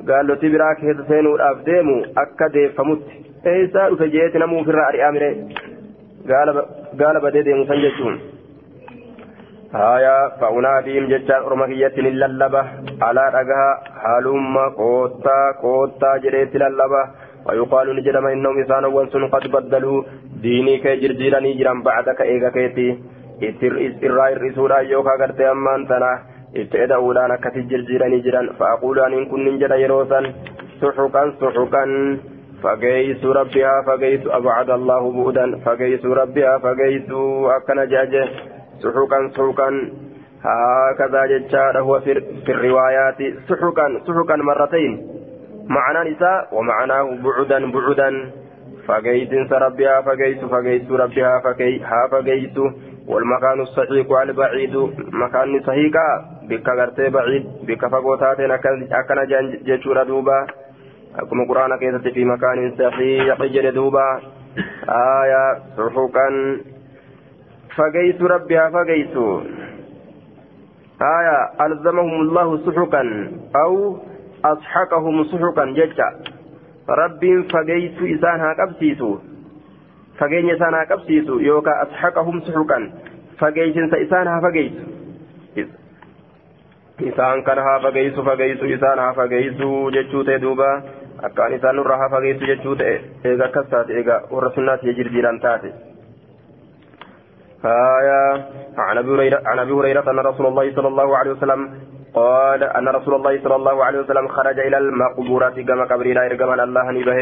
gaalotti 0.10 0.52
biraa 0.56 0.74
keessa 0.82 1.06
seenuudhaaf 1.12 1.62
deemu 1.70 1.96
akka 2.24 2.50
deeffamutti 2.56 3.20
eessaa 3.54 3.88
dhufe 3.92 4.08
jeeti 4.16 4.42
namuu 4.44 4.62
ofirraa 4.64 4.88
ari'aamire 4.92 5.30
gaala 7.02 7.24
badee 7.26 7.44
deemu 7.48 7.68
san 7.72 7.82
jechuun 7.86 8.18
haya 9.78 10.14
fa'unaadiim 10.42 11.10
jechaan 11.14 11.48
orma 11.50 11.70
kiyyatti 11.72 12.06
ni 12.06 12.12
lallaba 12.24 12.62
alaa 13.08 13.30
dhagaa 13.38 13.70
haalumma 14.04 14.70
koottaa 14.84 15.46
koottaa 15.64 16.20
jedheetti 16.28 16.66
lallaba 16.66 17.04
ويقال 17.48 17.88
نجدم 17.96 18.26
إنهم 18.36 18.58
إنسان 18.62 18.86
وانسون 18.86 19.24
قد 19.34 19.44
بدلوا 19.52 20.04
ديني 20.44 20.78
كي 20.84 20.96
جرجيراني 21.02 21.54
جرام 21.60 21.84
بعدك 21.84 22.22
إيغا 22.22 22.50
كيتي 22.56 22.88
إسرائيل 23.44 24.38
الرسول 24.38 24.72
يوكا 24.92 25.14
قرتي 25.22 25.52
أمان 25.52 25.88
تناه 25.88 26.18
itti 26.18 26.33
eda'uudhaan 26.55 27.35
akkasi 27.37 27.67
jirjiiranii 27.71 28.23
jiran 28.27 28.49
fa'aquulu 28.59 29.03
aniin 29.07 29.29
kun 29.31 29.45
nin 29.45 29.59
jedha 29.63 29.77
yeroo 29.83 30.05
san 30.13 30.31
suxuqan 30.81 31.35
suxuqan 31.41 31.91
fageeysu 32.63 33.33
rabbihaa 33.41 33.83
fageeysu 33.91 34.33
abcada 34.39 34.75
allahu 34.79 35.13
bu'udan 35.19 35.61
fageeysu 35.65 36.15
rabbihaa 36.21 36.59
fageeysu 36.67 37.21
akkana 37.59 37.87
jeaje 37.95 38.25
suxuqan 38.83 39.31
suxuqan 39.37 39.79
هكذا 40.45 41.27
جتشار 41.27 41.81
هو 41.81 42.01
في, 42.01 42.21
في 42.21 42.53
الروايات 42.53 43.17
سحقا 43.49 43.87
سحقا 44.07 44.37
مرتين 44.37 44.93
معنى 45.69 46.11
نساء 46.11 46.49
ومعناه 46.53 47.07
بعدا 47.25 47.73
بعدا 47.73 48.11
فقيت 48.87 49.53
ربها 49.53 50.01
فقيت 50.01 50.45
فقيت 50.45 50.91
ربها 50.91 51.41
فقيت 52.11 52.59
والمكان 53.09 53.61
الصحيح 53.61 54.07
البعيد 54.23 54.77
مكان 55.23 55.61
صحيح 55.67 55.93
بك 56.49 56.69
غرتي 56.69 57.09
بعيد 57.09 57.45
بك 57.67 57.87
فقوتاتين 57.87 58.51
أكن 58.51 59.27
جيشورا 59.65 60.05
دوبا 60.05 60.47
أكما 61.19 61.45
قرآن 61.49 61.79
كيست 61.79 62.09
في 62.15 62.25
مكان 62.25 62.75
صحيح 62.79 63.43
جل 63.45 63.73
دوبا 63.75 64.21
آية 64.89 65.59
سحوكا 65.77 66.29
فقيت 67.77 68.23
ربها 68.23 68.71
فقيت 68.71 69.17
آية 71.03 71.67
ألزمهم 71.67 72.21
الله 72.21 72.59
سحوكا 72.67 73.03
أو 73.57 73.99
أصحكهم 74.45 75.25
سحوكا 75.25 75.65
جيشا 75.65 76.09
رب 76.89 77.23
فقيت 77.53 77.99
إسانها 78.03 78.55
isaan 80.55 80.75
haa 80.75 80.87
qabsiisu. 80.87 81.35
Yookaan 81.43 81.81
asxaqahum 81.85 82.39
suxuqan 82.47 82.83
fageeysinsa 83.41 83.97
isaan 83.97 84.29
haa 84.31 84.41
fageeysu 84.41 85.04
isaan 87.01 87.43
kana 87.43 87.63
haa 87.63 87.81
fageeysu 87.81 88.23
fageeysu 88.25 88.65
isaan 88.77 88.99
haa 88.99 89.15
fageeysu 89.15 89.71
jechuu 89.97 90.25
ta'e 90.25 90.39
duuba 90.43 90.69
akkaan 91.23 91.55
isaan 91.59 91.77
nurra 91.77 91.97
haa 91.97 92.09
fageeysu 92.17 92.47
jechuu 92.53 92.77
ta'e 92.77 92.95
eega 93.25 93.45
akkas 93.51 93.67
taate 93.71 93.97
eega 93.99 94.21
warra 94.31 94.51
sunnaatti 94.55 94.95
jirjiiran 95.01 95.41
taate. 95.41 95.73
آية 97.65 98.45
عن 98.79 98.99
أبي 99.59 99.73
هريرة 99.73 100.11
أن 100.11 100.19
رسول 100.19 100.47
الله 100.47 100.75
صلى 100.77 100.89
الله 100.89 101.17
عليه 101.17 101.31
وسلم 101.31 101.61
قال 102.15 102.63
أن 102.63 102.89
رسول 102.89 103.15
الله 103.15 103.43
صلى 103.43 103.57
الله 103.57 103.85
عليه 103.85 103.99
وسلم 103.99 104.29
خرج 104.29 104.59
إلى 104.61 104.79
المقبورة 104.79 105.57
كما 105.69 105.85
قبرنا 105.85 106.27
إرجما 106.27 106.65
الله 106.65 106.91
نبه. 106.91 107.21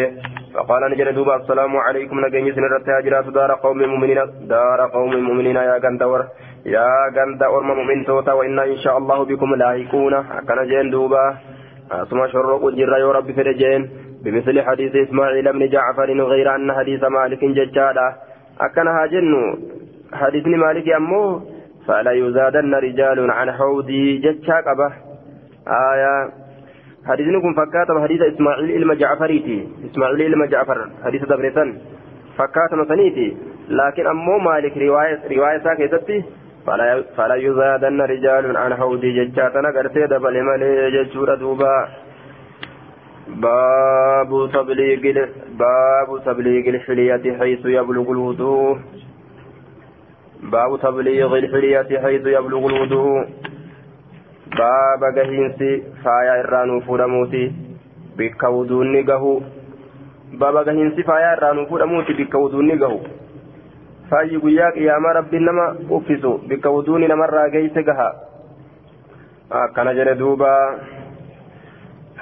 فقال 0.55 0.83
نجد 0.93 1.09
دوبا 1.15 1.37
السلام 1.37 1.77
عليكم 1.77 2.17
نجني 2.27 2.53
سنرت 2.53 2.89
هاجرات 2.89 3.27
دار 3.33 3.53
قوم 3.65 3.79
مؤمنين 3.79 4.21
دار 4.53 4.81
قوم 4.93 5.13
مؤمنين 5.17 5.57
يا 5.57 5.81
غندور 5.85 6.21
يا 6.67 6.89
غندور 7.17 7.63
مؤمن 7.63 8.05
توتا 8.05 8.33
وإنا 8.33 8.65
إن 8.65 8.79
شاء 8.85 8.99
الله 8.99 9.25
بكم 9.25 9.55
لاحقون 9.55 10.15
كان 10.49 10.61
جين 10.69 10.91
دوبا. 10.91 11.25
ثم 12.11 12.27
شرق 12.33 12.63
جرى 12.79 13.01
يا 13.01 13.13
رب 13.13 13.29
فرجين 13.33 13.81
بمثل 14.25 14.57
حديث 14.63 14.93
إسماعيل 14.97 15.53
بن 15.53 15.69
جعفر 15.69 16.09
غير 16.33 16.55
أن 16.55 16.73
حديث 16.73 17.05
مالك 17.05 17.45
ججالا. 17.45 18.07
أكن 18.61 18.89
هاجن 18.89 19.33
حديث 20.13 20.47
مالك 20.47 20.89
أمه 20.89 21.41
فلا 21.87 22.13
يزادن 22.13 22.75
رجال 22.75 23.31
عن 23.31 23.53
حوضي 23.53 24.19
جتشا 24.19 24.57
قبه 24.67 24.93
آية. 25.69 26.31
حديثنا 27.07 27.41
كن 27.41 27.55
فكاتم 27.55 28.03
حديث 28.03 28.21
إسماعيل 28.23 28.71
إلما 28.77 28.95
جعفريتي. 28.95 29.69
إسماعيل 29.91 30.23
إلما 30.23 30.47
جعفر. 30.47 30.91
حديث 31.05 31.23
دبرتن 31.23 31.79
فكاتم 32.39 32.85
سنيتي. 32.89 33.37
لكن 33.69 34.07
أمو 34.07 34.39
مالك 34.39 34.77
رواية 34.77 35.21
رواية 35.37 35.59
ساكتتي 35.59 36.25
فلا 36.67 37.03
فلا 37.17 37.35
يزادن 37.35 38.01
رجال 38.01 38.57
عن 38.57 38.75
حوضي 38.75 39.25
جتشاتنا 39.25 39.69
قرتي 39.77 40.07
دبل 40.07 40.43
مالي 40.43 40.91
جتشورة 40.91 41.35
دوبا. 41.35 41.89
باب 43.29 44.51
تبليغ 44.53 45.27
باب 45.59 46.09
تبليغ 46.27 46.69
الحلية 46.69 47.39
حيث 47.39 47.65
يبلغ 47.65 48.11
الوضوء. 48.11 48.79
باب 50.44 50.80
تبليغ 50.82 51.38
الحلية 51.38 52.00
حيث 52.00 52.26
يبلغ 52.26 52.66
الوضوء 52.68 53.26
باب 54.58 55.02
جهينسي 55.16 55.84
فايا 56.04 56.40
إرانو 56.40 56.82
فورموتي 56.82 57.52
بك 58.18 58.44
ودوني 58.44 59.04
جهو 59.04 59.42
باب 60.34 60.66
جهينسي 60.66 61.04
فايا 61.04 61.34
إرانو 61.34 61.66
فورموتي 61.66 62.14
بك 62.14 62.36
ودوني 62.36 62.78
جهو 62.78 63.00
فاي 64.12 64.38
قياك 64.38 64.78
يا 64.78 64.98
ما 65.00 65.12
ربي 65.12 65.40
نما 65.40 65.76
أفسو 65.92 66.38
بك 66.50 66.66
ودوني 66.66 67.08
نمر 67.08 67.48
جيس 67.48 67.78
جها 67.78 68.10
آه 69.52 69.68
كان 69.76 69.96
جندوبا 69.96 70.54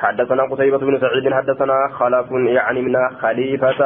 حدثنا 0.01 0.43
قتيبة 0.43 0.79
بن 0.79 0.99
سعيد 1.01 1.33
حدثنا 1.33 1.89
خلف 1.93 2.27
يعني 2.31 2.83
من 2.83 2.95
خليفة 3.23 3.81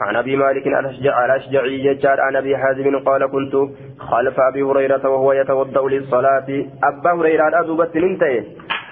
عن 0.00 0.16
أبي 0.16 0.36
مالك 0.36 0.66
الأشجعي 0.66 1.84
يجار 1.84 2.20
عن 2.20 2.36
أبي 2.36 2.56
حازم 2.56 2.98
قال 2.98 3.26
كنت 3.26 3.54
خلف 3.98 4.40
أبي 4.40 4.62
هريرة 4.62 5.08
وهو 5.08 5.32
يتوضأ 5.32 5.88
للصلاة. 5.88 6.48
أبا 6.84 7.12
هريرة 7.12 7.60
أدوبت 7.60 7.96
ننتهي. 7.96 8.44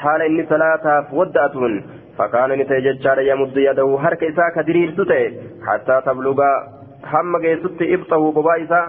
حال 0.03 0.23
إني 0.23 0.47
صلاة 0.47 1.07
ودأت 1.13 1.55
فكان 2.19 2.51
نتهي 2.53 2.81
ججار 2.81 3.19
يمد 3.21 3.57
يده 3.57 3.99
هرك 4.05 4.25
إساك 4.25 4.67
درير 4.67 4.91
ستي 4.99 5.25
حتى 5.67 5.97
تبلغ 6.07 6.41
هم 7.13 7.39
جيست 7.39 7.83
إبطه 7.83 8.33
ببائسا 8.33 8.81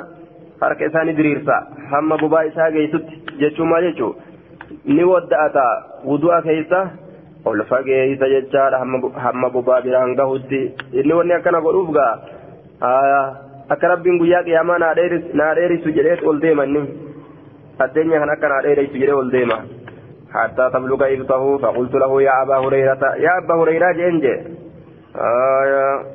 هرك 0.64 0.84
إساني 0.84 1.14
دريرسا 1.14 1.58
هم 1.92 2.10
ببائسا 2.18 2.70
جيست 2.70 3.06
جتشو 3.40 3.64
ما 3.66 3.82
جتشو 3.82 4.14
ni 4.86 5.04
wadda'ata 5.04 5.66
wudu'a 6.06 6.42
keessa 6.42 6.80
ol 7.46 7.64
fageeysa 7.70 8.30
jechaadha 8.36 8.80
hamma 9.26 9.50
bobaa 9.50 9.82
biraan 9.82 10.16
gahutti 10.16 10.62
inni 10.92 11.14
wanni 11.14 11.34
akkana 11.34 11.62
godhuuf 11.62 11.92
gaa 11.98 12.14
akka 13.70 13.88
rabbiin 13.94 14.20
guyyaa 14.20 14.44
qiyaamaa 14.44 14.80
naa 14.84 14.94
dheerisu 15.56 15.96
jedhee 15.98 16.22
ol 16.32 16.42
deema 16.46 16.66
inni 16.70 16.82
addeenya 17.80 18.20
kan 18.20 18.34
akka 18.36 18.50
naa 18.54 18.64
dheerisu 18.68 19.04
jedhee 19.04 19.20
ol 19.24 19.32
deema 19.38 19.60
حتى 20.34 20.70
تبلغ 20.74 21.14
إبطه 21.14 21.58
فقلت 21.58 21.94
له 21.96 22.22
يا 22.22 22.42
أبا 22.42 22.58
هريرة 22.58 23.04
يا 23.26 23.38
أبا 23.38 23.54
هريرة 23.56 23.92
جنج 23.92 24.26
آه 25.16 26.06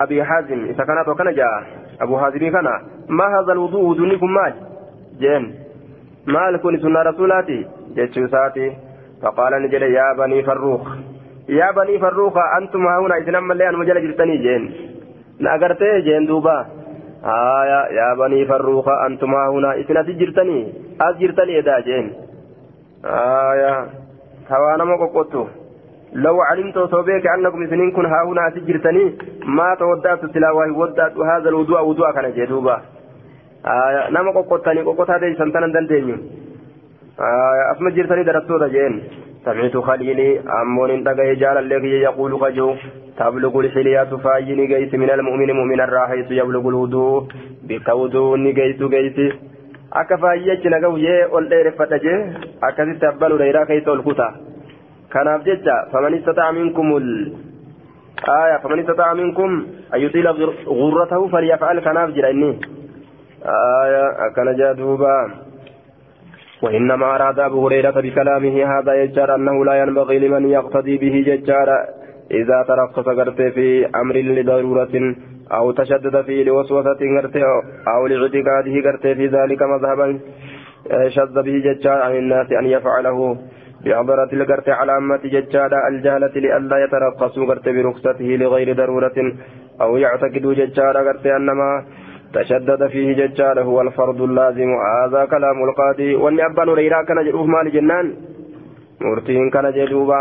أبي 0.00 0.24
حازم 0.24 0.64
إذا 0.64 0.84
كانت 0.84 1.08
وكان 1.08 1.34
جاء 1.34 1.64
أبو 2.00 2.18
حازم 2.18 2.38
كان 2.38 2.68
ما 3.08 3.26
هذا 3.40 3.52
الوضوء 3.52 3.96
دونكم 3.96 4.34
مال 4.34 4.54
جن 5.20 5.44
مال 6.26 6.56
كن 6.62 6.78
سنة 6.80 7.02
رسولاتي 7.02 7.66
جتشو 7.96 8.26
ساتي 8.26 8.72
فقال 9.22 9.62
نجل 9.62 9.82
يا 9.82 10.14
بني 10.18 10.42
فروخ 10.42 12.36
antuma 12.58 12.90
hauna 12.92 13.18
isin 13.18 13.34
ammallee 13.34 13.68
anuma 13.68 13.84
jala 13.84 14.00
jirtanii 14.00 14.38
jeen 14.44 14.64
na 15.40 15.52
agartee 15.52 16.02
jeen 16.06 16.26
duuba 16.28 16.66
haya 17.22 17.78
yaa 17.98 18.16
banii 18.16 18.44
farruuqa 18.50 18.98
antuma 19.06 19.38
hauna 19.44 19.76
isin 19.82 19.96
asi 19.96 20.18
jirtanii 20.20 20.64
as 21.06 21.16
jirtanii 21.22 21.56
edaa 21.62 21.80
jeen 21.88 22.10
haya 23.02 23.72
tawaa 24.48 24.76
nama 24.76 25.00
qoqqottu 25.04 25.48
لو 26.12 26.40
علمت 26.42 26.78
صوبيك 26.78 27.26
أنكم 27.26 27.66
سنين 27.70 27.90
كن 27.92 28.06
هاهنا 28.06 28.50
سجرتني 28.50 29.04
ما 29.44 29.74
تودعت 29.74 30.24
سلاواه 30.34 30.72
ودعت 30.78 31.16
هذا 31.16 31.48
الوضوء 31.48 31.80
وضوء 31.84 32.10
كان 32.12 32.32
جدوبا 32.32 32.76
آه 33.66 34.10
نما 34.10 34.30
قوقتني 34.32 34.80
قوقتها 34.88 35.18
دي 35.18 35.34
سنتنا 35.34 35.66
دندني 35.66 36.14
آه 37.20 37.72
أسمى 37.72 37.90
جرتني 37.90 38.22
درستو 38.22 38.66
جين. 38.66 39.02
سمعت 39.44 39.76
خليلي 39.76 40.40
أمون 40.62 41.02
دقى 41.04 41.34
جال 41.34 41.58
الذي 41.58 41.88
يقول 42.08 42.32
قجو. 42.42 42.74
تبلغ 43.18 43.60
الحليات 43.60 44.14
فايني 44.14 44.64
قيس 44.74 44.94
من 44.94 45.10
المؤمن 45.10 45.50
مؤمن 45.50 45.80
الراحيس 45.80 46.30
يبلغ 46.30 46.68
الوضوء. 46.68 47.26
بك 47.68 47.88
وضوء 47.88 48.36
قيس 48.58 48.82
قيس 48.82 49.18
akka 50.00 50.18
faayyachi 50.22 50.68
nagahuyyee 50.68 51.28
ol 51.36 51.44
dheereffadha 51.50 51.98
jee 52.04 52.18
akkasitti 52.68 53.06
abbaan 53.10 53.32
hureyraa 53.32 53.64
keessa 53.70 53.90
ol 53.92 54.02
kuta 54.08 54.26
kanaaf 55.14 55.46
jecha 55.46 55.76
faman 55.92 56.16
istata'a 56.18 56.52
minkum 56.52 56.88
آية 58.18 58.56
فمن 58.56 58.78
استطاع 58.78 59.14
منكم 59.14 59.66
أن 59.94 60.00
يطيل 60.00 60.28
غرته 60.66 61.28
فليفعل 61.28 61.80
كناف 61.80 62.10
جرا 62.10 62.30
إني. 62.30 62.60
آية 63.82 64.26
أكن 64.26 64.56
جادوبا. 64.56 65.47
وإنما 66.62 67.14
أراد 67.14 67.38
أبو 67.38 67.66
هريرة 67.66 68.00
بكلامه 68.00 68.78
هذا 68.78 69.02
يجار 69.02 69.34
أنه 69.34 69.64
لا 69.64 69.74
ينبغي 69.82 70.18
لمن 70.18 70.50
يقتدي 70.50 70.96
به 70.96 71.24
ججار 71.26 71.68
إذا 72.30 72.64
ترخص 72.68 73.08
قرت 73.08 73.42
في 73.42 73.86
أمر 74.02 74.16
لضرورة 74.16 75.14
أو 75.52 75.70
تشدد 75.70 76.22
فيه 76.22 76.44
لوسوسة 76.44 77.00
قرت 77.16 77.36
أو 77.88 78.06
لاعتقاده 78.06 78.74
قرت 78.90 79.06
في 79.06 79.26
ذلك 79.26 79.62
مذهبا 79.62 80.18
شذ 81.08 81.42
به 81.42 81.56
ججار 81.66 82.02
عن 82.02 82.16
الناس 82.16 82.52
أن 82.52 82.66
يفعله. 82.66 83.38
بحضرة 83.84 84.28
القرت 84.32 84.68
على 84.68 84.96
أمة 84.96 85.20
ججار 85.24 85.70
الجهلة 85.88 86.32
لئلا 86.36 86.84
يترخصوا 86.84 87.46
قرت 87.46 87.68
برخصته 87.68 88.24
لغير 88.24 88.76
ضرورة 88.76 89.18
أو 89.80 89.96
يعتقدوا 89.96 90.54
ججار 90.54 90.96
قرت 90.96 91.26
أنما 91.26 91.84
تشدد 92.34 92.86
فيه 92.92 93.08
ججال 93.20 93.58
هو 93.58 93.80
الفرض 93.80 94.22
اللازم 94.22 94.70
هذا 94.94 95.24
كلام 95.32 95.56
القاضي 95.68 96.14
واني 96.14 96.46
أبان 96.46 96.68
ريرا 96.68 97.02
كان 97.08 97.18
جدوه 97.26 97.46
مال 97.46 97.66
جنان 97.72 98.06
مرتين 99.00 99.50
كان 99.50 99.66
جدوبا 99.76 100.20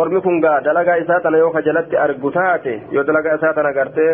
ormi 0.00 0.20
kun 0.22 0.36
gaa 0.44 0.60
dalagaa 0.66 0.96
isaa 1.02 1.20
tana 1.22 1.38
yoo 1.42 1.50
ka 1.54 1.60
jalatti 1.66 1.96
argu 2.04 2.30
taate 2.36 2.74
yoo 2.94 3.02
dalagaa 3.08 3.34
isaa 3.38 3.54
tana 3.56 3.72
gartee 3.78 4.12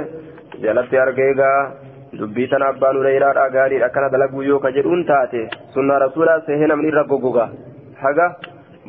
jalatti 0.64 0.97
argee 1.03 1.35
gaa 1.40 1.59
dubbii 2.21 2.47
tana 2.53 2.66
abbaan 2.73 2.97
hureyraadha 3.01 3.45
gaariidha 3.57 3.87
akkana 3.90 4.09
dalaguu 4.14 4.42
yoo 4.49 4.59
ka 4.64 4.71
jedhuun 4.77 5.05
taate 5.11 5.42
sunnaa 5.75 5.99
rasuulaa 6.05 6.38
sehee 6.47 6.69
namni 6.73 6.88
irra 6.92 7.05
goggoga 7.11 7.45
haga 8.05 8.27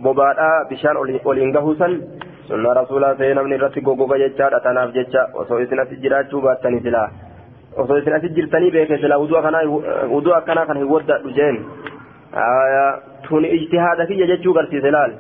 bobaadhaa 0.04 0.56
bishaan 0.70 0.98
oliin 1.32 1.52
gahuusan 1.58 1.94
sunnaa 2.50 2.74
rasuulaa 2.82 3.16
sehee 3.20 3.36
namni 3.40 3.56
irratti 3.60 3.82
goggoga 3.90 4.22
jechaadha 4.24 4.60
tanaaf 4.68 4.96
jecha 5.00 5.28
osoo 5.44 5.60
isin 5.66 5.84
asi 5.84 6.00
jiraachuu 6.06 6.42
baattanii 6.48 6.84
silaa 6.88 7.08
osoo 7.84 7.98
isin 8.02 8.20
asi 8.20 8.30
jirtanii 8.40 8.72
beeke 8.78 8.98
silaa 9.04 9.20
wuduu 9.24 10.34
akkanaa 10.40 10.66
kana 10.66 10.80
hin 10.80 10.92
waddadhu 10.96 11.34
jeen 11.40 11.58
tun 13.28 13.50
ijtihaada 13.58 14.06
kiyya 14.12 14.28
jechuu 14.34 14.54
garsiise 14.60 14.92
laal 14.98 15.18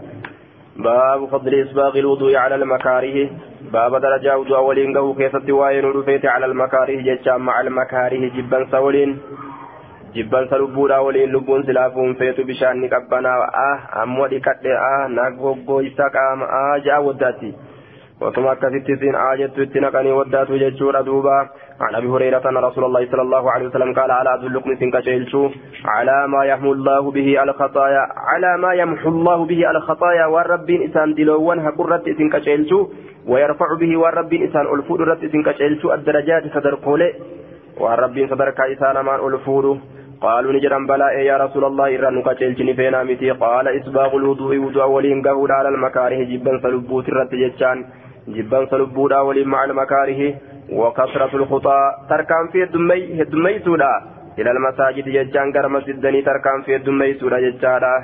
باب 0.77 1.25
فضل 1.25 1.53
إسباغ 1.61 1.99
الوضوء 1.99 2.35
على 2.35 2.55
المكاره 2.55 3.29
باب 3.73 3.95
درجة 4.01 4.37
وضوء 4.37 4.59
ولين 4.59 4.97
قهو 4.97 5.13
كيست 5.13 5.49
واين 5.49 5.85
ودفيت 5.85 6.25
على 6.25 6.45
المكاره 6.45 7.01
ججا 7.07 7.37
مع 7.37 7.61
المكاره 7.61 8.29
جبا 8.35 8.65
سولين 8.71 9.17
جبا 10.15 10.45
سلبودا 10.49 10.97
ولين 10.97 11.31
لبون 11.31 11.63
سلافون 11.63 12.13
فيتو 12.13 12.43
بشان 12.43 12.81
نكبنا 12.81 13.33
آه 13.67 14.03
أمو 14.03 14.27
دي 14.27 14.39
كتل 14.39 14.67
آه 14.71 15.07
ناقوقو 15.07 15.79
إساقام 15.79 16.39
آه 16.43 16.77
جاء 16.85 17.03
وداتي 17.03 17.53
وثم 18.21 18.45
أكثت 18.47 18.87
سين 18.99 19.15
آجت 19.15 19.59
تنقني 19.73 20.11
ودات 20.11 20.51
ججور 20.51 21.01
دوبا 21.01 21.49
عن 21.81 21.95
أبي 21.95 22.07
هريرة 22.07 22.49
أن 22.49 22.57
رسول 22.57 22.83
الله 22.83 23.07
صلى 23.11 23.21
الله 23.21 23.51
عليه 23.51 23.67
وسلم 23.67 23.93
قال 23.93 24.11
على 24.11 24.33
أدلكم 24.33 24.75
سنك 24.75 24.99
شيلشو 24.99 25.49
على 25.85 26.27
ما 26.27 26.45
يحمو 26.45 26.73
الله 26.73 27.11
به 27.11 27.43
الخطايا 27.43 28.03
على 28.29 28.57
ما 28.57 28.73
يمحو 28.73 29.09
الله 29.09 29.45
به 29.45 29.71
الخطايا 29.71 30.25
والرب 30.25 30.69
إسان 30.69 31.13
دلوان 31.13 31.59
هقرت 31.59 32.09
سنك 32.09 32.39
شيلشو 32.39 32.87
ويرفع 33.27 33.69
به 33.79 33.97
والرب 33.97 34.33
إسان 34.33 34.65
ألفود 34.75 35.01
رت 35.01 35.25
سنك 35.33 35.51
شيلشو 35.57 35.93
الدرجات 35.93 36.43
صدر 36.53 36.75
قولي 36.75 37.13
والرب 37.81 38.27
صدرك 38.29 38.59
إسان 38.61 38.99
ما 38.99 39.15
ألفود. 39.27 39.79
قالوا 40.21 40.53
نجرا 40.53 40.79
بلا 40.89 41.11
يا 41.11 41.37
رسول 41.37 41.63
الله 41.65 41.87
إرى 41.95 42.09
نكتلتني 42.17 42.73
فينا 42.73 43.03
متي 43.03 43.31
قال 43.31 43.67
إسباغ 43.67 44.15
الوضوء 44.15 44.57
وضوء 44.57 44.85
ولين 44.85 45.21
قهود 45.21 45.51
على 45.51 45.69
المكاره 45.69 46.23
جبا 46.31 46.59
سلبوت 46.63 47.09
الرت 47.09 47.31
جتشان 47.35 47.85
جبا 48.27 48.65
سلبودا 48.65 49.23
مع 49.53 49.63
المكاره. 49.63 50.33
وكثرة 50.71 51.35
الخطى 51.35 51.79
تركان 52.09 52.47
في 52.51 52.63
الدمي 52.63 53.21
الدمي 53.21 53.59
سودا. 53.59 54.01
إلى 54.39 54.51
المساجد 54.51 55.05
جتشان 55.09 55.53
قرم 55.53 55.81
سدني 55.81 56.21
تركان 56.21 56.61
في 56.65 56.75
الدمي 56.75 57.13
سودا 57.13 57.39
جتشادا 57.39 57.95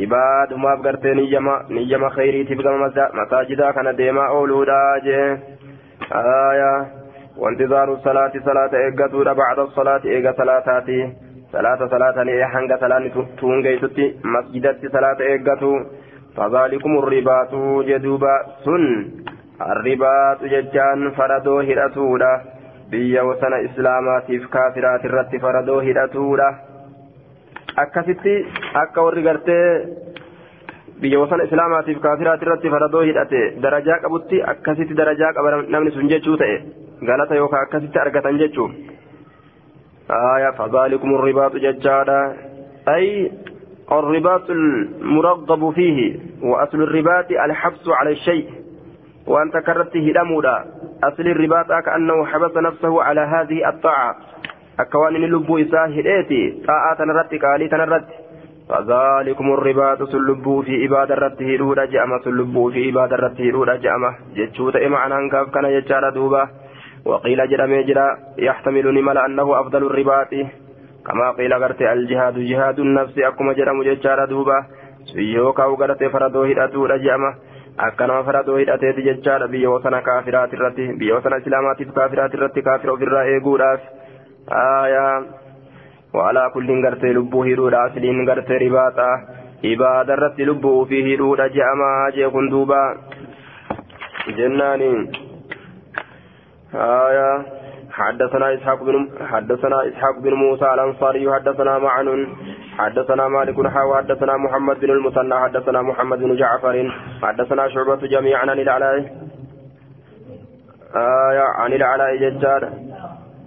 عباد 0.00 0.54
ما 0.54 0.74
بقرتي 0.74 1.14
نيما 1.14 1.64
نيما 1.70 2.08
خيري 2.08 2.44
تبقى 2.44 2.78
مساجدا 3.14 3.70
كان 3.70 3.96
ديما 3.96 4.28
أولودا 4.28 4.98
جي. 5.04 5.36
آية. 6.12 6.86
وانتظار 7.38 7.92
الصلاة 7.92 8.32
صلاة 8.44 8.72
إيقاتودا 8.74 9.32
بعد 9.32 9.58
الصلاة 9.58 10.00
إيقا 10.04 10.32
صلاتاتي. 10.32 11.12
صلاة 11.52 11.80
صلاة 11.86 12.16
حنق 12.52 12.80
صلاة 12.80 13.10
تونغيتتي 13.38 14.06
مسجدت 14.24 14.92
صلاة 14.92 15.20
إيقاتو 15.20 15.72
فذلكم 16.36 16.98
الرباط 16.98 17.54
جدوبا. 17.88 18.34
سن. 18.64 18.84
الرباط 19.61 20.43
ججان 20.43 21.11
فردو 21.11 21.59
هرأتودا 21.59 22.33
biyya 22.91 23.23
wasana 23.23 23.61
islaamaatiif 23.63 24.47
kaafiraati 24.53 25.07
irratti 25.07 25.39
faradoo 25.39 25.79
hidhatuudha 25.79 26.47
akkasitti 27.83 28.33
akka 28.81 29.05
warri 29.05 29.23
gartee 29.27 29.67
biyya 31.03 31.21
wasana 31.21 31.45
islaamaatiif 31.47 32.01
kaafiraati 32.05 32.45
irratti 32.47 32.73
faradoo 32.73 33.03
hidhate 33.09 33.43
darajaa 33.65 33.99
qabutti 34.05 34.41
akkasitti 34.53 34.97
darajaa 35.01 35.31
qaba 35.37 35.53
namni 35.75 35.93
sun 35.97 36.11
jechuu 36.13 36.35
ta'e 36.41 36.57
galata 37.11 37.39
yookaan 37.41 37.67
akkasitti 37.67 38.03
argatan 38.05 38.41
jechuu 38.45 38.71
آية 40.11 40.51
فذلكم 40.51 41.15
الرباط 41.15 41.55
ججادا 41.55 42.21
أي 42.87 43.31
الرباط 43.91 44.49
المرغب 44.49 45.73
فيه 45.73 46.19
وأصل 46.43 46.81
الرباط 46.81 47.31
الحبس 47.31 47.85
على 47.87 48.11
الشيء 48.11 48.45
وأنت 49.26 49.56
كرت 49.56 49.96
هدمودا 49.96 50.64
أصل 51.04 51.22
الرباط 51.22 51.84
كأنه 51.84 52.26
حبس 52.26 52.56
نفسه 52.56 53.02
على 53.02 53.20
هذه 53.20 53.68
الطاعة. 53.68 54.16
أكوان 54.80 55.16
اللبو 55.16 55.58
إساه 55.58 55.86
هديتي. 55.86 56.62
طاعة 56.66 56.94
تنرت 56.98 57.34
قالي 57.44 57.68
تنرت 57.68 58.06
فذلكم 58.68 59.52
الرباط 59.52 60.02
سلبو 60.02 60.62
في 60.62 60.86
إبادة 60.86 61.14
رته 61.14 61.54
هدودا 61.54 61.84
جأمة 61.84 62.18
سلبو 62.24 62.70
في 62.70 62.90
إبادة 62.90 63.16
رته 63.16 63.48
هدودا 63.48 63.76
جأمة 63.76 64.14
جتشوت 64.36 64.76
إمعنا 64.76 65.30
كاف 65.30 65.50
كان 65.54 65.64
يجارة 65.64 66.10
دوبا. 66.10 66.48
وقيل 67.04 67.48
جرى 67.48 67.82
جرى 67.82 68.08
يحتمل 68.38 68.94
نمل 68.94 69.18
أنه 69.18 69.60
أفضل 69.60 69.86
الرباط 69.86 70.32
كما 71.06 71.30
قيل 71.38 71.54
قرت 71.54 71.82
الجهاد 71.82 72.38
جهاد 72.38 72.78
النفس. 72.78 73.18
أكما 73.18 73.52
جرى 73.52 73.72
مججارة 73.72 74.24
دوبا. 74.24 74.58
سيوكا 75.14 75.64
وقرت 75.64 76.04
فردو 76.04 76.42
هدأتو 76.42 76.86
رجأمة 76.86 77.34
akkanama 77.76 78.24
faradoo 78.24 78.56
hidhateeti 78.58 79.02
jechaadha. 79.08 79.48
Biyya 79.48 79.70
wasana 79.70 80.02
kaafiraati 80.02 80.56
biyya 80.98 81.14
wasana 81.14 81.36
islaamaatiif 81.42 81.92
kaafiraati 81.94 82.36
irratti 82.36 82.62
kaafira 82.68 82.92
ofirraa 82.92 83.24
eeguudhaaf. 83.32 83.80
Aayaa 84.60 85.22
waalaa 86.14 86.50
kulliin 86.50 86.80
gartee 86.82 87.12
lubbuu 87.12 87.42
hidhuudha 87.42 87.82
asliin 87.82 88.24
gartee 88.30 88.58
ribaaxa 88.64 89.08
ibaada 89.72 90.12
irratti 90.18 90.44
lubbuu 90.50 90.80
ofii 90.82 91.02
hidhuudha 91.10 91.48
je'amaa 91.58 92.10
jee 92.16 92.30
kun 92.30 92.50
duuba. 92.50 92.80
Jennaani 94.36 94.90
aayaa 96.86 97.34
حدثنا 97.96 98.54
إسحاق 98.54 98.82
بن 98.82 99.08
حدثنا 99.20 99.88
إسحاق 99.88 100.18
بن 100.18 100.34
موسى 100.34 100.74
الأنصاري 100.74 101.32
حدثنا 101.34 101.78
معن 101.78 102.26
حدثنا 102.78 103.28
مالك 103.28 103.66
حاوى 103.66 103.96
حدثنا 103.96 104.36
محمد 104.36 104.80
بن 104.80 104.90
المثنى 104.90 105.34
حدثنا 105.34 105.82
محمد 105.82 106.18
بن 106.18 106.36
جعفر 106.36 106.90
حدثنا 107.22 107.68
شعبة 107.68 107.96
جميعا 108.06 108.40
عن 108.50 108.58
العلاء 108.58 108.96
آية 110.96 111.40
عن 111.40 111.72
العلاء 111.72 112.16
ججار 112.16 112.62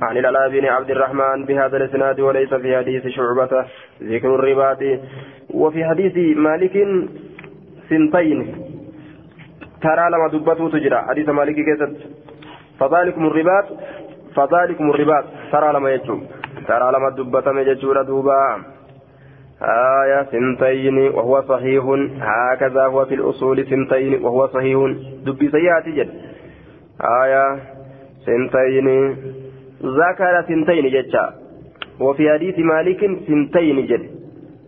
عن 0.02 0.18
العلاء 0.18 0.50
بن 0.50 0.66
عبد 0.66 0.90
الرحمن 0.92 1.46
بهذا 1.46 1.78
الإسناد 1.78 2.20
وليس 2.20 2.54
في 2.54 2.78
حديث 2.78 3.08
شعبة 3.08 3.66
ذكر 4.04 4.36
الرباط. 4.36 4.82
وفي 5.54 5.86
حديث 5.86 6.38
مالك 6.38 6.76
سنتين 7.90 8.40
ترى 9.82 10.06
لما 10.10 10.28
دبته 10.34 10.70
تجرى 10.70 11.00
حديث 11.10 11.30
مالك 11.30 11.56
كيست. 11.56 11.94
فذلكم 12.80 13.26
الرباط. 13.28 13.66
فذلكم 14.40 14.90
الرباط. 14.90 15.26
ترى 15.52 15.74
لما 15.74 15.90
يجو 15.92 16.18
ترى 16.68 16.88
لما 16.96 17.10
دبته 17.10 17.52
مججورة 17.52 18.02
دوبا. 18.04 18.64
آية 19.62 20.24
سنتين 20.32 20.98
وهو 20.98 21.42
صحيح. 21.42 21.84
هكذا 22.22 22.84
هو 22.86 23.06
في 23.06 23.16
الأصول 23.16 23.58
سنتين 23.68 24.24
وهو 24.24 24.48
صحيح. 24.48 24.80
دبي 25.26 25.46
سيئات 25.52 25.86
جد. 25.98 26.10
آية 27.24 27.46
سنتين 28.26 28.88
ذكر 29.84 30.34
سنتين 30.48 30.86
جتا 30.96 31.26
وفي 32.00 32.24
حديث 32.34 32.60
مالك 32.60 33.02
سنتين 33.28 33.78
جد. 33.86 34.04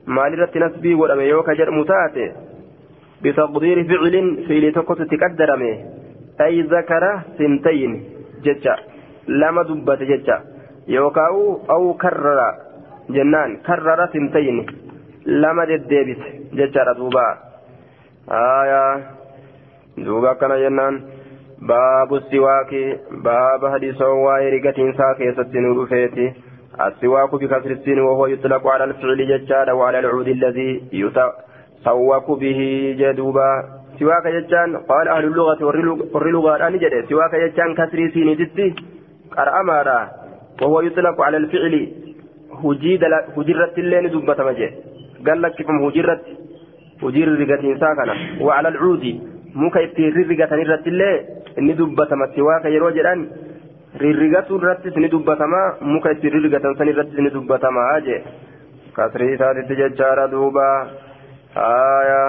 مال 0.07 0.39
رت 0.39 0.57
نسبي 0.57 0.93
ولم 0.93 1.19
يوك 1.21 1.49
جر 1.49 1.71
متاتي 1.71 2.31
بتقدير 3.23 3.77
فعل 3.89 4.15
فعل 4.47 4.71
تقص 4.75 4.97
تقدرمه 4.97 5.73
أي 6.41 6.61
ذكر 6.61 7.03
سنتين 7.37 7.91
جتا 8.45 8.75
لما 9.30 9.62
دبت 9.62 10.02
جتا 10.02 10.36
يوكاو 10.88 11.60
أو 11.70 11.94
كرر 11.94 12.38
جنان 13.10 13.56
كرر 13.66 14.00
سنتين 14.12 14.66
لما 15.26 15.64
ددبت 15.64 16.20
جتا 16.58 16.92
دوبا 16.98 17.26
آية 18.30 18.82
دوبا 19.98 20.32
كان 20.32 20.50
جنان 20.62 20.94
باب 21.62 22.14
السواك 22.14 22.72
باب 23.10 23.62
حديث 23.74 24.02
واي 24.02 24.50
رقتين 24.50 24.92
ساكي 24.98 25.32
ستين 25.32 25.64
رفيتي 25.78 26.32
السواك 26.86 27.34
بكسر 27.34 27.70
السين 27.70 27.98
وهو 28.00 28.26
يطلق 28.26 28.66
على 28.66 28.84
الفعل 28.84 29.20
ججاد 29.28 29.70
وعلى 29.70 29.98
العود 29.98 30.28
الذي 30.28 30.70
يتسوك 30.92 32.30
به 32.40 32.60
جدوبا 32.98 33.50
سواك 33.98 34.26
ججان 34.26 34.76
قال 34.76 35.08
أهل 35.08 35.24
اللغة 35.24 35.64
ور 36.14 36.30
لغة 36.30 36.68
أن 36.68 36.78
جد 36.78 37.04
سواك 37.08 37.34
ججان 37.34 37.74
كسر 37.74 37.98
أرأمارا 39.39 40.09
وهو 40.61 40.81
يطلق 40.81 41.21
على 41.21 41.37
الفعل 41.37 41.73
هجرت 43.37 43.77
اللين 43.77 44.09
دبة 44.11 44.43
مجي 44.43 44.69
قال 45.27 45.41
لك 45.41 45.51
كيف 45.55 45.69
هجرت 45.69 46.21
هجر 47.03 47.27
رقتين 47.39 47.79
ساكنة 47.79 48.13
وعلى 48.45 48.67
العود 48.67 49.31
muka 49.53 49.81
ittiin 49.83 50.13
rirrigatan 50.15 50.61
irratti 50.63 50.89
illee 50.89 51.15
inni 51.59 51.73
dubbatama 51.75 52.27
siwaaka 52.35 52.69
yeroo 52.71 52.91
jedhan 52.97 53.25
rirrigatu 53.99 54.55
irrattis 54.59 54.95
ni 54.95 55.09
dubbatama 55.11 55.61
muka 55.81 56.11
ittiin 56.15 56.33
rirrigatan 56.33 56.75
san 56.77 56.87
irrattis 56.87 57.19
ni 57.19 57.29
dubbatama 57.33 57.83
jee 58.05 58.21
kasrii 58.95 59.33
isaatitti 59.35 59.75
jechaadha 59.81 60.27
duuba 60.31 60.67
aya 61.65 62.21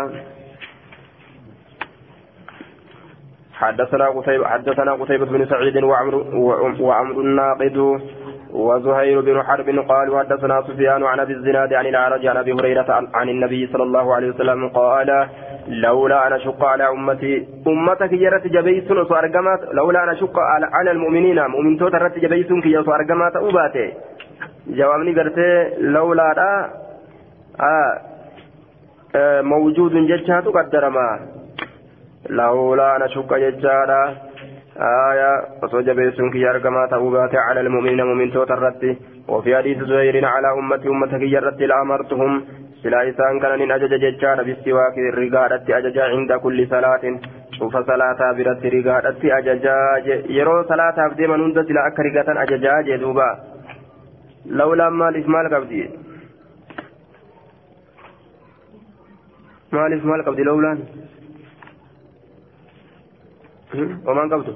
حدثنا 3.62 4.06
قتيبة 4.16 4.44
حدثنا 4.46 4.92
قتيبة 4.92 5.26
بن 5.26 5.46
سعيد 5.46 5.76
وعمر 5.84 6.14
وعمر 6.80 7.16
الناقد 7.26 7.76
وزهير 8.52 9.20
بن 9.20 9.42
حرب 9.42 9.68
قال 9.90 10.18
حدثنا 10.18 10.62
سفيان 10.62 11.02
عن 11.04 11.20
أبي 11.20 11.32
الزناد 11.32 11.72
عن 11.74 11.86
الأعرج 11.86 12.26
عن 12.26 12.36
أبي 12.36 12.52
هريرة 12.52 12.90
عن 13.14 13.28
النبي 13.28 13.66
صلى 13.72 13.82
الله 13.82 14.14
عليه 14.14 14.28
وسلم 14.28 14.68
قال 14.68 15.28
لولا 15.68 16.26
أن 16.26 16.32
أشق 16.32 16.64
على 16.64 16.88
امتي 16.88 17.34
أمتك 17.66 18.12
يرت 18.12 18.46
جبيس 18.46 18.90
وارجمات 18.90 19.60
لولا 19.72 20.04
أن 20.04 20.08
أشق 20.08 20.36
على 20.74 20.90
المؤمنين 20.90 21.38
مؤمن 21.46 21.78
توت 21.78 21.94
رت 21.94 22.18
جبيس 22.18 22.46
كي 22.62 22.76
وارجمات 22.76 23.36
اوباته 23.36 23.92
جوابني 24.66 25.12
قرتي 25.20 25.50
لولا 25.80 26.28
آه 27.60 28.00
آه 29.16 29.40
موجود 29.42 29.92
ججات 30.10 30.44
قدر 30.44 30.88
ما. 30.96 31.08
لولا 32.30 32.96
أن 32.96 33.02
اشق 33.02 33.36
ججادا 33.36 34.16
آية 34.76 35.32
وصوج 35.62 35.90
بيسون 35.90 36.30
كي 36.30 36.50
أرقما 36.50 36.86
تأوبات 36.86 37.34
على 37.34 37.60
المؤمنين 37.60 38.02
مؤمن 38.06 38.32
توترت 38.32 38.96
وفي 39.28 39.56
حديث 39.56 39.78
زهير 39.78 40.24
على 40.24 40.48
أمتي 40.58 40.88
أمتك 40.88 41.22
يرت 41.22 41.60
لأمرتهم. 41.60 42.44
سلا 42.82 43.08
إسان 43.08 43.40
كان 43.40 43.58
من 43.58 43.70
أجج 43.72 43.92
ججار 44.04 44.42
بالسواك 44.42 44.96
الرقادة 44.98 45.78
أججا 45.78 46.04
عند 46.04 46.32
كل 46.32 46.68
صلاة. 46.68 47.04
شوف 47.58 47.76
صلاة 47.76 48.20
برت 48.36 48.64
رقادة 48.74 49.22
أججا 49.38 49.76
يرو 50.38 50.62
صلاة 50.62 51.06
أبدي 51.06 51.26
من 51.26 51.40
هند 51.40 51.58
سلا 51.68 51.86
أكرقة 51.86 52.42
أججا 52.42 52.80
جدوبا 52.88 53.30
لولا 54.46 54.90
ما 54.90 55.08
الإسمال 55.08 55.54
قبدي 55.54 55.90
ما 59.72 59.86
الإسمال 59.86 60.24
قبدي 60.24 60.42
لولا. 60.42 60.78
ومان 64.06 64.28
قبضه 64.32 64.54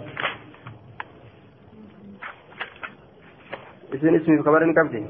isin 3.96 4.12
ismiif 4.18 4.42
kabara 4.44 4.66
ni 4.68 4.74
qabdi 4.76 5.00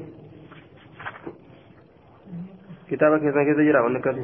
kitaaba 2.89 3.19
keessan 3.23 3.45
keessa 3.47 3.65
jira 3.67 3.83
wanni 3.85 3.99
akkasi 3.99 4.23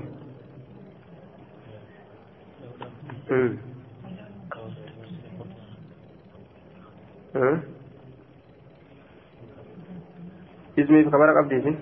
ismiif 10.82 11.12
kabara 11.12 11.34
qabdi 11.38 11.56
isin 11.62 11.76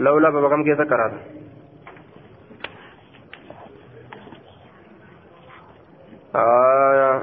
لولا 0.00 0.48
كم 0.48 0.64
كيف 0.64 0.80
كرات 0.90 1.12
آه. 6.34 7.22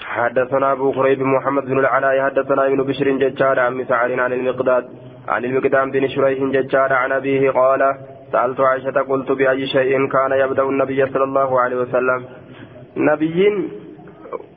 حدثنا 0.00 0.72
أبو 0.72 0.90
قريب 0.92 1.22
محمد 1.22 1.64
بن 1.64 1.78
العلاء 1.78 2.20
حدثنا 2.24 2.66
ابن 2.66 2.82
بشر 2.82 3.10
ججار 3.10 3.60
عن 3.60 3.74
مسعر 3.74 4.20
عن 4.20 4.32
المقداد 4.32 4.84
عن 5.28 5.44
المقدام 5.44 5.90
بن 5.90 6.08
شريح 6.08 6.38
ججار 6.42 6.92
عن 6.92 7.12
أبيه 7.12 7.50
قال 7.50 7.82
سألت 8.32 8.60
عائشة 8.60 9.00
قلت 9.10 9.32
بأي 9.32 9.66
شيء 9.66 9.92
كان 10.14 10.32
يبدأ 10.32 10.62
النبي 10.62 11.06
صلى 11.06 11.24
الله 11.24 11.60
عليه 11.60 11.76
وسلم؟ 11.76 12.24
نبي 12.96 13.68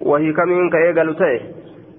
وهي 0.01 0.33
كمين 0.33 0.69
كأيقل 0.69 1.15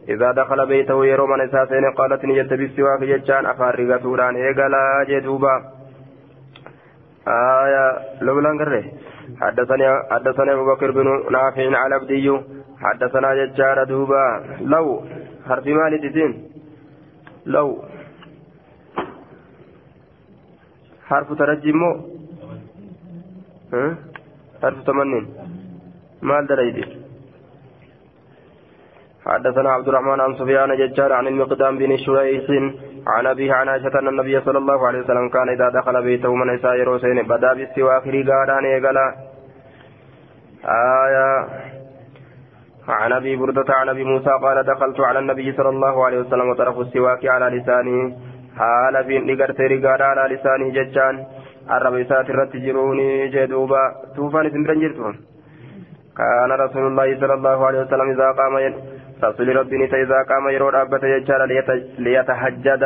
إذا 0.08 0.32
دخل 0.32 0.66
بيته 0.66 1.06
يرو 1.06 1.26
من 1.26 1.40
إساسين 1.40 1.84
قالت 1.98 2.24
نجت 2.24 2.52
بالسواك 2.52 3.00
ججان 3.00 3.46
أفارق 3.46 4.02
سوران 4.02 4.36
إيقلا 4.36 5.04
جدوبا 5.08 5.54
آية 7.28 7.84
لولا 8.20 8.50
قره 8.60 8.84
حدثني 9.40 9.86
حدثني 10.10 10.52
أبو 10.52 10.64
بكر 10.74 10.90
بن 10.90 11.06
نافع 11.30 11.78
على 11.78 11.94
عبدي 11.94 12.26
حدثنا 12.82 13.34
ججار 13.34 13.84
دوبا. 13.84 14.24
لو 14.60 15.04
حرف 15.48 15.66
مال 15.66 15.94
تزين 16.02 16.32
لو. 17.46 17.84
حرف 21.08 21.28
ترجي 21.38 21.72
مو؟ 21.72 21.90
حرف 24.62 24.78
تمنين. 24.86 25.26
مال 26.22 26.46
درجي 26.46 27.01
حدثنا 29.26 29.70
عبد 29.70 29.88
الرحمن 29.88 30.20
عن 30.20 30.34
سفيان 30.34 30.76
ججار 30.76 31.12
عن 31.12 31.26
المقدام 31.26 31.78
بن 31.78 31.96
شريح 31.96 32.44
عن 33.06 33.26
أبيه 33.26 33.52
عن 33.52 33.68
عائشة 33.68 33.98
أن 33.98 34.08
النبي 34.08 34.40
صلى 34.40 34.58
الله 34.58 34.86
عليه 34.86 35.00
وسلم 35.00 35.28
كان 35.28 35.48
إذا 35.48 35.68
دخل 35.68 36.02
بيته 36.02 36.34
من 36.34 36.54
نساء 36.54 36.74
يروسين 36.74 37.22
بدا 37.22 37.52
بالسواك 37.54 38.06
رقادان 38.06 38.64
يقلا 38.64 39.14
آية. 40.64 41.46
عن 42.88 43.12
أبي 43.12 43.36
بردة 43.36 43.74
عن 43.74 43.88
أبي 43.88 44.04
موسى 44.04 44.30
قال 44.42 44.62
دخلت 44.62 45.00
على 45.00 45.18
النبي 45.18 45.52
صلى 45.52 45.68
الله 45.68 46.04
عليه 46.04 46.18
وسلم 46.18 46.48
وطرف 46.50 46.78
السواك 46.78 47.26
على 47.26 47.46
لسانه 47.56 48.16
حال 48.58 49.04
في 49.04 49.18
نقرت 49.18 49.60
رقادا 49.60 50.04
على 50.04 50.34
لسانه 50.34 50.68
ججان. 50.76 51.24
الرب 51.70 52.02
سات 52.08 52.30
الرت 52.30 52.56
جروني 52.56 53.28
جدوبا. 53.28 53.82
توفان 54.16 54.50
سندرن 54.50 54.80
جرتون 54.80 55.14
كان 56.18 56.50
رسول 56.64 56.86
الله 56.86 57.20
صلى 57.20 57.34
الله 57.34 57.66
عليه 57.66 57.80
وسلم 57.80 58.10
إذا 58.10 58.28
قام 58.38 58.54
رسول 59.24 59.56
ربي 59.56 59.84
إذا 59.84 60.18
قام 60.28 60.48
يرود 60.48 60.74
أبت 60.74 61.02
يجار 61.02 61.40
ليتهجد 61.98 62.82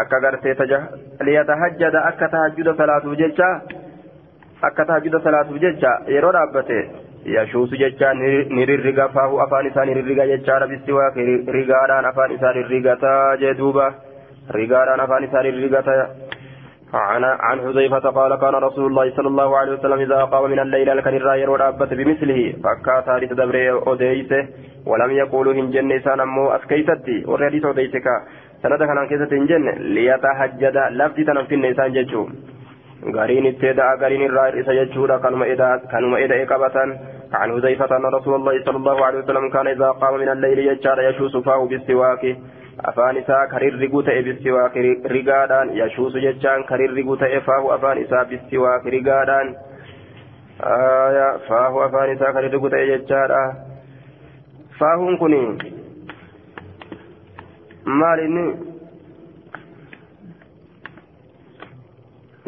أكا 0.00 0.16
غرتي 0.24 0.54
ليتهجد 1.20 1.94
أكا 1.94 2.26
تهجد 2.26 2.68
صلاة 2.78 3.04
ججا 3.20 3.50
أكا 4.64 4.84
تهجد 4.84 5.16
صلاة 5.16 5.48
ججا 5.64 5.92
يرود 6.08 6.34
أبت 6.34 6.70
يشوس 7.26 7.70
ججا 7.82 8.12
نررقا 8.56 9.06
فاهو 9.14 9.44
أفان 9.44 9.66
إسان 9.66 9.88
نررقا 9.88 10.24
ججار 10.32 10.66
بالسواك 10.66 11.16
رقاران 11.56 12.04
أفان 12.04 12.30
إسان 12.34 12.54
نررقا 12.58 13.34
جدوبا 13.42 13.88
رقاران 14.58 15.00
أفان 15.00 15.24
إسان 15.24 15.44
نررقا 15.54 16.06
عن 16.94 17.24
عن 17.24 17.60
حذيفة 17.60 17.98
قال 18.10 18.34
كان 18.40 18.54
رسول 18.54 18.86
الله 18.86 19.10
صلى 19.16 19.28
الله 19.28 19.58
عليه 19.58 19.72
وسلم 19.72 19.98
إذا 20.00 20.24
قام 20.24 20.50
من 20.50 20.58
الليل 20.58 20.96
لكن 20.96 21.16
الراير 21.16 21.50
ورابت 21.50 21.94
بمثله 21.94 22.54
فكاتا 22.64 23.10
لتدبر 23.24 23.82
أوديسة 23.86 24.48
ولم 24.86 25.10
يقولوا 25.10 25.52
إن 25.52 25.70
جن 25.70 25.92
إسان 25.92 26.20
أمو 26.20 26.50
أسكيتتي 26.50 27.24
وريديس 27.26 27.64
أوديسك 27.64 28.06
سند 28.62 28.78
كان 28.78 29.08
كيسة 29.08 29.32
إن 29.36 29.46
جن 29.46 29.64
ليتهجد 29.94 30.76
لفتي 30.90 31.24
تنفين 31.24 31.64
إسان 31.64 31.92
ججو. 31.92 32.28
غارين 33.16 33.46
اتدعى 33.46 33.96
غارين 34.02 34.22
الراير 34.26 34.60
إسا 34.60 34.72
ججورا 34.72 35.16
كانوا 35.18 35.44
إذا 35.44 35.68
كانوا 35.92 36.18
إذا 36.18 36.42
إقابة. 36.42 36.76
عن 37.32 37.48
حذيفة 37.52 37.96
أن 37.96 38.04
رسول 38.14 38.34
الله 38.34 38.64
صلى 38.64 38.76
الله 38.76 39.04
عليه 39.06 39.18
وسلم 39.18 39.50
كان 39.50 39.66
إذا 39.66 39.90
قام 39.90 40.14
من 40.20 40.28
الليل 40.28 40.58
يجار 40.58 41.00
يشوس 41.00 41.36
فاه 41.36 41.66
بالسواك 41.66 42.36
afaan 42.82 43.16
isaa 43.16 43.46
karirrigu 43.46 44.02
ta'e 44.02 44.22
bistiwaak 44.22 44.74
rigaadhaan 45.14 45.74
yashuusu 45.76 46.22
jechaan 46.26 46.64
karirrigu 46.70 47.16
ta'e 47.16 47.40
faahu 47.48 47.72
afaan 47.76 47.98
isaa 47.98 48.24
bistiwaak 48.24 48.84
rigaadhaan 48.96 49.54
faahu 51.48 51.82
afaan 51.88 52.12
isaa 52.16 52.32
karirrigu 52.32 52.70
ta'e 52.70 52.86
jechaadha 52.92 53.42
faahuun 54.78 55.18
kun 55.18 55.36
maal 57.84 58.18
inni 58.26 58.48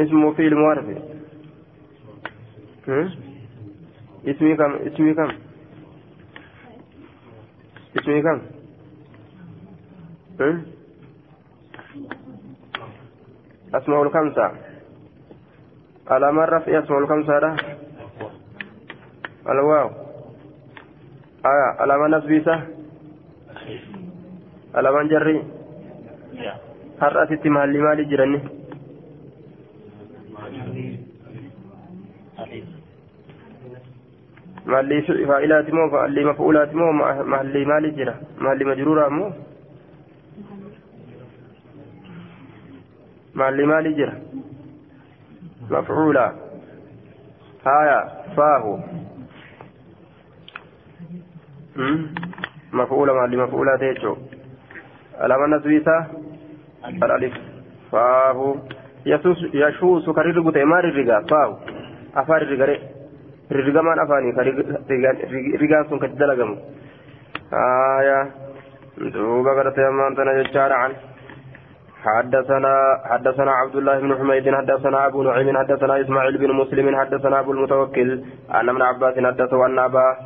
اسمه 0.03 0.33
فيل 0.33 0.55
معرف 0.55 0.85
اسمي 4.26 4.57
كم 4.57 4.72
اسمي 4.74 5.14
كم 5.14 5.30
اسمي 7.97 8.22
كم 8.22 8.39
أسماء 13.74 14.03
الخمسة. 14.03 14.53
على 16.11 16.32
مرة 16.32 16.59
في 16.59 16.78
أسماء 16.78 16.99
الخمسة 16.99 17.38
ده؟ 17.38 17.57
الواو. 19.49 19.90
آية 21.47 21.68
على 21.80 21.99
من 21.99 22.18
نسبيسة 22.18 22.66
على 24.74 24.93
من 24.93 25.09
جري 25.09 25.45
هرأت 27.03 27.47
مالي 27.47 27.78
مالي 27.78 28.05
جرني؟ 28.05 28.40
مالي 34.66 35.03
فائلات 35.03 35.70
مو 35.74 35.86
مالي 35.86 36.24
مفعولات 36.24 36.74
مو 36.74 36.93
مالي 37.32 37.64
مالي 37.64 37.90
جرا 37.90 38.14
مالي 38.38 38.64
مجرورة 38.64 39.09
مو؟ 39.09 39.32
مالي 43.35 43.66
مالي 43.66 43.93
جرا 43.93 44.14
مفعولا. 45.70 46.33
هايا 47.66 47.99
فاهو. 48.37 48.78
مفعولا 52.72 53.12
مالي 53.12 53.37
مفعولا 53.37 53.76
تيجو. 53.76 54.16
ألم 55.22 55.55
نسويسا 55.55 56.07
الألف. 56.85 57.35
فاهو. 57.93 58.57
يسوس 59.07 59.39
يشوس 59.55 60.11
كرير 60.11 60.41
قتي 60.41 60.64
مار 60.64 60.85
الرقا 60.85 61.26
فاهو. 61.30 61.57
أفار 62.16 62.43
الرقا 62.43 62.78
الرقا 63.51 63.83
مان 63.83 63.99
أفاني؟ 63.99 64.30
رقا 65.62 65.89
سن 65.91 65.99
كتدلقم 65.99 66.59
آية. 67.53 68.30
دوبا 68.99 69.51
قرأت 69.51 69.78
يمان 69.78 70.16
تنججار 70.16 70.72
عنه 70.72 71.12
حدثنا 72.05 72.75
حدثنا 73.05 73.53
عبد 73.53 73.77
الله 73.77 73.99
بن 74.01 74.15
حميد 74.19 74.55
حدثنا 74.55 75.07
أبو 75.07 75.23
نعيم 75.23 75.59
حدثنا 75.59 76.01
إسماعيل 76.01 76.39
بن 76.39 76.53
مسلم 76.53 76.97
حدثنا 77.01 77.41
أبو 77.41 77.53
المتوكل 77.53 78.21
ان 78.55 78.69
ابن 78.69 78.83
عباس 78.83 79.15
حدثه 79.19 79.67
أن 79.67 79.79
ابا 79.79 80.17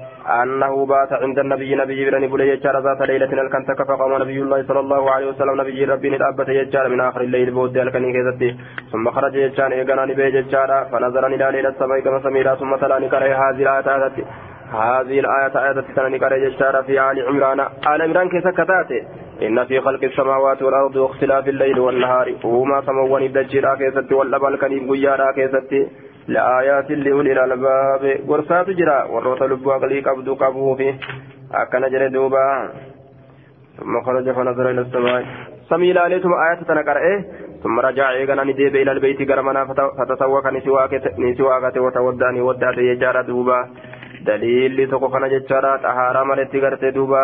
أنه 0.42 0.86
بات 0.86 1.12
عند 1.12 1.38
النبي 1.38 1.74
نبي 1.74 2.10
بن 2.10 2.26
بلي 2.26 2.48
يجار 2.48 2.80
ذات 2.80 3.00
ليلة 3.08 3.32
الكنتك 3.42 3.82
فقام 3.88 4.22
نبي 4.22 4.42
الله 4.42 4.62
صلى 4.68 4.80
الله 4.80 5.10
عليه 5.10 5.26
وسلم 5.26 5.60
نبي 5.60 5.84
ربي 5.84 6.10
نتأبت 6.10 6.48
يجار 6.48 6.88
من 6.88 7.00
آخر 7.00 7.20
الليل 7.20 7.50
بود 7.50 7.76
الكني 7.76 8.12
كذتي 8.12 8.56
ثم 8.92 9.10
خرج 9.10 9.34
يجار 9.34 9.72
يغنى 9.72 10.12
نبي 10.12 10.24
يجار 10.38 10.70
فنظر 10.92 11.26
إلى 11.26 11.46
ليلة 11.52 11.68
السماء 11.68 12.00
كما 12.00 12.18
سميرا 12.22 12.54
ثم 12.54 12.76
تلا 12.76 12.98
نكره 12.98 13.28
هذه 13.42 13.62
الايات 13.62 13.88
هذه 14.72 15.20
الآية 15.20 15.54
آية 15.66 15.80
تناني 15.96 16.18
قال 16.18 16.50
جشارة 16.50 16.82
في 16.82 17.00
آل 17.10 17.26
عمران. 17.28 17.60
آل 17.60 18.02
عمران 18.02 18.28
كيف 18.28 18.48
كتاتي 18.48 19.00
إن 19.42 19.64
في 19.64 19.80
خلق 19.80 20.04
السماوات 20.04 20.62
والأرض 20.62 20.96
واختلاف 20.96 21.48
الليل 21.48 21.78
والنهار. 21.78 22.34
وما 22.44 22.80
سموان 22.86 23.22
الدجيرا 23.22 23.74
كيست 23.74 24.12
والأبال 24.12 24.58
كنيب 24.58 24.90
قيارا 24.90 25.32
كيست 25.32 25.72
لآيات 26.28 26.90
لأولي 26.90 27.32
الألباب. 27.32 28.20
ورسات 28.28 28.70
جرا. 28.70 29.04
والروت 29.04 29.42
لبوا 29.42 29.76
قلي 29.76 30.00
قبضو 30.00 30.34
قبوه 30.34 30.76
فيه. 30.76 30.94
أكن 31.54 31.90
جري 31.92 32.08
دوبا. 32.08 32.46
ثم 33.78 34.00
خرج 34.00 34.30
فنظر 34.30 34.70
إلى 34.70 34.80
السماء. 34.80 35.24
سمي 35.68 35.92
لاليتم 35.92 36.32
آيات 36.32 36.60
تنقر 36.68 36.96
إيه؟ 36.96 37.20
ثم 37.62 37.80
رجع 37.80 38.10
إيغانا 38.10 38.44
نديب 38.44 38.76
إلى 38.76 38.92
البيت 38.92 39.30
قرمنا 39.30 39.64
فتسوق 39.98 40.46
نسواك 41.18 41.76
وتوداني 41.76 42.40
ودات 42.40 42.78
يجار 42.78 43.22
دوبا. 43.22 43.60
دليل 44.26 44.90
tokko 44.90 45.08
kana 45.08 45.28
jechaadha 45.28 45.78
xahaaraa 45.82 46.24
maletti 46.24 46.60
gartee 46.60 46.90
duuba 46.96 47.20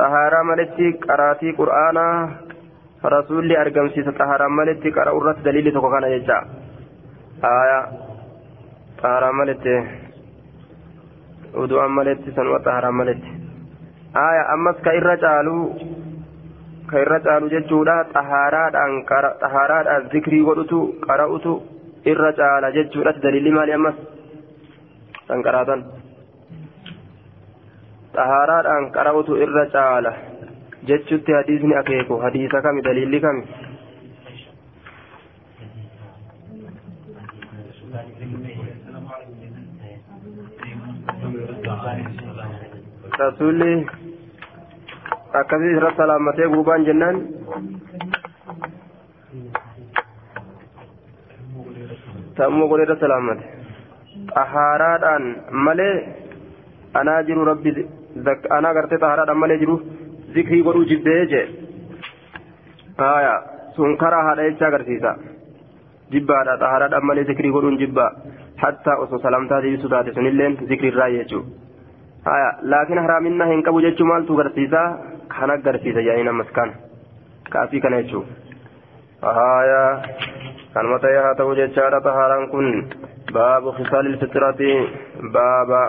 xahaaraa 0.00 0.44
maletti 0.50 0.86
qaraatii 1.06 1.52
qur'aanaa 1.60 2.14
rasuulli 3.14 3.54
argamsiisa 3.62 4.12
xahaaraa 4.20 4.48
maletti 4.58 4.88
qara'u 4.98 5.20
irratti 5.22 5.44
daliilli 5.46 5.72
tokko 5.76 5.90
kana 5.94 6.08
jecha 6.14 6.38
aya 7.52 7.78
xahaaraa 9.00 9.32
maletti 9.40 9.74
udu'an 11.64 11.90
maletti 11.98 12.34
sanuma 12.36 12.60
xahaaraa 12.66 12.92
maletti 13.00 13.30
aya 14.26 14.42
ammas 14.54 14.76
ka 14.86 14.92
irra 15.00 15.16
caalu 15.24 15.56
ka 16.90 16.96
irra 17.04 17.18
caalu 17.26 17.46
jechuudha 17.54 17.96
xahaaraadhaan 18.14 18.92
xahaaraadhaan 19.10 20.08
zikrii 20.12 20.42
godhutu 20.48 20.78
qara'utu 21.06 21.52
irra 22.12 22.30
caala 22.40 22.68
jechuudhatti 22.78 23.22
daliilli 23.26 23.52
maali 23.58 23.72
ammas 23.78 23.96
kan 25.28 25.42
qaraatan 25.46 25.80
xahaaraadhaan 28.18 28.90
qara'utu 28.96 29.40
irra 29.46 29.64
caala 29.76 30.12
jechutti 30.90 31.32
hadiisni 31.38 31.74
akeeku 31.82 32.20
hadiisa 32.26 32.62
kami 32.66 32.82
daliilli 32.88 33.20
kami 33.26 33.42
rasuulli 43.18 43.86
akkasii 45.40 45.72
irra 45.76 45.90
salaamatee 45.96 46.48
gurbaan 46.54 46.84
jennaan 46.88 47.16
ta'ammoo 52.36 52.68
godhe 52.70 52.84
irra 52.86 52.96
salaamate 53.02 53.44
xahaaraadhaan 54.34 55.24
malee 55.66 55.94
anaa 57.00 57.22
jiru 57.30 57.44
rabbi 57.50 57.70
anaa 58.58 58.74
gartee 58.78 58.98
xahaaraadhaan 59.04 59.40
malee 59.44 59.58
jiru 59.62 59.76
zikrii 60.36 60.62
godhuu 60.68 60.88
jibbee 60.92 61.20
jee 61.32 61.44
haya 63.02 63.34
sun 63.76 63.96
karaa 64.02 64.22
haadha 64.28 64.48
jecha 64.50 64.66
agarsiisa 64.70 65.12
jibbaadha 66.14 66.56
xahaaraadhaan 66.62 67.06
malee 67.10 67.24
zikrii 67.30 67.52
godhuun 67.56 67.78
jibbaa 67.84 68.10
hattaa 68.64 68.96
osoo 69.04 69.20
salamtaa 69.26 69.62
deebisu 69.66 69.88
taate 69.94 70.14
sunilleen 70.18 70.58
zikriirraa 70.72 71.10
jechuu 71.16 71.42
haya 72.30 72.48
laakiin 72.72 73.02
haraaminna 73.04 73.46
hin 73.52 73.62
qabu 73.68 73.84
jechuu 73.86 74.06
maaltu 74.12 74.38
agarsiisa 74.38 74.82
kan 75.36 75.50
agarsiisa 75.56 76.02
jedhanii 76.08 76.28
namas 76.30 76.50
kan 76.58 76.74
kaafii 77.54 77.80
kana 77.86 78.02
jechuu 78.02 78.24
haya 79.38 79.82
kanuma 80.74 80.98
ta'ee 81.04 81.22
haa 81.26 81.34
ta'u 81.42 81.54
jechaadha 81.60 82.00
xahaaraan 82.08 82.48
kun 82.54 82.66
baabu 83.36 83.72
khisaali 83.78 84.08
ilfitirati 84.14 84.72
baaba 85.36 85.82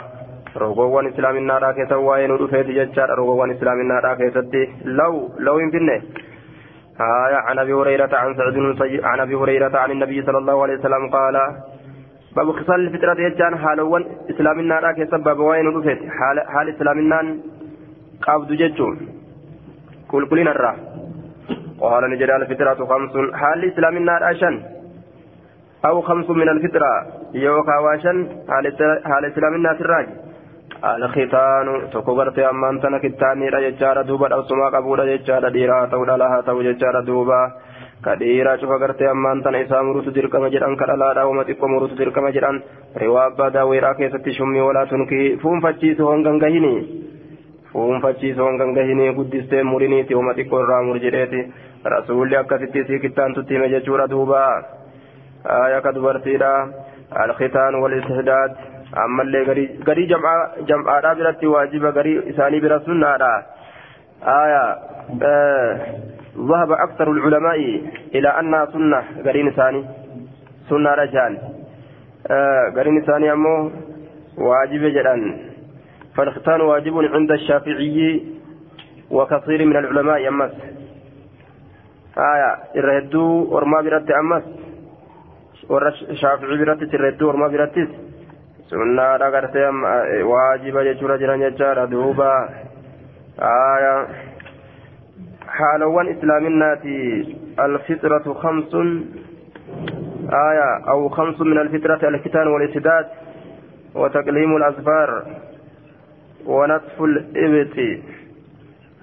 rogoowwan 0.55 1.07
islaaminaadhaa 1.07 1.73
keessa 1.73 1.97
waa'ee 2.07 2.27
nu 2.27 2.37
dhufeeti 2.37 2.79
jechaadha. 2.79 3.15
Rogoowwan 3.15 3.51
islaaminaadhaa 3.51 4.15
keessatti 4.15 4.67
law 4.85 5.13
law 5.39 5.57
hin 5.59 5.71
finne. 5.71 6.03
آية 7.01 7.35
عن 7.35 7.59
أبي 7.59 7.73
هريرة 7.73 8.15
عن 8.15 8.35
سعد 8.35 8.55
عن 9.03 9.19
أبي 9.19 9.35
هريرة 9.35 9.77
عن 9.77 9.91
النبي 9.91 10.21
صلى 10.21 10.37
الله 10.37 10.63
عليه 10.63 10.73
وسلم 10.73 11.09
قال 11.09 11.35
باب 12.35 12.51
خصال 12.51 12.79
الفطرة 12.87 13.21
يجان 13.21 13.57
حالوان 13.57 14.05
إسلامنا 14.29 14.79
راك 14.79 15.03
سبب 15.11 15.39
وين 15.39 15.67
رفت 15.67 15.99
حال 16.17 16.37
حال 16.47 16.69
إسلامنا 16.75 17.37
قابد 18.21 18.51
ججون 18.53 18.97
كل 20.11 20.27
كلين 20.29 20.47
الرا 20.47 20.75
قال 21.79 22.09
نجري 22.11 22.35
الفطرة 22.35 22.85
خمس 22.85 23.33
حال 23.33 23.71
إسلامنا 23.71 24.17
راشن 24.17 24.55
أو 25.85 26.01
خمس 26.01 26.29
من 26.29 26.49
الفطرة 26.49 26.91
يوكا 27.33 27.77
واشن 27.77 28.27
حال 29.05 29.25
إسلامنا 29.25 29.73
في 29.73 29.81
الختان 30.83 31.89
تكبرت 31.93 32.39
أمان 32.39 32.79
تنا 32.81 32.97
كتاني 33.03 33.49
رججارة 33.49 34.01
دوبا 34.01 34.33
أو 34.33 34.43
سما 34.43 34.69
قبول 34.69 34.99
رججارة 34.99 35.49
ديرا 35.49 35.85
تولا 35.85 36.17
لها 36.17 36.41
تو 36.41 36.61
ججارة 36.61 37.01
دوبا 37.01 37.51
كديرا 38.05 38.55
شوف 38.57 38.71
غرتي 38.81 39.11
أمان 39.11 39.43
تنا 39.43 39.61
إسا 39.61 39.81
مروت 39.81 40.09
دركما 40.09 40.49
جران 40.49 40.75
كدلادا 40.75 41.23
وما 41.23 41.43
تقو 41.43 41.67
مروت 41.67 41.93
دركما 41.93 42.29
جران 42.29 42.61
رواب 43.01 43.35
بادا 43.37 43.61
ويرا 43.63 43.93
كيست 43.93 44.29
شمي 44.29 44.61
ولا 44.61 44.85
تنكي 44.85 45.37
فون 45.41 45.59
فتشيس 45.61 46.01
هونغان 46.01 46.37
غهيني 46.43 46.75
فون 47.73 47.99
فتشيس 48.03 48.39
هونغان 48.39 48.69
غهيني 48.77 49.09
قدستي 49.17 49.63
مرينيتي 49.63 50.15
وما 50.15 50.33
تقو 50.33 50.57
الرامر 50.61 50.97
جريتي 50.97 51.41
رسولي 51.87 52.39
أكتتي 52.39 52.83
سيكتان 52.87 53.33
تتيم 53.35 53.65
ججورا 53.73 54.05
دوبا 54.05 54.45
آية 55.45 55.79
كدبرتيرا 55.79 56.53
الختان 57.23 57.75
والاستهداد 57.75 58.51
غري 59.87 60.05
جمع 60.05 60.51
جمع 60.67 60.99
رابرتي 60.99 61.47
واجب 61.47 61.85
غري 61.85 62.29
إساني 62.29 62.59
برا 62.59 62.79
سنة 62.79 63.17
آية 64.23 64.77
ذهب 66.37 66.71
أكثر 66.71 67.11
العلماء 67.11 67.81
إلى 68.15 68.29
أنها 68.39 68.65
سنة 68.65 69.03
قرين 69.25 69.51
ثاني 69.51 69.85
سنة 70.69 70.91
رجال 70.93 71.37
قرين 72.75 73.01
ثاني 73.01 73.31
أمو 73.31 73.71
واجب 74.37 74.83
جدا 74.95 75.15
فالختان 76.15 76.61
واجب 76.61 76.97
عند 76.97 77.31
الشافعي 77.31 78.23
وكثير 79.11 79.65
من 79.65 79.77
العلماء 79.77 80.27
أمس 80.27 80.51
آية 82.17 82.57
الردو 82.75 83.47
ورما 83.53 83.81
برد 83.81 84.11
أمس 84.11 84.43
والشافعي 85.69 86.57
برد 86.57 86.93
الردو 86.93 87.27
ورما 87.27 87.47
برد 87.47 87.89
سنة 88.69 89.15
رغرتي 89.15 89.65
واجب 90.23 90.77
جدا 90.77 91.17
جدا 91.17 91.35
جدا 91.49 91.85
دوبا 91.85 92.49
آية 93.41 94.07
حالوان 95.47 96.07
إسلامناتي 96.07 97.35
الفطرة 97.59 98.33
خمس 98.33 98.75
آية 100.49 100.69
أو 100.89 101.09
خمس 101.09 101.41
من 101.41 101.57
الفطرة 101.57 102.09
الختان 102.09 102.47
والإسداد 102.47 103.05
وتقليم 103.95 104.57
الأظفار 104.57 105.25
ونطف 106.45 107.01
الإبط 107.01 107.77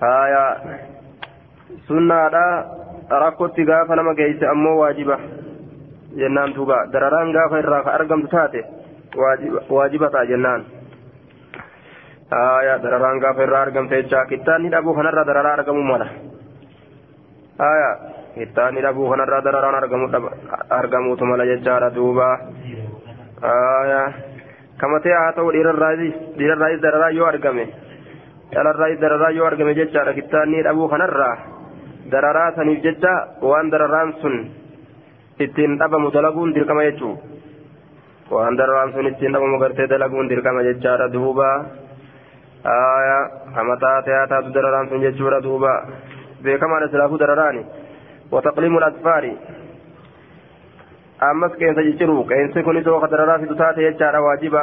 آية 0.02 0.56
سنة 1.88 2.30
rakkootti 3.10 3.64
gaafa 3.64 3.94
nama 3.96 4.14
geesse 4.14 4.46
ammoo 4.50 4.78
waajiba. 4.78 5.18
Jennaan 6.18 6.54
duuba 6.54 6.86
dararaan 6.92 7.30
gaafa 7.32 7.58
irraa 7.62 7.82
ka 7.86 7.92
argamtu 7.94 8.28
taate 8.28 8.64
waajiba 9.14 10.08
ta'a 10.10 10.26
jennaan 10.26 10.64
aya 12.30 12.78
dararaan 12.82 13.18
gaafa 13.22 13.42
irraa 13.46 13.62
argamte 13.66 14.02
jecha 14.02 14.26
kittaanni 14.26 14.70
dhabuu 14.70 14.94
kanarraa 14.94 15.24
dararaa 15.30 15.52
argamuu 15.58 15.82
mala 15.90 16.06
aya 17.70 17.90
kittaanni 18.34 18.82
dhabuu 18.82 19.08
kanarraa 19.10 19.42
dararaan 19.46 19.76
argamuutu 20.80 21.24
mala 21.24 21.44
jechaadha 21.52 21.90
duuba 21.94 22.28
aya 23.52 24.02
kamatee 24.80 25.14
haa 25.18 25.32
ta'u 25.38 25.52
dhiirarraayis 25.52 26.80
dararaa 26.86 27.10
yoo 27.18 27.26
argame 27.32 27.64
dhalarraayis 28.54 29.00
dararaa 29.00 29.30
yoo 29.38 29.46
argame 29.46 29.74
jechaadha 29.80 30.12
kittaanni 30.18 30.62
dhabuu 30.68 30.88
kanarraa 30.94 31.36
dararaa 32.10 32.50
saniif 32.58 32.82
jecha 32.82 33.14
waan 33.50 33.70
dararaan 33.70 34.12
sun 34.20 34.36
ittiin 35.44 35.78
dhabamu 35.78 36.10
dalaguun 36.16 36.54
dirqama 36.54 36.84
jechuu 36.90 37.14
waan 38.30 38.56
dararaan 38.58 38.92
sun 38.92 39.06
ittiin 39.10 39.32
dhabamu 39.32 39.58
gartee 39.62 39.86
dalaguun 39.92 40.28
dirqama 40.30 40.62
jechaadha 40.68 41.08
duuba 41.12 41.48
aya 42.74 43.18
hamataa 43.56 44.02
ta'aa 44.06 44.26
taatu 44.32 44.54
dararaan 44.56 44.88
sun 44.90 45.00
jechuudha 45.06 45.40
duuba 45.42 45.72
beekamaadha 46.44 46.88
silaafuu 46.94 47.18
dararaani 47.22 47.62
wataqliimu 48.32 48.80
lasfaari 48.84 49.32
ammas 51.28 51.52
qeensa 51.60 51.82
cicciru 51.88 52.16
qeensi 52.32 52.62
kunis 52.66 52.86
oo 52.86 53.00
ka 53.04 53.08
dararaa 53.14 53.38
fidu 53.44 53.54
taate 53.62 53.80
jechaadha 53.86 54.20
waajiba 54.26 54.62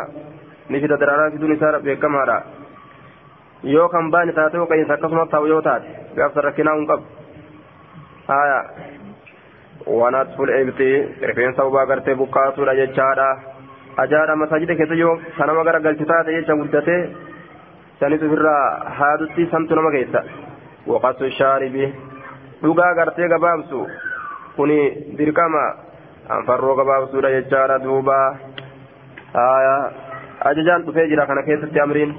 ni 0.69 0.81
fida 0.83 0.97
dararaa 1.03 1.31
fiduun 1.35 1.55
isaa 1.55 1.79
beekamaadha 1.87 2.37
yoo 3.75 3.87
kan 3.95 4.11
baani 4.11 4.33
taate 4.39 4.59
oo 4.59 4.67
qeensa 4.73 4.93
akkasumas 4.97 5.29
ta'u 5.35 5.47
yoo 5.53 5.61
taate 5.69 5.87
gaafsa 6.19 6.41
rakkinaa 6.47 6.75
hin 6.79 6.87
qabu 6.91 7.05
aya 8.39 8.59
wanatful 10.01 10.49
ibti 10.59 10.89
rifeensa 11.29 11.65
ubaa 11.71 11.85
gartee 11.91 12.15
bukkaasuudha 12.21 12.75
jechaadha 12.81 13.27
ajaadha 13.97 14.35
masaajida 14.41 14.75
keessa 14.79 14.95
yoo 15.03 15.13
kanama 15.37 15.63
gara 15.67 15.79
galchu 15.85 16.05
taate 16.11 16.33
jecha 16.37 16.55
guddatee 16.61 17.01
sanis 17.99 18.23
ofirraa 18.27 18.63
haadutti 18.99 19.47
santu 19.51 19.75
nama 19.79 19.91
keessa 19.95 20.21
waqasu 20.93 21.29
shaaribi 21.39 21.85
dhugaa 22.63 22.93
gartee 22.99 23.27
gabaabsu 23.33 23.79
kuni 24.55 24.79
dirqama 25.19 25.63
anfarroo 26.37 26.75
gabaabsuudha 26.81 27.31
jechaadha 27.37 27.77
duuba 27.85 28.17
ajajaan 30.49 30.85
dhufee 30.87 31.07
jira 31.11 31.25
kana 31.31 31.43
keessatti 31.49 31.79
amriin 31.85 32.11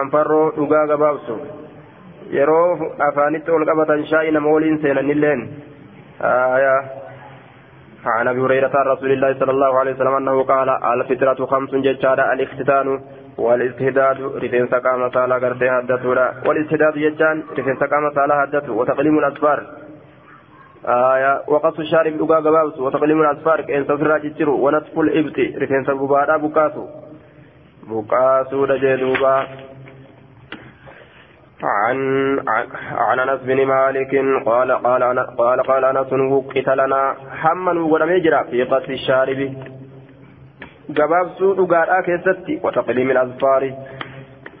anfarroo 0.00 0.44
dhugaa 0.58 0.86
gabaabsu 0.92 1.36
yeroo 2.36 2.92
afaanitti 3.08 3.50
ol 3.56 3.64
qabatan 3.70 4.06
shaa'ii 4.12 4.32
nama 4.36 4.54
waliin 4.54 4.78
seenanilleen 4.84 5.42
aya 6.30 6.74
عن 8.16 8.28
أبي 8.28 8.40
هريرة 8.40 8.70
عن 8.74 8.86
رسول 8.86 9.10
الله 9.12 9.34
صلى 9.40 9.50
الله 9.50 9.78
عليه 9.78 9.92
وسلم 9.94 10.14
أنه 10.14 10.42
قال 10.42 10.68
الفطرة 10.68 11.46
خمس 11.46 11.70
ججادا 11.70 12.32
الاختتان 12.32 13.00
والاستهداد 13.38 14.20
رفين 14.20 14.66
سقام 14.68 15.10
صالة 15.10 15.34
قرتي 15.42 15.68
هدتورا 15.70 16.26
والاستهداد 16.46 16.94
ججان 17.04 17.36
رفين 17.58 17.76
سقام 17.76 18.04
صالة 18.14 18.34
هدتو 18.42 18.72
وتقليم 18.80 19.18
الأسفار. 19.18 19.60
آية 20.86 21.42
وقص 21.48 21.78
الشارب 21.78 22.12
لقا 22.22 22.36
قبابس 22.36 22.78
وتقليم 22.78 23.20
الأسفار 23.20 23.60
كأن 23.60 23.84
سفر 23.84 24.18
جترو 24.18 24.66
ونطف 24.66 24.98
الإبت 24.98 25.38
رفين 25.62 25.84
سببارا 25.84 26.36
بكاسو 26.36 26.84
بكاسو 27.90 28.64
رجدوبا 28.64 29.36
عن 31.62 32.38
عن 32.92 33.18
انس 33.20 33.40
بن 33.40 33.66
مالك 33.66 34.14
قال 34.46 34.72
قال 34.72 35.18
قال 35.38 35.62
قال 35.62 35.84
انس 35.84 36.12
وقت 36.12 36.68
لنا 36.68 37.16
حما 37.30 37.72
وقدم 37.72 38.10
يجرى 38.10 38.44
في 38.50 38.62
قص 38.62 38.88
الشارب 38.88 39.40
gabaabsuu 40.98 41.56
dhugaadhaa 41.56 42.02
keessatti 42.02 42.54
wataqliimi 42.62 43.16
azfaari 43.22 43.74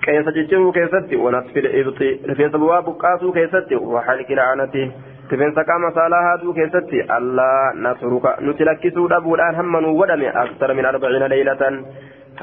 qeensa 0.06 0.32
cicciruu 0.32 0.72
keessatti 0.78 1.20
wanasfi 1.22 1.62
ibxi 1.80 2.08
rifeensa 2.30 2.60
bu'aa 2.64 2.82
buqqaasuu 2.88 3.32
keessatti 3.38 3.80
waxalqi 3.94 4.38
la'anati 4.40 4.84
rifeensa 5.30 5.64
qaama 5.70 5.94
saalaa 5.98 6.20
haaduu 6.26 6.54
keessatti 6.60 7.02
allaa 7.16 7.72
natruka 7.86 8.36
nuti 8.40 8.68
lakkisuu 8.70 9.08
dhabuudhaan 9.14 9.58
hamma 9.60 9.80
nuu 9.86 9.96
godhame 10.00 10.28
aksara 10.44 10.78
min 10.80 10.90
arbaciina 10.92 11.32
leeylatan 11.34 11.82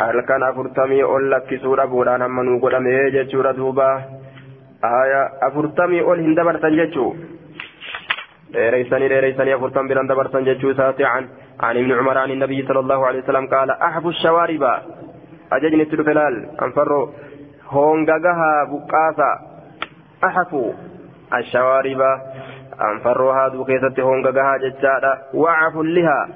halkan 0.01 0.49
afurtamii 0.49 1.03
ol 1.13 1.29
lakkisuu 1.35 1.77
dhabuudhaan 1.81 2.27
hamma 2.27 2.49
nuu 2.49 2.59
godhame 2.65 2.99
jechuudha 3.17 3.57
duuba 4.74 4.96
aya 5.02 5.30
afurtamii 5.40 6.00
ol 6.00 6.18
hin 6.18 6.34
dabartan 6.34 6.76
jechuu 6.76 7.16
dheereysanii 8.52 9.08
dheereysanii 9.08 9.52
afurtan 9.52 9.88
biran 9.88 10.08
dabartan 10.08 10.44
jechuu 10.44 10.70
isaati 10.70 11.04
an 11.04 11.28
عن 11.60 11.76
ابن 11.76 11.92
عمر 11.92 12.18
عن 12.18 12.30
النبي 12.30 12.66
صلى 12.66 12.80
الله 12.80 13.06
عليه 13.06 13.22
وسلم 13.22 13.46
قال 13.46 13.70
أحب 13.70 14.08
الشوارب 14.08 14.64
أججني 15.52 15.82
التلفلال 15.82 16.48
أنفروا 16.62 17.06
هونغاغها 17.68 18.64
بقاسا 18.70 19.30
أحفوا 20.24 20.72
الشوارب 21.34 22.00
أنفروا 22.80 23.32
هادو 23.32 23.64
كيست 23.64 24.00
هونغاغها 24.00 24.56
ججادا 24.56 25.22
وعفوا 25.34 25.84
لها 25.84 26.28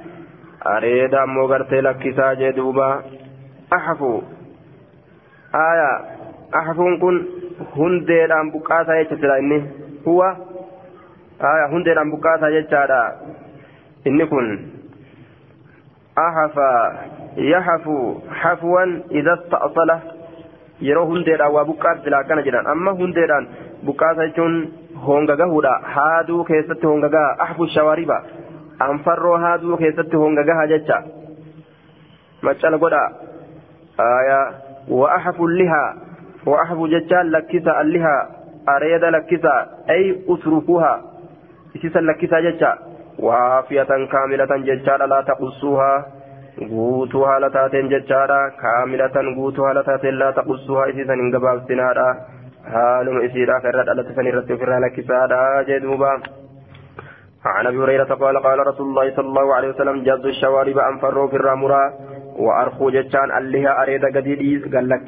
أريدا 0.67 1.25
موغرتي 1.25 1.81
لكسا 1.81 2.35
جدوبا 2.35 3.03
أحفوا 3.73 4.21
آية 5.55 6.01
أحفون 6.57 6.99
كن 6.99 7.27
بقاسا 8.54 8.94
يجتلا 9.00 9.38
إني 9.40 9.64
هو 10.08 10.36
آية 11.42 11.66
هنديران 11.74 12.12
بقاسا 12.12 12.48
يجادا 12.48 13.16
إني 14.08 14.26
كن 14.26 14.60
أحفى 16.18 16.92
يحفو 17.38 18.20
حفوا 18.32 18.84
إذا 19.12 19.34
استأصل 19.34 19.90
yeroo 20.88 21.06
hundeedhaan 21.12 21.54
waa 21.54 21.66
buqqaas 21.70 22.04
silaa 22.04 22.24
kana 22.28 22.44
jedhan 22.48 22.68
amma 22.74 22.92
hundeedhaan 23.00 23.48
buqqaasa 23.88 24.28
jechuun 24.28 24.54
hongagahuudha 25.08 25.74
haaduu 25.96 26.44
keessatti 26.50 26.88
hongagaha 26.92 27.34
ahfu 27.46 27.68
shawaariba 27.74 28.20
anfarroo 28.86 29.38
haaduu 29.46 29.78
keessatti 29.82 30.22
hongagaha 30.24 30.68
jecha 30.72 31.00
maccal 32.50 32.78
godha 32.84 33.02
aya 34.06 34.40
wa 35.02 35.12
ahfu 35.18 35.48
lihaa 35.62 35.90
wa 36.46 36.62
ahfu 36.62 36.88
jechaan 36.88 37.32
lakkisa 37.32 37.78
allihaa 37.84 38.22
areeda 38.76 39.12
lakkisa 39.12 39.54
ay 39.88 40.04
usrukuha 40.28 40.94
isisan 41.76 42.06
lakkisa 42.06 42.42
jecha 42.42 42.72
waafiyatan 43.28 44.08
kaamilatan 44.08 44.66
jechaadha 44.70 45.10
laa 45.14 45.24
taqussuuhaa 45.30 46.04
guutuu 46.72 47.24
haala 47.30 47.50
taateen 47.50 47.90
jechaadha 47.94 48.40
kaamilatan 48.64 49.34
guutuu 49.36 49.66
haala 49.66 49.84
taateen 49.84 50.20
laa 50.20 50.32
taqussuuhaa 50.42 50.90
isiisan 50.94 51.24
hin 51.24 51.32
gabaabsinaadha 51.38 52.08
haaluma 52.76 53.24
isiidha 53.30 53.62
ka 53.64 53.74
irra 53.74 53.88
dhalate 53.90 54.16
san 54.20 54.32
irratti 54.32 54.58
ofirraa 54.58 54.84
lakkisaadha 54.86 55.42
jee 55.72 55.82
duuba 55.88 56.20
عن 57.46 57.68
ابي 57.68 57.78
هريره 57.78 58.04
قال 58.04 58.38
قال 58.44 58.60
رسول 58.68 58.88
الله 58.88 59.16
صلى 59.16 59.28
الله 59.28 59.54
عليه 59.56 59.70
وسلم 59.70 60.04
جز 60.04 60.26
الشوارب 60.26 60.78
انفروا 60.78 61.28
في 61.28 61.36
الرامرا 61.36 61.94
وارخو 62.46 62.90
جتان 62.90 63.38
اللها 63.38 63.84
اريد 63.84 64.06
قديد 64.16 64.76
قال 64.76 64.90
لك 64.90 65.06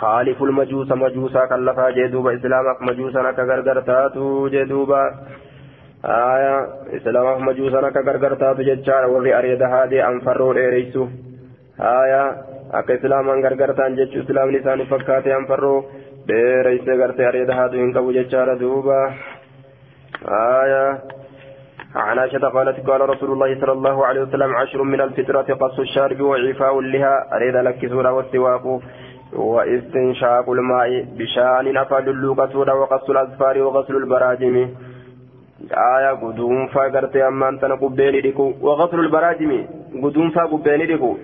خالف 0.00 0.42
المجوس 0.42 0.92
مجوسا 0.92 1.46
كلفا 1.46 1.90
جدوبا 1.90 2.34
اسلامك 2.34 2.82
مجوسا 2.82 3.32
كغرغر 3.32 3.80
تاتو 3.80 4.48
جدوبا 4.48 5.02
آية 6.04 6.56
إسلامك 6.96 7.38
مجوسا 7.48 7.90
كغرغر 7.90 8.34
تاتو 8.34 8.62
جتان 8.62 9.04
وري 9.04 9.38
أريد 9.38 9.62
هذه 9.62 10.08
انفروا 10.08 10.54
إيريسو. 10.54 11.06
آية 11.80 12.24
akka 12.78 12.94
islaamaan 12.94 13.42
gargartaan 13.44 13.96
jechu 13.98 14.18
islaamni 14.24 14.58
isaanii 14.58 14.90
fakkaate 14.92 15.34
anfarroo 15.34 15.84
dheereysee 16.28 16.96
gartee 17.02 17.26
areeda 17.30 17.58
haatu 17.58 17.76
hin 17.82 17.92
qabu 17.96 18.16
jechaadha 18.18 18.58
duuba 18.62 18.98
آية 20.24 20.98
عن 21.94 22.18
عائشة 22.18 22.48
قالت 22.48 22.90
قال 22.90 23.00
رسول 23.08 23.30
الله 23.32 23.60
صلى 23.60 23.72
الله 23.72 24.06
عليه 24.06 24.20
وسلم 24.20 24.56
عشر 24.56 24.82
من 24.82 25.00
الفطرة 25.00 25.54
قص 25.54 25.78
الشارب 25.78 26.20
وعفاء 26.20 26.80
لها. 26.80 27.14
أريد 27.36 27.56
لك 27.56 27.86
سورة 27.86 28.12
والسواق 28.12 28.80
وإستنشاق 29.34 30.50
الماء 30.50 31.06
بشان 31.18 31.76
أفاد 31.76 32.08
اللوقة 32.08 32.58
وقص 32.74 33.10
الأظفار 33.10 33.62
وغسل 33.62 33.96
البراجم. 33.96 34.68
آية 35.96 36.10
قدوم 36.22 36.66
فاقرت 36.66 37.16
أمان 37.16 37.60
تنقبين 37.60 38.14
لكو 38.26 38.52
وغسل 38.60 39.00
البراجم. 39.00 39.66
قدوم 40.02 40.30
فاقبين 40.30 40.80
لكو 40.90 41.16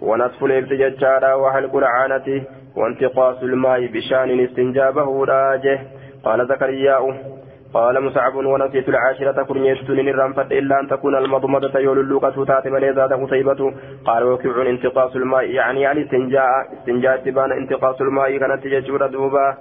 ونصف 0.00 0.44
الإبت 0.44 0.72
ججارا 0.72 1.34
وحلق 1.34 1.76
العانة 1.76 2.42
وانتقاص 2.76 3.42
الماء 3.42 3.86
بشان 3.86 4.40
استنجابه 4.40 5.24
راجه. 5.24 5.80
قال 6.24 6.46
زكرياء 6.48 7.31
قال 7.74 8.04
مسعب 8.04 8.34
ونسيت 8.34 8.88
العاشرة 8.88 9.42
كرنيت 9.42 9.90
من 9.90 10.08
الرنفة 10.08 10.42
إلا 10.42 10.80
أن 10.80 10.88
تكون 10.88 11.14
المضمضة 11.16 11.78
يولوكة 11.78 12.44
تاتي 12.44 12.70
من 12.70 12.84
ذات 12.96 13.12
قصيبة 13.12 13.74
قال 14.04 14.22
وكع 14.24 14.70
انتقاص 14.70 15.16
الماء 15.16 15.44
يعني 15.44 15.80
يعني 15.80 16.04
استنجاء 16.04 16.48
استنجاء 16.78 17.16
تبان 17.24 17.52
انتقاص 17.52 18.00
الماء 18.00 18.38
كانت 18.38 18.64
تججور 18.64 19.06
دوبا 19.06 19.56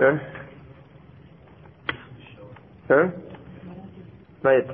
ها؟ 0.00 0.18
ها؟ 2.90 3.10
ميت. 4.44 4.66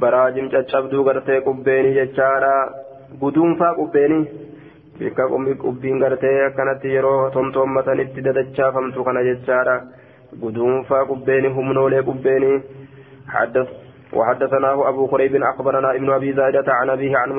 baraajim 0.00 0.50
caccabduu 0.52 1.04
gartee 1.04 1.40
qubbeenii 1.46 1.94
jechaadha 1.98 2.50
guduunfaa 3.20 3.70
qubbeenii 3.78 4.24
bikka 4.98 5.28
qubbiin 5.62 6.02
gartee 6.02 6.34
akkanatti 6.46 6.92
yeroo 6.94 7.30
tontoommatanitti 7.36 8.24
dadachaafamtu 8.26 9.04
kana 9.04 9.22
jechaadha 10.32 10.40
guduunfaa 10.40 11.04
qubbeenii 11.04 11.48
humnoolee 11.48 12.02
qubbeenii 12.02 12.62
وحدثناه 14.12 14.88
أبو 14.88 15.06
قريب 15.06 15.36
أخبرنا 15.36 15.94
ابن 15.94 16.10
أبي 16.10 16.32
زائدة 16.32 16.64
عن 16.68 16.90
أبيه 16.90 17.16
عن 17.16 17.32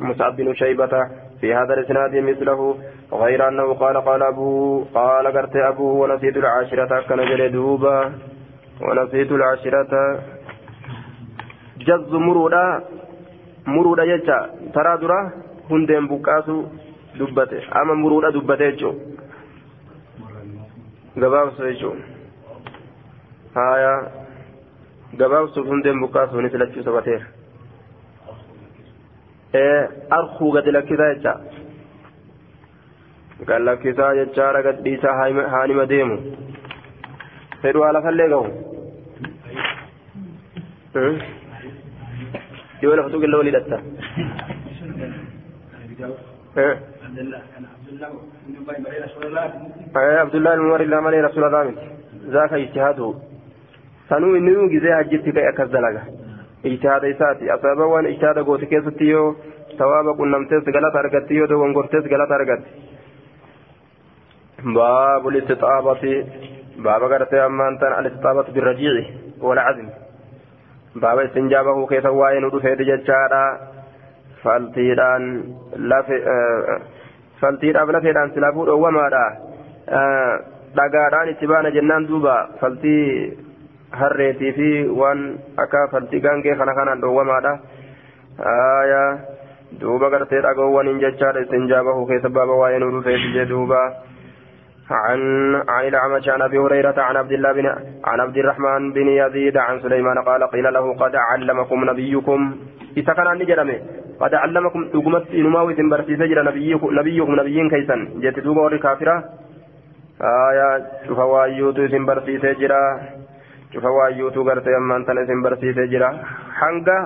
مصعب 0.00 0.36
بن 0.36 0.54
شيبة 0.54 1.08
في 1.40 1.54
هذا 1.54 1.74
الإسناد 1.74 2.16
مثله 2.16 2.76
غير 3.12 3.48
أنه 3.48 3.74
قال 3.74 3.96
قال 3.96 4.22
أبو 4.22 4.84
قال 4.94 5.26
قرت 5.26 5.56
أبوه 5.56 5.94
ونسيت 5.94 6.36
العاشرة 6.36 7.00
كان 7.08 7.18
جلدوبا 7.18 8.12
ونسيت 8.80 9.32
العاشرة 9.32 10.22
jazzu 11.86 12.20
muruudha 12.20 12.82
muruudha 13.66 14.06
jecha 14.06 14.48
taraa 14.74 14.96
dura 14.98 15.32
hundeen 15.68 16.06
buqqaasu 16.08 16.54
dubbate 17.18 17.58
ama 17.70 17.94
muruudha 17.94 18.30
dubbate 18.30 18.72
jechuun 18.72 18.96
gabaabsu 21.16 21.62
jechuun 21.68 21.98
haaya 23.54 23.92
gabaabsuuf 25.20 25.66
hundeen 25.72 25.98
buqqaasuunis 26.02 26.54
lachuu 26.62 26.84
sabateera 26.88 27.26
arkuu 30.18 30.50
gadi 30.56 30.72
lakkisaa 30.76 31.08
jecha 31.14 31.34
gad 33.48 33.62
lakkisaa 33.68 34.14
jechaadha 34.20 34.62
gadhiisaa 34.66 35.14
haanima 35.54 35.84
deemu 35.92 36.16
fedhu 37.62 37.82
haala 37.86 38.02
fallee 38.06 38.28
gahu 38.34 38.48
yoo 42.82 42.96
lafa 42.96 43.10
tuqilla 43.16 43.40
walii 43.42 43.54
dhatta 43.56 43.78
abdullahi 50.24 50.56
ilma 50.56 50.66
umar 50.68 50.82
illaa 50.86 51.02
malee 51.08 51.22
rasuulallah 51.28 51.62
miti 51.70 51.86
zaaka 52.38 52.62
ijtihaadu 52.64 53.12
sanuu 54.12 54.36
inni 54.38 54.54
nuu 54.58 54.68
gizee 54.76 54.94
hajjitti 54.98 55.34
ka'e 55.38 55.48
akkas 55.52 55.74
dalaga 55.74 56.06
ijtihaada 56.70 57.12
isaati 57.16 57.50
asaaba 57.56 57.90
waan 57.94 58.12
ijtihaada 58.12 58.46
goote 58.48 58.70
keessatti 58.72 59.10
yoo 59.10 59.26
sawaaba 59.78 60.16
qunnamtees 60.22 60.72
galata 60.78 61.04
argatti 61.04 61.42
yoo 61.42 61.50
dogongortees 61.54 62.10
galata 62.14 62.40
argatti 62.40 62.90
باب 64.62 65.28
الاستطابة 65.28 66.26
باب 66.78 67.02
قرتي 67.12 67.46
أمان 67.46 67.78
تن 67.78 67.92
الاستطابة 67.98 68.46
بالرجيع 68.54 69.04
والعزم 69.40 69.88
istinjaabahu 71.26 71.86
keessa 71.90 72.10
waa'ee 72.12 72.40
nu 72.40 72.50
dhufeeti 72.52 72.84
jechaadha 72.84 73.42
faltiidhaan 74.42 75.24
lafe 75.90 76.16
faltiidhaaf 77.40 77.88
lafeedhaan 77.96 78.30
silaafuu 78.34 78.66
dhoowwamaadha 78.68 79.24
dhagaadhaan 80.78 81.32
itti 81.32 81.46
baana 81.52 81.70
jennaan 81.76 82.08
duuba 82.10 82.36
faltii 82.60 83.06
harreetii 84.00 84.52
fi 84.58 84.68
waan 85.00 85.20
akka 85.64 85.88
faltii 85.92 86.20
gaangee 86.20 86.56
kana 86.60 86.74
kanaan 86.78 87.00
dhoowwamaadha 87.04 87.52
aya 88.54 89.02
duuba 89.80 90.10
gartee 90.14 90.40
dhagoowwaniin 90.46 91.02
jechaadha 91.04 91.44
istinjaabahu 91.44 92.06
keessa 92.06 92.34
baaba 92.38 92.62
waa'ee 92.62 92.80
nu 92.84 92.90
dhufeeti 92.96 93.34
jee 93.36 93.50
duuba. 93.52 93.82
عن 94.90 95.20
عن 95.68 95.84
الأعمش 95.88 96.28
عن 96.28 96.42
أبي 96.42 96.58
هريرة 96.58 97.02
عن 97.02 97.16
عبد 97.16 97.32
الله 97.32 97.52
بن 97.52 97.66
عن 98.04 98.20
عبد 98.20 98.36
الرحمن 98.36 98.92
بن 98.92 99.08
يزيد 99.08 99.56
عن 99.56 99.80
سليمان 99.80 100.18
قال 100.18 100.42
قيل 100.50 100.72
له 100.72 100.94
قد 100.94 101.16
علمكم 101.16 101.90
نبيكم 101.90 102.56
إذا 102.96 103.12
كان 103.12 103.38
نجرمه 103.38 103.78
قد 104.20 104.34
علمكم 104.34 104.88
تقمت 104.88 105.30
إنما 105.30 105.62
ويتم 105.62 105.88
برسي 105.88 106.12
نبيكم 106.48 106.98
نبيكم 107.00 107.40
نبيين 107.40 107.70
كيسا 107.70 107.96
جت 108.22 108.38
دوبا 108.40 108.62
وري 108.62 108.80
آية 110.22 110.86
شوف 111.06 111.18
وايوتو 111.18 111.84
إسم 111.84 112.06
برسي 112.06 112.38
شوف 113.72 113.84
وايوتو 113.84 114.42
قرتي 114.48 114.76
أما 114.76 114.96
أنت 114.96 115.10
إسم 115.10 115.42
برسي 115.42 115.72
سجرا 115.78 116.10
حنقا 116.60 116.98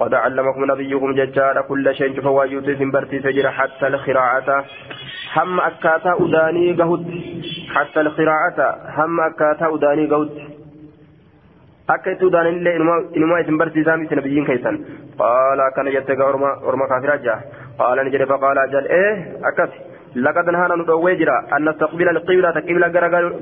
قد 0.00 0.14
علمكم 0.14 0.64
نبيكم 0.72 1.12
ججارا 1.18 1.60
كل 1.60 1.94
شيء 1.94 2.16
شوف 2.16 2.26
وايوتو 2.26 2.72
إسم 2.72 2.90
برسي 2.90 3.18
سجرا 3.26 3.50
حتى 3.50 3.86
الخراعة 3.86 4.64
هم 5.36 5.60
أكاتا 5.60 6.12
أداني 6.20 6.72
قهد 6.80 7.04
حتى 7.74 8.00
القراءة 8.00 8.68
هم 8.98 9.20
أكاتا 9.20 9.66
أداني 9.74 10.06
قهد 10.12 10.30
أكيت 11.90 12.22
أداني 12.22 12.48
اللي 12.48 12.76
إنما 13.16 13.40
اسم 13.40 13.58
برسي 13.58 13.84
سامي 13.84 14.08
نبيين 14.12 14.44
كيسان 14.46 14.76
قال 15.18 15.58
كان 15.76 15.86
يتقى 15.86 16.24
أرما 16.30 16.50
أرما 16.68 16.86
كافر 16.90 17.16
جاه 17.16 17.40
قال 17.78 17.98
نجري 18.06 18.26
فقال 18.26 18.58
أجل 18.58 18.86
إيه 18.86 19.14
أكت 19.48 19.72
لقد 20.24 20.46
نهانا 20.54 20.74
ندوي 20.80 21.14
جرا 21.20 21.38
أن 21.56 21.68
نستقبل 21.68 22.08
القبلة 22.14 22.50
قبلة 22.68 22.86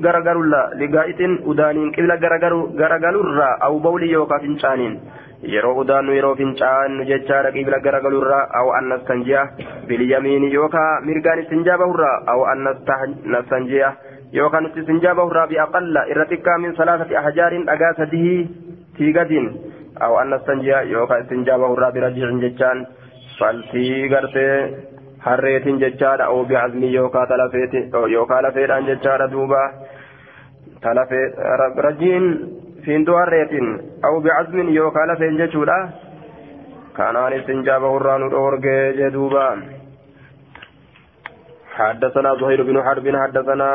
غرغر 0.05 0.37
الله 0.43 0.63
لقائت 0.81 1.19
أدانين 1.49 1.87
قبلة 1.95 2.15
غرغر 2.81 3.15
أو 3.65 3.73
بولي 3.85 4.07
يوكا 4.15 4.37
فنشانين 4.43 4.93
yeroo 5.53 5.75
udaannu 5.81 6.13
yeroo 6.17 6.35
fincaannu 6.39 7.05
jechaadha 7.09 7.51
qibla 7.55 7.77
garagalurraa 7.85 8.49
aw 8.59 8.67
an 8.77 8.85
nastanjiya 8.91 9.41
bilyamiini 9.87 10.49
yookaa 10.53 11.01
mirgaan 11.07 11.41
istinjaa 11.43 11.77
bahurraa 11.81 12.15
aw 12.33 12.39
an 12.51 12.63
nastanjiya 13.35 13.89
yookaan 14.37 14.71
istinjaa 14.81 15.13
bahurraa 15.19 15.47
biaqalla 15.51 16.07
irra 16.13 16.25
xiqqaa 16.31 16.57
min 16.63 16.73
salaasati 16.79 17.19
ahjaarin 17.21 17.67
dhagaa 17.69 17.93
sadihii 17.99 18.41
tiigatiin 18.97 19.47
aw 20.07 20.13
an 20.21 20.33
nastanjiya 20.33 20.81
yookaan 20.95 21.21
istinjaa 21.25 21.59
bahurraa 21.63 21.91
birajicin 21.97 22.41
jechaan 22.45 22.85
faltii 23.39 24.09
gartee 24.15 24.57
harreetiin 25.27 25.79
jechaadha 25.83 26.29
oo 26.33 26.43
bi'azmii 26.51 26.93
yookaa 26.95 27.25
talafeeti 27.33 27.79
yookaa 28.15 28.41
lafeedhaan 28.47 28.85
jechaadha 28.91 29.31
duuba 29.31 29.61
talafee 30.81 31.25
rajiin 31.87 32.25
fiindoo 32.85 33.17
harreetiin 33.17 33.69
aw 34.07 34.15
bicazmin 34.25 34.75
yookaan 34.75 35.07
lafeen 35.11 35.37
jechuudha 35.37 35.77
kanaan 36.97 37.33
istinjaaba 37.37 37.89
hurraa 37.95 38.17
nu 38.19 38.29
dhoorgee 38.35 38.83
jedhuuba 39.01 39.47
حدثنا 41.75 42.35
زهير 42.41 42.63
بن 42.63 42.77
حرب 42.83 43.05
حدثنا 43.15 43.69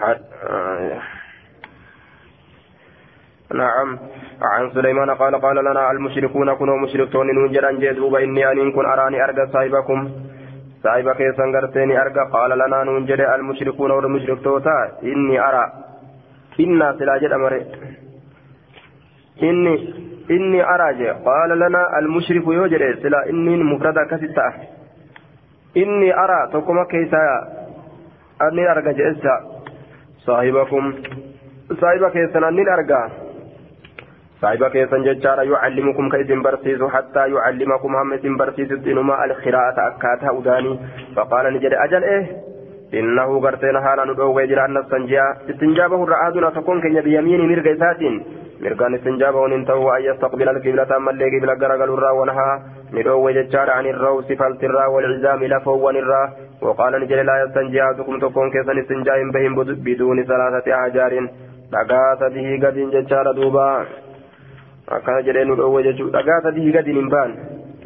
حد 0.00 0.20
نعم 3.54 3.98
عن 4.42 4.70
سليمان 4.74 5.10
قال 5.10 5.40
قال 5.40 5.56
لنا 5.64 5.90
المشركون 5.90 6.54
كنوا 6.54 6.78
مشركون 6.78 7.34
نوجرا 7.34 7.70
جدوبا 7.72 8.18
إني 8.24 8.52
أن 8.52 8.72
كن 8.72 8.84
أراني 8.86 9.24
أرجى 9.24 9.46
صاحبكم 9.52 9.98
صاحبك 10.82 11.20
سنغرتني 11.36 12.00
أرجى 12.02 12.20
قال 12.32 12.50
لنا 12.58 12.84
نوجر 12.84 13.34
المشركون 13.34 13.90
والمشركتوتا. 13.90 14.78
إني 15.02 15.40
أرى. 15.48 15.64
إنا 16.60 16.96
سلاجد 16.98 17.32
أمر 17.32 17.54
إني 19.42 19.74
إني 20.30 20.60
أرى 20.74 21.08
قال 21.28 21.50
لنا 21.58 21.98
المشرف 21.98 22.44
يوجد 22.46 22.82
سلا 23.02 23.28
إني 23.30 23.56
مفردة 23.56 24.04
كسيتا. 24.10 24.46
إني 25.76 26.08
أرى. 26.24 26.40
تقوم 26.52 26.84
كيسا. 26.84 27.24
أني 28.42 28.70
أرجع 28.72 28.90
جئسا 28.90 29.34
صاحبكم. 30.26 30.84
صاحب 31.80 32.02
كيسا. 32.14 32.48
أني 32.48 32.62
أرجع 32.74 33.08
صاحب 34.40 34.64
كيسا 34.64 34.98
ججارا 35.06 35.42
يعلمكم 35.42 36.08
كيسن 36.08 36.42
برسيس 36.42 36.82
حتى 36.82 37.22
يعلمكم 37.34 37.96
هم 37.96 38.16
سن 38.22 38.36
برسيس 38.36 38.70
إنما 38.72 39.24
القراءة 39.24 39.78
أكاتها 39.88 40.30
أداني 40.38 40.72
فقال 41.16 41.44
نجد 41.54 41.72
أجل 41.84 42.02
إيه 42.04 42.24
إنه 43.00 43.40
قرتين 43.44 43.76
حالا 43.84 44.04
ندعو 44.04 44.40
جرى 44.50 44.64
أن 44.64 44.76
السنجاء 44.76 45.28
استنجابه 45.50 46.04
الرعادنا 46.04 46.50
تكون 46.50 46.80
كن 46.82 47.00
بيمين 47.00 47.40
مرقى 47.50 47.74
ساتين 47.82 48.14
مرقان 48.62 48.94
استنجابه 48.94 49.48
ننتهو 49.48 49.90
أن 49.96 50.02
يستقبل 50.08 50.48
القبلة 50.48 50.96
أما 50.96 51.10
اللي 51.10 51.26
قبل 51.34 51.50
قرقل 51.60 51.90
الرا 51.96 52.10
ونها 52.10 52.50
ندعو 52.92 53.30
ججار 53.30 53.70
عن 53.70 53.86
الروس 53.86 54.28
فالت 54.40 54.64
الرا 54.64 54.86
والعزام 54.86 55.44
لفو 55.52 55.90
الرا 55.90 56.24
وقال 56.62 56.92
نجل 57.02 57.26
لا 57.26 57.34
يستنجي 57.42 57.82
أحدكم 57.82 58.18
تكون 58.24 58.50
كيسن 58.50 58.78
استنجاء 58.78 59.16
بهم 59.34 59.52
بدون 59.86 60.24
ثلاثة 60.30 60.66
أحجار 60.78 61.12
dhagaata 61.72 62.30
dihii 62.34 62.58
gadiin 62.62 62.90
jechaadha 62.94 63.32
duuba. 63.34 63.64
akkana 64.97 65.21
jedhee 65.27 65.45
nu 65.49 65.55
dhoowwe 65.59 65.83
jechuudha 65.87 66.17
dhagaata 66.17 66.55
dihii 66.57 66.75
gadiin 66.77 66.99
hin 67.01 67.09
baan 67.15 67.31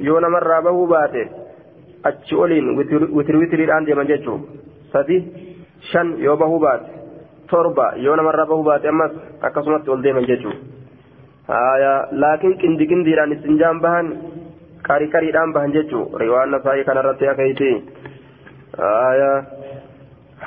yoo 0.07 0.19
namarraa 0.25 0.61
bahuu 0.67 0.87
baate 0.93 1.21
achi 2.11 2.35
oliin 2.45 2.67
witiri 2.79 3.37
witiriidhaan 3.43 3.85
deeman 3.89 4.07
jechuudha 4.07 4.93
sadi 4.93 5.19
shan 5.91 6.15
yoo 6.25 6.37
bahuu 6.43 6.59
baate 6.65 6.89
torba 7.53 7.87
yoo 8.05 8.15
namarraa 8.21 8.45
bahuu 8.51 8.67
baate 8.71 8.91
ammas 8.93 9.11
akkasumatti 9.49 9.95
ol 9.95 10.03
deeman 10.07 10.27
jechuudha 10.31 11.93
laakiin 12.23 12.57
qindi 12.63 12.89
qindiidhaan 12.91 13.35
istinjaan 13.37 13.81
bahan 13.85 14.11
qarii 14.89 15.11
qariidhaan 15.15 15.53
bahan 15.57 15.75
jechuudha 15.77 16.23
riwaan 16.25 16.51
nasaa'ii 16.57 16.87
kanarratti 16.91 17.31
akeeyti 17.35 17.71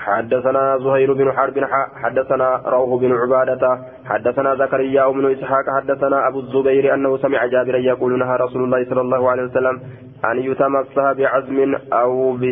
حدثنا 0.03 0.79
زهير 0.85 1.13
بن 1.13 1.33
حرب 1.33 1.57
حدثنا 2.03 2.49
روح 2.75 3.01
بن 3.01 3.13
عبادة 3.23 3.65
حدثنا 4.08 4.56
زكريا 4.56 5.08
بن 5.08 5.32
إسحاق 5.32 5.66
حدثنا 5.78 6.28
أبو 6.28 6.40
الزبير 6.40 6.94
أنه 6.94 7.18
سمع 7.18 7.46
جابرا 7.46 7.78
يقول 7.78 8.20
نهى 8.20 8.36
رسول 8.36 8.64
الله 8.64 8.86
صلى 8.90 9.02
الله 9.02 9.32
عليه 9.32 9.44
وسلم 9.44 9.80
أن 10.26 10.38
يتمسها 10.40 11.14
بعزم 11.14 11.76
أو 11.94 12.32
ب 12.32 12.44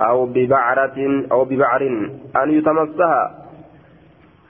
أو 0.00 0.26
ببعرة 0.26 0.98
أو 1.32 1.44
ببعر. 1.44 1.82
أن 2.42 2.50
يتمسها 2.50 3.30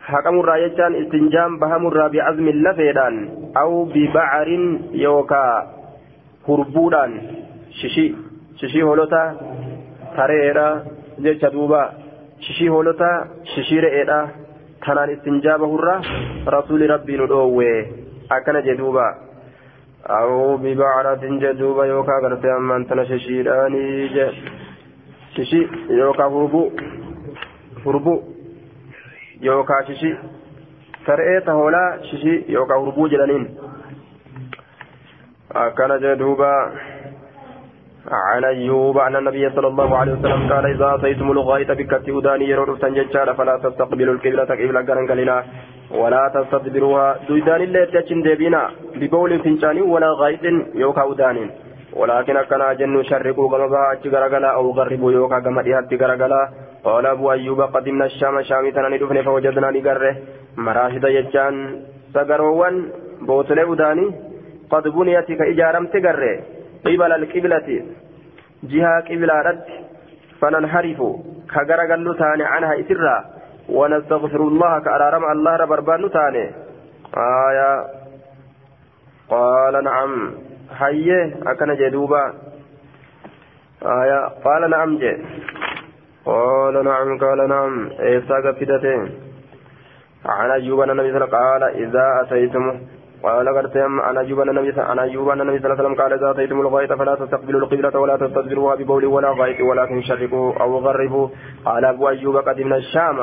حكم 0.00 0.40
الرايتان 0.40 0.94
استنجام 0.94 1.58
بهم 1.58 1.90
بعزم 1.90 2.48
لفيدان 2.48 3.14
أو 3.56 3.84
ببعر 3.84 4.48
يوكا 4.92 5.66
هربودان. 6.48 7.12
ششي 7.70 8.14
ششي 8.56 8.82
هولوتا 8.82 9.22
تريرا 10.16 10.68
جيتشا 11.20 11.48
دوبا. 11.48 12.04
shishii 12.44 12.68
hoolotaa 12.68 13.26
shishii 13.54 13.80
re'eedha 14.84 14.86
kanaan 14.86 15.10
istinjaa 15.10 15.58
bahurra 15.58 16.00
rasuuli 16.46 16.86
rabbii 16.86 17.16
nu 17.16 17.26
dhoowwe. 17.26 17.70
Akkana 18.30 18.62
jedhuuba 18.62 19.24
أو 20.04 20.56
ببعرة 20.56 21.20
جدوبة 21.24 21.84
يوكا 21.84 22.12
غرتي 22.22 22.56
أمان 22.56 22.86
تنا 22.86 23.04
ششيراني 23.04 24.08
ششي 25.36 25.68
يوكا 25.90 26.24
هربو 26.24 26.70
هربو 27.86 28.22
يوكا 29.40 29.82
ششي 29.88 30.14
ترئي 31.06 31.40
تهولا 31.40 31.98
ششي 32.02 32.44
يوكا 32.48 32.74
هربو 32.74 33.08
جلانين 33.08 33.56
أكن 35.52 35.98
جدوبة 36.00 36.52
عن 38.10 38.44
أيوب 38.44 38.98
أن 38.98 39.16
النبي 39.16 39.50
صلى 39.50 39.66
الله 39.66 39.96
عليه 39.96 40.12
وسلم 40.12 40.52
قال 40.52 40.66
إذا 40.66 40.94
أتيتم 40.94 41.30
الغائط 41.30 41.70
بكت 41.70 42.08
أداني 42.08 42.48
يرون 42.48 42.78
تنججار 42.78 43.34
فلا 43.34 43.56
تستقبلوا 43.64 44.14
القبلة 44.14 44.44
قبلة 44.44 44.80
قرن 44.80 45.42
ولا 45.90 46.32
تستدبروها. 46.34 47.16
دويدان 47.28 47.60
اللي 47.62 47.86
تجن 47.86 48.22
ديبنا 48.22 48.70
ببول 49.00 49.38
فنشان 49.38 49.82
ولا 49.82 50.10
غائط 50.20 50.44
يوكا 50.74 51.12
أدان 51.12 51.50
ولكن 51.92 52.36
أكنا 52.36 52.72
جن 52.72 53.02
شرقوا 53.02 53.50
كما 53.50 53.66
باعت 53.66 54.06
غرغلا 54.06 54.50
أو 54.58 54.70
غربوا 54.70 55.12
يوكا 55.12 55.38
كما 55.38 55.62
ديهت 55.62 55.92
غرغلا 56.02 56.42
قال 56.84 57.06
أبو 57.06 57.32
أيوب 57.32 57.60
قدمنا 57.60 58.04
الشام 58.04 58.42
شامي 58.42 58.70
تناني 58.72 58.98
دفن 58.98 59.22
فوجدنا 59.22 59.70
نقره. 59.70 60.16
مراشد 60.56 61.04
يجان 61.04 61.54
سقروان 62.14 62.74
بوتل 63.28 63.58
أداني 63.58 64.06
قد 64.70 64.88
بنيت 64.88 65.28
كإجارم 65.38 65.86
تقره. 65.86 66.34
قبل 66.86 67.12
القبلة 67.12 67.84
جهة 68.62 69.00
قبلة 69.00 69.64
فننحرف. 70.40 71.02
كغرغل 71.54 72.16
تاني 72.18 72.44
عنها 72.44 72.80
إسرا 72.80 73.24
ونستغفر 73.68 74.40
الله 74.40 74.78
كأرارم 74.78 75.24
الله 75.32 75.56
ربربان 75.56 76.10
تاني 76.10 76.50
آية. 77.16 77.86
قال 79.30 79.84
نعم. 79.84 80.34
حيه 80.78 81.36
أكن 81.46 81.74
جدوبا. 81.74 82.34
آية. 83.82 84.20
قال 84.44 84.70
نعم 84.70 84.98
جي. 84.98 85.16
قال 86.26 86.84
نعم 86.84 87.18
قال 87.18 87.48
نعم. 87.48 87.90
إيسا 88.00 88.34
قفدتين 88.34 89.10
عن 90.26 90.50
أيوب 90.50 90.80
أن 90.80 90.90
النبي 90.90 91.18
قال 91.18 91.62
إذا 91.62 92.20
أتيتم 92.20 92.80
قال 93.24 93.48
قرت 93.48 93.76
أنا 93.76 94.20
أيوب 94.20 94.40
أن 94.40 94.48
النبي 94.48 94.70
أنا 94.92 95.02
أيوب 95.02 95.28
أن 95.28 95.40
النبي 95.40 95.58
صلى 95.58 95.66
الله 95.66 95.78
عليه 95.78 95.84
وسلم 95.84 96.02
قال 96.02 96.12
إذا 96.12 96.30
أتيتم 96.30 96.60
الغائط 96.60 96.92
فلا 96.92 97.14
تستقبلوا 97.14 97.60
القبلة 97.60 98.00
ولا 98.00 98.16
تستدبروها 98.16 98.74
ببول 98.74 99.04
ولا 99.06 99.30
غائط 99.30 99.60
ولكن 99.60 100.02
شرقوا 100.02 100.62
أو 100.62 100.78
غربوا. 100.78 101.28
قال 101.64 101.84
أبو 101.84 102.08
أيوب 102.08 102.36
قدمنا 102.36 102.76
الشام. 102.76 103.18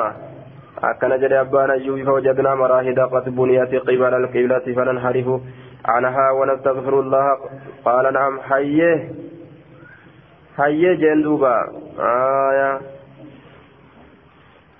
أكن 0.84 1.20
جري 1.20 1.40
أبان 1.40 1.70
أيوب 1.70 2.02
فوجدنا 2.04 2.54
مراهد 2.54 3.00
قد 3.00 3.36
بنيت 3.36 3.74
قبل 3.74 4.14
القبلة 4.14 4.66
فننحرف 4.76 5.28
عنها 5.84 6.30
ونستغفر 6.30 7.00
الله. 7.00 7.26
قال 7.84 8.12
نعم 8.12 8.40
حيه 8.40 9.10
حيه 10.56 10.94
جندوبا 10.94 11.56
آية. 11.98 12.80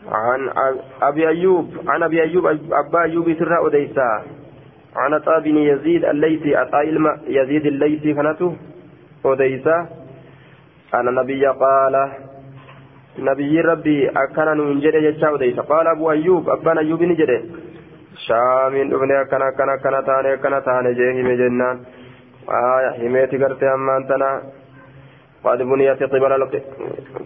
عن 0.09 0.51
أبي 1.03 1.29
أيوب 1.29 1.67
عن 1.87 2.03
أبي 2.03 2.23
أيوب 2.23 2.47
أبا 2.47 3.03
أيوب 3.03 3.33
سر 3.39 3.67
أديسا 3.67 4.42
عن 4.97 5.15
عطاء 5.15 5.41
بن 5.41 5.57
يزيد 5.57 6.05
الليثي 6.05 6.57
عطاء 6.57 6.85
يزيد 7.27 7.67
الليثي 7.67 8.15
كانته 8.15 8.57
أديسا 9.25 9.87
أن 10.95 11.09
النبي 11.09 11.47
قال 11.47 12.13
نبي 13.19 13.61
ربي 13.61 14.09
أكن 14.09 14.49
ننجد 14.59 14.95
يجا 14.95 15.35
أديسا 15.35 15.63
قال 15.63 15.87
أبو 15.87 16.11
أيوب 16.11 16.51
أبان 16.51 16.79
أيوب 16.79 17.03
نجد 17.03 17.31
شامين 18.27 18.95
ابن 18.95 19.11
أكن 19.13 19.43
أكن 19.43 19.69
أكن 19.69 20.07
تاني 20.07 20.35
أكن 20.35 20.65
تاني 20.65 20.95
جيه 20.95 21.23
مجنان 21.23 21.77
آية 22.49 23.09
هميتي 23.09 23.37
قرتي 23.45 23.67
أمان 23.75 24.07
تنا 24.09 24.43
قد 25.45 25.63
بنيت 25.63 26.03
قبل 26.03 26.61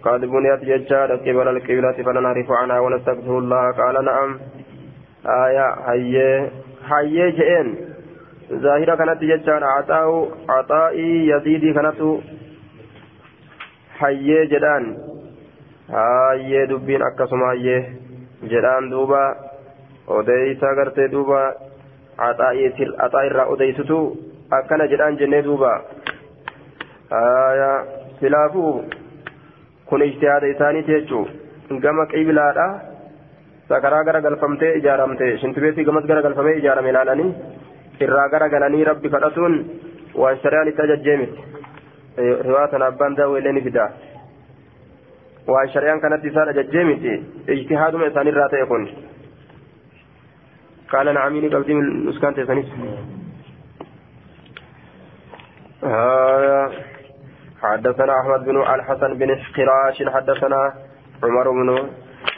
قد 0.05 0.21
بنيت 0.21 0.61
ججار 0.65 1.11
قبل 1.17 1.49
القبلة 1.49 1.93
فننعرف 1.93 2.51
عنها 2.51 2.81
ونستغفر 2.81 3.39
الله. 3.39 3.73
قال 3.73 4.05
نعم. 4.05 4.39
آية 5.27 5.67
هي 5.89 6.49
hayyee 6.91 7.29
je'een 7.39 7.69
zaahira 8.65 8.97
kanatti 9.01 9.29
jechaan 9.33 9.65
axaa'u 9.73 10.17
axaa'ii 10.59 11.29
yaziidii 11.29 11.75
kanatu 11.79 12.11
hayyee 14.01 14.47
jedhaan 14.55 14.87
hayyee 15.97 16.67
dubbiin 16.73 17.07
akkasuma 17.09 17.47
hayyee 17.53 17.81
jedhaan 18.53 18.91
duuba 18.91 19.23
odeysa 20.19 20.75
gartee 20.81 21.09
duuba 21.13 21.41
axaa 22.29 23.25
irraa 23.31 23.47
odeysutu 23.55 24.01
akkana 24.59 24.87
jedhaan 24.93 25.19
jennee 25.23 25.43
duuba 25.45 25.73
silaafuu 28.21 28.85
kun 29.87 30.03
ijtihaada 30.03 30.47
isaaniiti 30.55 30.93
jechuu 30.93 31.25
gama 31.87 32.07
qiblaadha 32.13 32.67
sakaraa 33.69 34.05
gara 34.09 34.21
galfamtee 34.27 34.73
ijaaramte 34.81 35.31
shintibeetii 35.43 35.85
gamas 35.85 36.07
gara 36.11 36.23
galfamee 36.27 36.57
ijaarame 36.63 36.91
ilaalanii 36.95 37.31
irraa 38.07 38.29
gara 38.35 38.49
galanii 38.55 38.85
rabbi 38.91 39.13
kadhatuun 39.15 39.55
waan 40.23 40.39
shari'aan 40.45 40.71
itti 40.73 40.83
ajajjee 40.87 41.17
miti 41.23 41.41
riwaatan 42.49 42.87
abbaan 42.89 43.17
daawweellee 43.17 43.53
ni 43.59 43.65
fida 43.67 43.89
waan 45.55 45.75
shari'aan 45.75 46.01
kanatti 46.07 46.33
isaan 46.33 46.55
ajajjee 46.55 46.85
miti 46.93 47.19
ijtihaaduma 47.57 48.11
isaanirraa 48.13 48.49
ta'e 48.55 48.71
kun 48.73 48.89
قبدي 51.55 51.75
من 51.75 52.07
نسكان 52.07 52.35
تيسانيس 52.35 52.67
آه 55.85 56.71
حدثنا 57.63 58.21
أحمد 58.21 58.45
بن 58.45 58.57
الحسن 58.75 59.19
بن 59.19 59.31
قراش 59.57 60.03
حدثنا 60.15 60.61
عمر 61.25 61.51
بن 61.51 61.89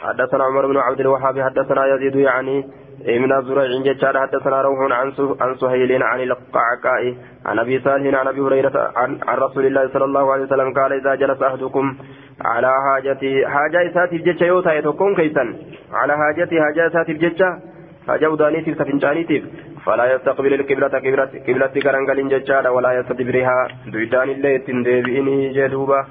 حدثنا 0.01 0.43
عمر 0.43 0.67
بن 0.67 0.77
عبد 0.77 0.99
الوهاب 0.99 1.39
حدثنا 1.39 1.95
يزيد 1.95 2.15
يعني 2.15 2.65
ابن 3.05 3.41
زريع 3.41 3.81
جتشار 3.93 4.19
حدثنا 4.19 4.61
روح 4.61 4.79
عن 4.79 5.13
عن 5.41 5.55
سهيل 5.55 6.03
عن 6.03 6.19
القعقاء 6.19 7.15
عن 7.45 7.59
أبي 7.59 7.79
صالح 7.79 8.19
عن 8.19 8.27
أبي 8.27 8.41
هريرة 8.41 8.91
عن, 8.95 9.19
عن 9.27 9.37
رسول 9.37 9.65
الله 9.65 9.89
صلى 9.93 10.05
الله 10.05 10.33
عليه 10.33 10.43
وسلم 10.43 10.73
قال 10.73 10.93
إذا 10.93 11.15
جلس 11.15 11.41
أحدكم 11.43 11.95
على 12.41 12.71
حاجتي 12.85 13.47
حاجة 13.47 13.89
إساتي 13.89 14.17
جتشا 14.17 14.45
يوتا 14.45 14.73
يتكون 14.73 15.15
كيسا. 15.15 15.55
على 15.93 16.17
حاجتي 16.17 16.61
حاجة 16.61 16.87
إساتي 16.87 17.13
جتشا 17.13 17.59
حاجة 18.07 18.29
ودانيتي 18.29 18.73
سفنجانيتي 18.73 19.43
فلا 19.85 20.15
يستقبل 20.15 20.53
القبلة 20.53 20.87
قبلة 20.87 21.29
قبلة 21.47 21.73
كرنجل 21.83 22.29
جتشا 22.29 22.69
ولا 22.69 22.99
يستدبرها. 22.99 23.67
دويدان 23.93 24.29
اللي 24.29 24.57
تندبئني 24.59 25.53
جدوبا 25.53 26.05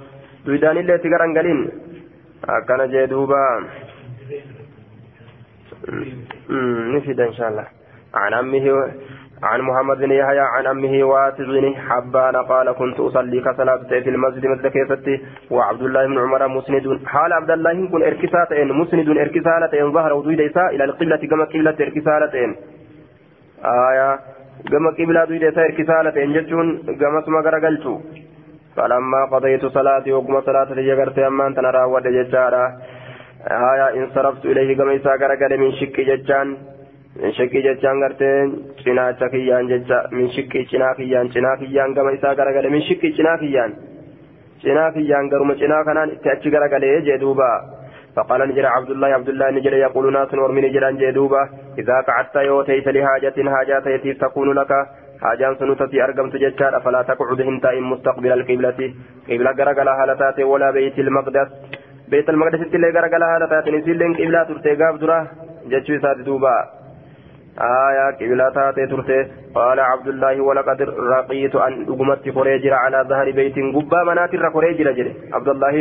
دويدان 0.47 0.76
اللي 0.78 0.99
تكرنجلين 0.99 1.70
أكن 2.45 2.91
جدوبا 2.93 3.64
نفيد 6.95 7.20
إن 7.20 7.32
شاء 7.32 7.49
الله 7.49 7.66
عن 8.14 8.34
أمه 8.34 8.91
عن 9.43 9.61
محمد 9.61 9.99
بن 9.99 10.11
يحيى 10.11 10.41
عن 10.41 10.66
أمه 10.66 11.05
واسع 11.05 11.45
بن 11.45 11.74
حبان 11.76 12.36
قال 12.36 12.72
كنت 12.72 13.01
أصلي 13.01 13.41
كصلاة 13.41 13.82
في 13.89 14.11
المسجد 14.11 14.47
مثل 14.47 14.68
كيفتي 14.68 15.20
وعبد 15.51 15.82
الله 15.82 16.07
بن 16.07 16.18
عمر 16.18 16.49
مسند 16.49 17.07
حال 17.07 17.32
عبد 17.32 17.51
الله 17.51 17.89
كن 17.93 18.03
إركساتين 18.03 18.68
مسند 18.72 19.09
إركسالتين 19.09 19.93
ظهر 19.93 20.12
ودويد 20.12 20.41
إلى 20.41 20.84
القبلة 20.84 21.16
كما 21.16 21.45
قبلة 21.45 21.76
إركسالتين 21.80 22.57
آية 23.64 24.18
كما 24.70 24.91
قبلة 24.91 25.24
دويد 25.24 25.45
إركسالتين 25.45 26.32
جتون 26.32 26.66
كما 27.26 27.41
غرقلتو 27.47 28.01
فلما 28.79 29.20
قضيت 29.33 29.66
صلاتي 29.66 30.12
وقم 30.12 30.41
صلاة 30.41 30.70
لجغرت 30.72 31.18
أمان 31.18 31.55
تنرى 31.55 31.85
haya 33.47 33.95
insaraftu 33.95 34.51
ilayhi 34.51 34.74
gama 34.74 34.95
isaa 34.95 35.16
garagale 35.16 35.57
min 35.59 35.72
shiqqi 35.81 36.05
jechaan 36.09 36.57
min 37.22 37.33
shiqqi 37.39 37.62
jechaan 37.66 38.01
gartee 38.03 38.51
cinaacha 38.83 39.29
kiyyaan 39.35 39.68
jecha 39.72 39.99
min 40.11 40.31
shiqqi 40.37 40.66
cinaa 40.70 40.95
kiyyaan 40.99 41.31
cinaa 41.31 41.57
kiyyaan 41.62 41.95
gama 41.95 42.12
isaa 42.18 42.35
garagale 42.35 42.68
min 42.70 42.83
shiqqi 42.89 43.12
cinaa 43.16 43.39
kiyyaan 43.39 43.76
cinaa 44.62 44.91
kiyyaan 44.97 45.31
garuma 45.31 45.55
cinaa 45.62 45.85
kanaan 45.85 46.14
itti 46.16 46.31
achi 46.37 46.51
garagalee 46.51 47.03
jee 47.11 47.20
duuba 47.26 47.51
فقال 48.16 48.41
نجر 48.51 48.66
عبد 48.66 48.91
الله 48.91 49.09
عبد 49.09 49.29
الله 49.29 49.51
نجر 49.51 49.74
يقول 49.74 50.12
ناس 50.12 50.35
ورمي 50.35 50.61
نجر 50.61 50.85
جدوبا 50.91 51.43
إذا 51.79 51.97
قعدت 52.09 52.37
يوتيت 52.37 52.89
لحاجة 52.89 53.89
يتي 53.95 54.12
تكون 54.14 54.49
لك 54.59 54.72
حاجان 55.23 55.57
سنوتتي 55.59 56.05
أرقمت 56.05 56.37
ججار 56.37 56.81
فلا 56.85 57.03
تقعد 57.03 57.41
هنتا 57.41 57.73
مستقبل 57.93 58.33
القبلة 58.33 58.95
قبلة 59.29 59.51
غرقل 59.59 59.89
هالتات 59.89 60.39
ولا 60.41 60.71
بيت 60.71 60.99
المقدس 60.99 61.49
بيت 62.09 62.29
المقدس 62.29 62.61
اللي 62.75 62.91
غرغلا 62.91 63.37
هذا 63.37 63.47
تاتني 63.47 63.83
سيلين 63.85 64.12
قبلة 64.14 64.43
ترتي 64.49 64.73
غاف 64.81 64.95
درا 65.01 65.19
جتشو 65.71 65.99
سات 66.03 66.19
دوبا 66.27 66.57
آية 67.61 68.07
قبلة 68.21 68.49
تاتي 68.55 68.87
ترتي 68.87 69.21
قال 69.55 69.81
عبد 69.81 70.09
الله 70.09 70.41
ولقد 70.41 70.83
رقيت 71.16 71.55
أن 71.57 71.73
أقمت 71.93 72.29
فريجر 72.37 72.73
على 72.75 72.99
ظهر 73.11 73.31
بيت 73.31 73.57
قبا 73.77 74.01
منات 74.09 74.35
الرقريجر 74.35 74.93
جري 74.99 75.12
عبد 75.33 75.49
الله 75.49 75.75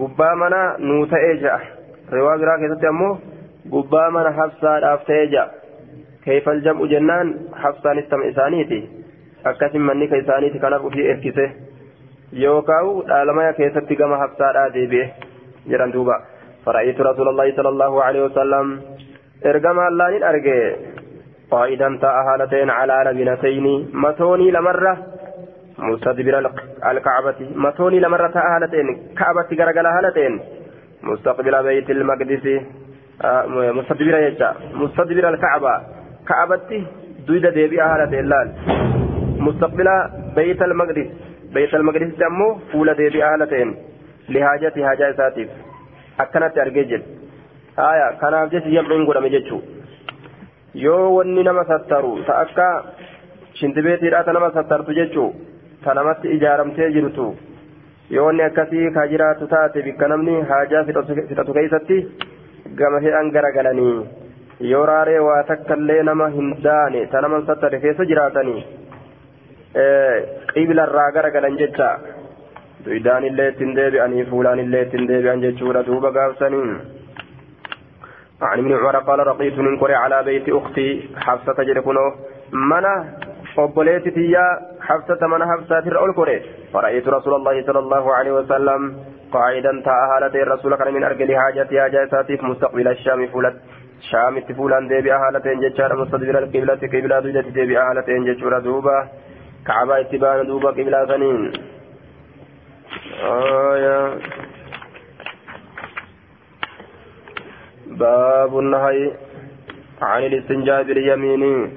قبا 0.00 0.34
منا 0.40 0.76
نوتا 0.78 1.16
إيجا 1.16 1.54
رواق 2.12 2.40
راكي 2.48 2.68
تتمو 2.74 3.10
قبا 3.72 4.08
منا 4.14 4.30
حفصة 4.38 4.94
أفتيجا 4.94 5.59
كيف 6.24 6.48
الجمع 6.48 6.86
جنان؟ 6.86 7.38
حفصة 7.54 7.92
نستم 7.92 8.22
إسانيتي. 8.22 8.88
أكاسم 9.46 9.80
مني 9.86 10.06
كيسانيتي 10.06 10.58
كان 10.58 10.90
في 10.90 11.10
إركسه. 11.10 11.50
يوكاو 12.32 13.02
دالمايا 13.02 13.50
كيستي 13.50 13.94
كما 13.94 14.16
حفصة 14.22 14.68
ديبه 14.68 15.12
جران 15.66 15.90
دوبا. 15.90 16.16
فرأيت 16.66 17.00
رسول 17.00 17.28
الله 17.28 17.56
صلى 17.56 17.68
الله 17.68 18.04
عليه 18.04 18.22
وسلم. 18.24 18.80
إرقم 19.46 19.78
الله 19.80 20.18
نرقى 20.18 20.76
قائدا 21.50 21.98
تأهالتين 22.02 22.70
على 22.70 22.96
لبنتين 23.06 23.90
متوني 23.94 24.50
لمرة. 24.50 25.06
مستدبر 25.78 26.38
الكعبة. 26.90 27.38
متوني 27.54 28.00
لمرة 28.00 28.28
تأهالتين 28.28 28.86
كعبة 29.18 29.48
غرقل 29.64 29.86
هالتين 29.86 30.40
مستقبل 31.02 31.62
بيت 31.62 31.90
المقدس. 31.90 32.46
آه 33.24 33.46
مستدبر 33.72 34.14
يجا. 34.18 34.54
مستدبر 34.74 35.28
الكعبة. 35.28 35.99
ka'abatti 36.28 36.78
duyda 37.26 37.50
deebi'aa 37.58 37.88
haala 37.92 38.06
ta'e 38.12 38.22
laal. 38.32 38.48
Mustaqbila 39.46 39.94
bayta 40.36 40.64
almaqdis 40.68 41.08
bayta 41.54 41.76
almaqdisitti 41.80 42.24
ammoo 42.30 42.50
fuula 42.70 42.94
deebi'aa 43.00 43.30
haala 43.32 43.46
ta'een 43.52 43.70
lihaajati 44.36 44.80
haajaa 44.88 45.10
isaatiif 45.14 45.50
akkanatti 46.24 46.60
argee 46.64 46.84
jedhe 46.92 47.06
haya 47.82 48.06
kanaaf 48.22 48.50
jechi 48.54 48.74
jam'iin 48.76 49.06
godhame 49.10 49.30
jechuu. 49.36 49.60
Yoo 50.84 51.04
wanni 51.16 51.42
nama 51.48 51.64
sattaru 51.70 52.12
ta 52.26 52.34
akka 52.44 52.66
shindibeetiidhaa 53.60 54.24
ta 54.26 54.32
nama 54.36 54.50
sattartu 54.56 54.92
jechuu 54.98 55.28
ta 55.84 55.94
namatti 55.98 56.28
ijaaramtee 56.36 56.90
jirtu 56.96 57.26
yoo 58.16 58.26
wanni 58.26 58.42
akkasii 58.48 58.90
ka 58.96 59.06
jiraatu 59.12 59.48
taate 59.54 59.82
bikka 59.86 60.08
namni 60.12 60.36
haajaa 60.50 60.84
fixatu 60.88 61.52
keessatti 61.58 61.98
gama 62.80 63.00
fedhan 63.04 63.30
garagalanii 63.36 63.96
yoo 64.60 64.86
raaree 64.86 65.18
waa 65.24 65.42
takkaillee 65.48 66.02
nama 66.02 66.28
hin 66.36 66.48
daane 66.64 67.06
ta 67.12 67.20
nama 67.24 67.40
sattare 67.50 67.80
keessa 67.80 68.04
jiraatanii 68.10 68.64
qibla 70.52 70.84
irraa 70.88 71.10
garagalan 71.16 71.56
jecha 71.60 71.88
duidaan 72.86 73.24
illee 73.24 73.48
ittiin 73.52 73.76
deebi'anii 73.76 74.24
fuulaan 74.32 74.60
illee 74.64 74.82
ittiin 74.86 75.08
deebi'an 75.12 75.44
jechuudha 75.46 75.86
duuba 75.86 76.16
gaafsaniin 76.18 76.72
عن 78.42 78.58
ابن 78.58 78.72
عمر 78.72 78.96
قال 78.98 79.26
رقيت 79.26 79.58
من 79.58 79.78
قري 79.78 79.94
على 79.94 80.22
بيت 80.22 80.48
أختي 80.48 81.08
حفصة 81.16 81.62
جركنو 81.62 82.06
منا 82.52 82.94
فبليت 83.56 84.08
تيا 84.08 84.46
حفصة 84.80 85.26
من 85.26 85.44
حفصة 85.50 85.78
الأول 85.78 86.12
قري 86.12 86.42
فرأيت 86.72 87.08
رسول 87.08 87.34
الله 87.34 87.62
صلى 87.66 87.78
الله 87.78 88.14
عليه 88.14 88.32
وسلم 88.32 88.80
قاعدا 89.32 89.82
تأهالت 89.88 90.34
الرسول 90.34 90.76
كان 90.76 90.94
من 90.94 91.04
أرجل 91.04 91.36
حاجتي 91.36 91.80
حاجاتي 91.80 92.38
مستقبل 92.42 92.88
الشام 92.88 93.20
فولت 94.00 94.10
شام 94.10 94.38
تفولان 94.38 94.88
ديبي 94.88 95.12
أهالتين 95.12 95.60
جتشار 95.60 95.96
مستدبر 95.96 96.38
القبلة 96.38 96.74
قبلة 96.74 97.20
دوجة 97.20 97.48
ديبي 97.56 97.78
أهالتين 97.78 98.24
جتشار 98.24 98.58
دوبا 98.60 99.08
كعبة 99.66 100.00
اتبان 100.00 100.46
دوبا 100.46 100.70
قبلة 100.70 101.06
ثنين 101.06 101.52
آية 103.22 104.18
باب 107.86 108.58
النهي 108.58 109.12
عن 110.02 110.22
الاستنجاء 110.22 110.82
باليمين 110.82 111.70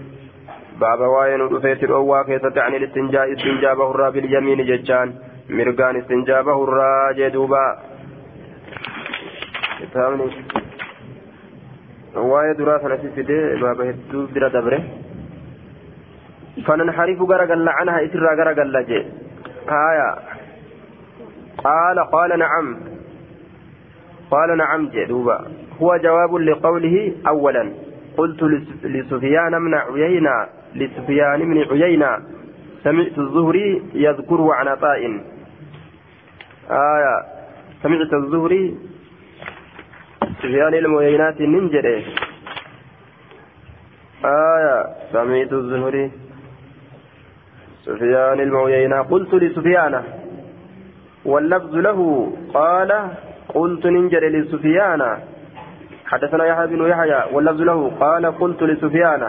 باب 0.79 0.99
واين 0.99 1.41
رفيت 1.41 1.83
الأوا 1.83 2.23
كيست 2.23 2.57
عن 2.57 2.73
الاستنجاء 2.75 3.33
استنجاء 3.33 3.75
بهرا 3.75 4.09
باليمين 4.09 4.65
ججان 4.65 5.07
مرقان 5.49 5.95
استنجاء 5.95 6.43
بهرا 6.43 7.11
جدوبا 7.17 7.65
فهمني 12.13 12.31
واي 12.31 12.53
دراسة 12.53 12.87
نسيسي 12.87 13.23
باب 13.61 13.81
هدو 13.81 14.27
برا 14.35 14.47
دبره 14.47 14.83
فننحرف 16.65 17.21
غرقل 17.21 17.69
عنها 17.69 18.05
إسرا 18.05 18.33
غرقل 18.35 18.73
لجي 18.73 19.05
آية 19.69 20.15
قال 21.57 21.99
قال 21.99 22.39
نعم 22.39 22.77
قال 24.31 24.57
نعم 24.57 24.89
جدوبا 24.89 25.47
هو 25.81 25.97
جواب 25.97 26.35
لقوله 26.35 27.13
أولا 27.27 27.71
قلت 28.17 28.43
لسفيان 28.83 29.51
بن 29.59 29.73
عيينة 29.73 30.47
لسفيان 30.75 31.39
بن 31.39 31.57
عيينة 31.71 32.17
سمعت 32.83 33.17
الزهري 33.17 33.81
يذكره 33.93 34.53
عن 34.53 34.67
عطاء 34.67 35.21
آية 36.69 37.15
سمعت 37.83 38.13
الزهري 38.13 38.77
سفيان 40.43 40.73
المعينات 40.73 41.41
ننجري 41.41 42.05
آية 44.25 44.75
سمعت 45.13 45.53
الزهري. 45.53 46.11
سفيان 47.85 48.39
المعينة 48.39 49.01
قلت 49.01 49.33
لسفيان. 49.33 50.03
واللفظ 51.25 51.75
له 51.75 51.99
قال 52.53 52.91
قلت 53.55 53.85
ننجر 53.85 54.23
لسفيان. 54.35 55.01
حدثنا 56.05 56.45
يحيى 56.45 56.67
بن 56.67 56.81
يحيى 56.91 57.21
واللفظ 57.33 57.61
له 57.61 57.79
قال 57.99 58.23
قلت 58.41 58.63
لسفيان. 58.63 59.21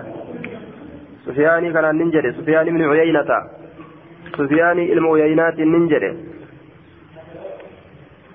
سفيان 1.27 1.73
كان 1.73 1.85
ننجر 1.99 2.25
سفيان 2.39 2.67
بن 2.75 2.83
عيينة. 2.91 3.31
سفيان 4.39 4.79
المعينات 4.79 5.59
ننجر 5.59 6.05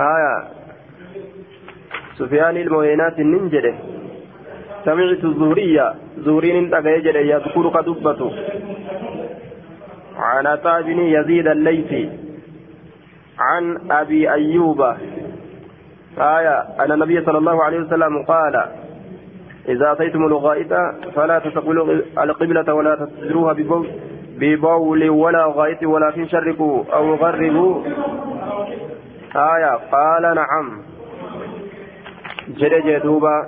آية 0.02 0.59
سفيان 2.20 2.58
المعينات 2.58 3.20
ننجر 3.20 3.66
سمعت 4.86 5.24
الزهرية 5.24 5.94
زهرين 6.18 6.70
تغيجر 6.72 7.16
يذكر 7.16 7.70
كدبته 7.70 8.32
عن 10.20 10.48
عطاء 10.48 10.82
بن 10.82 11.00
يزيد 11.00 11.48
الليثي. 11.48 12.10
عن 13.40 13.92
أبي 13.92 14.32
أيوب. 14.32 14.82
آية 16.18 16.58
أن 16.80 16.92
النبي 16.92 17.26
صلى 17.26 17.38
الله 17.38 17.64
عليه 17.64 17.80
وسلم 17.80 18.24
قال 18.24 18.56
إذا 19.70 19.92
أتيتم 19.92 20.26
الغائط 20.26 20.74
فلا 21.16 21.40
تستقبلوا 21.40 21.86
القبلة 22.18 22.74
ولا 22.74 22.96
تستدروها 22.96 23.54
ببول, 23.54 23.88
ببول 24.38 25.10
ولا 25.10 25.46
غائط 25.46 25.84
ولكن 25.84 26.28
شرقوا 26.28 26.84
أو 26.94 27.16
غربوا. 27.16 27.84
آية 29.36 29.74
قال 29.92 30.36
نعم. 30.36 30.82
جري 32.58 32.82
جدوبا 32.82 33.48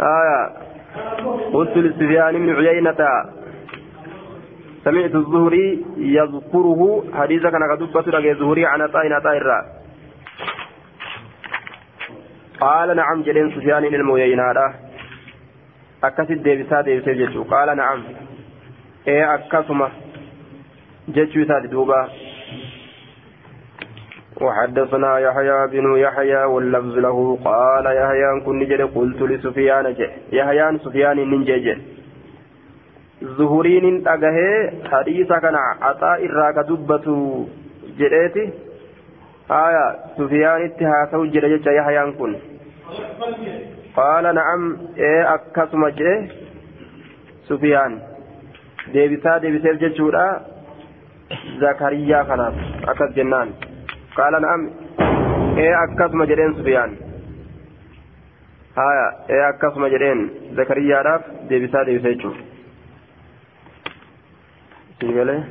آية 0.00 0.50
قلت 1.52 1.76
لسفيان 1.76 2.32
بن 2.38 2.56
عيينة 2.56 2.96
سمعت 4.84 5.14
الزهري 5.14 5.84
يذكره 5.96 7.04
حديثا 7.14 7.50
كان 7.50 7.62
قد 7.72 7.82
الزهري 8.30 8.66
عن 8.66 8.80
عطاء 8.80 9.06
الرأي 9.36 9.66
قال 12.60 12.96
نعم 12.96 13.22
جلين 13.22 13.50
سفيان 13.50 13.84
المويينا 13.84 14.74
أكست 16.04 16.32
ديبسا 16.32 16.80
ديبسا 16.80 17.12
جيتشو 17.12 17.42
قال 17.44 17.76
نعم 17.76 18.02
إيه 19.08 19.34
أكسما 19.34 19.90
جيتشو 21.08 21.44
ساد 21.44 21.70
دوبا 21.70 22.08
وحدثنا 24.41 25.19
يحيى 25.19 25.67
بن 25.67 25.97
يحيى 25.97 26.43
واللفظ 26.43 26.97
له 26.97 27.37
قال 27.45 27.85
يحيى 27.85 28.29
كن 28.45 28.59
نجد 28.59 28.81
قلت 28.81 29.21
لسفيان 29.21 29.93
جي 29.93 30.07
يحيى 30.31 30.77
سفيان 30.77 31.17
ننجي 31.17 31.77
زهورين 33.21 34.07
أجهه 34.07 34.71
حديثا 34.91 35.37
كان 35.39 35.55
عطاء 35.81 36.25
الراك 36.25 36.57
دبة 36.69 37.05
جريتي 37.99 38.45
آية 39.51 39.85
سفيان 40.17 40.61
اتهاسو 40.65 41.25
جريتش 41.25 41.67
يحيى 41.67 42.11
كن 42.19 42.35
قال 43.95 44.35
نعم 44.35 44.77
إيه 44.97 45.33
أكسم 45.33 45.87
جئ 45.87 46.27
سفيان 47.49 47.91
ديبسا 48.93 49.37
ديبسيف 49.37 49.75
جتشورا 49.81 50.27
زكريا 51.61 52.23
خلاص 52.23 52.53
أكس 52.87 53.11
جنان 53.15 53.49
قال 54.20 54.42
نعم. 54.42 54.70
إيه 55.58 55.74
أكسم 55.84 56.24
جرين 56.24 56.54
سفيان 56.54 56.90
هايا. 58.78 59.08
إيه 59.30 59.48
أكسم 59.48 59.86
جرين 59.86 60.30
زكريا 60.56 61.02
راف 61.02 61.22
ديبسا 61.48 61.82
ديبسيف 61.82 62.34
سيقاله 65.00 65.44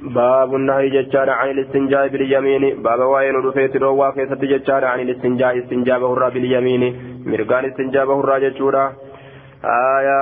باب 0.00 0.54
النهي 0.54 0.88
ججار 0.90 1.30
عن 1.30 1.48
الاستنجاء 1.50 2.08
باليمين. 2.08 2.82
باب 2.82 3.00
وين 3.00 3.34
رفيت 3.34 3.76
روا 3.76 4.10
كيست 4.10 4.42
ججار 4.52 4.84
عن 4.84 5.00
الاستنجاء. 5.00 5.58
استنجاء 5.58 5.98
بهرا 6.00 6.28
باليمين. 6.28 6.82
مرقان 7.26 7.64
استنجاء 7.64 8.06
بهرا 8.06 8.38
ججورا 8.38 8.92
آية 9.64 10.18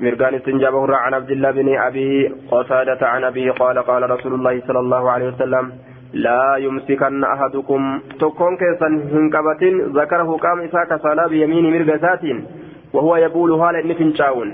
مرقان 0.00 0.34
استنجاء 0.34 0.70
بهرا 0.70 0.96
عن 0.96 1.14
عبد 1.14 1.30
الله 1.30 1.50
بن 1.50 1.78
أبي 1.78 2.34
قتادة 2.50 3.08
عن 3.08 3.24
أبيه 3.24 3.50
قال 3.50 3.78
قال 3.78 4.10
رسول 4.10 4.34
الله 4.34 4.62
صلى 4.66 4.78
الله 4.78 5.10
عليه 5.10 5.28
وسلم 5.28 5.72
لا 6.12 6.56
يمسكن 6.56 7.24
أحدكم. 7.24 8.00
تكون 8.20 8.56
كيسا 8.56 8.88
هنكبة 9.12 9.62
ذكره 10.00 10.36
قام 10.36 10.60
إساك 10.60 11.00
صلاة 11.02 11.26
بيمين 11.26 11.64
مرقسات 11.74 12.20
وهو 12.92 13.16
يقول 13.16 13.50
هالا 13.52 13.78
إن 13.84 13.94
فنشاون 13.94 14.50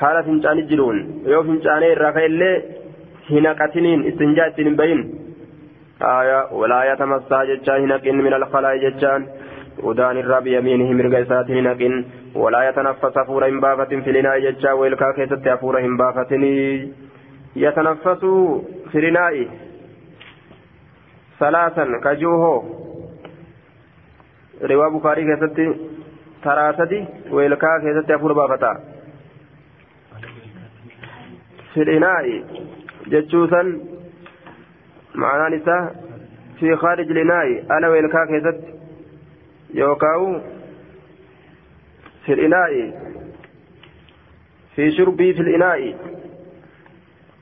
haala 0.00 0.22
fincaani 0.22 0.62
jiruun 0.70 0.98
yoo 1.32 1.42
fincaanee 1.44 1.92
irraa 1.92 2.12
ka'ellee 2.16 2.56
hinaqatiniin 3.28 4.02
istinjaa 4.10 4.50
ittiin 4.52 4.68
hin 4.68 4.76
bahin 4.82 5.02
آية 6.02 6.52
ولا 6.52 6.92
يتمسح 6.92 7.42
جتشان 7.42 7.80
هنقن 7.84 8.16
من 8.26 8.34
الخلاء 8.34 8.76
جتشان 8.76 9.26
ودان 9.82 10.16
الرب 10.16 10.46
يمينه 10.46 10.92
مرق 10.92 11.18
إسات 11.18 11.50
هنقن 11.50 12.04
ولا 12.34 12.68
يتنفس 12.68 13.18
فورا 13.26 13.48
بافة 13.60 13.84
في 14.04 14.10
الإناء 14.10 14.38
جتشا 14.40 14.72
ويلكا 14.72 15.12
كيست 15.16 15.48
فورا 15.60 15.80
بافة 15.96 16.32
يتنفس 17.56 18.20
في 18.92 18.98
الإناء 18.98 19.48
ثلاثا 21.40 21.84
كجوه 22.04 22.64
رواه 24.62 24.88
بخاري 24.98 25.22
كيست 25.36 25.58
تراسدي 26.44 27.04
ويلكا 27.30 27.68
كيست 27.82 28.12
فورا 28.20 28.34
بافتا 28.34 28.72
في 31.74 31.82
الإناء 31.82 32.44
جتشوسا 33.06 33.80
معنى 35.14 35.56
نساء 35.56 35.94
في 36.60 36.76
خارج 36.76 37.10
الإناء 37.10 37.64
أنا 37.78 37.88
ويلكا 37.88 38.24
كيست 38.24 38.75
يوكاو 39.76 40.40
في 42.24 42.32
الإناء 42.32 42.70
في 44.74 44.92
شربي 44.92 45.34
في 45.34 45.40
الإناء 45.40 45.94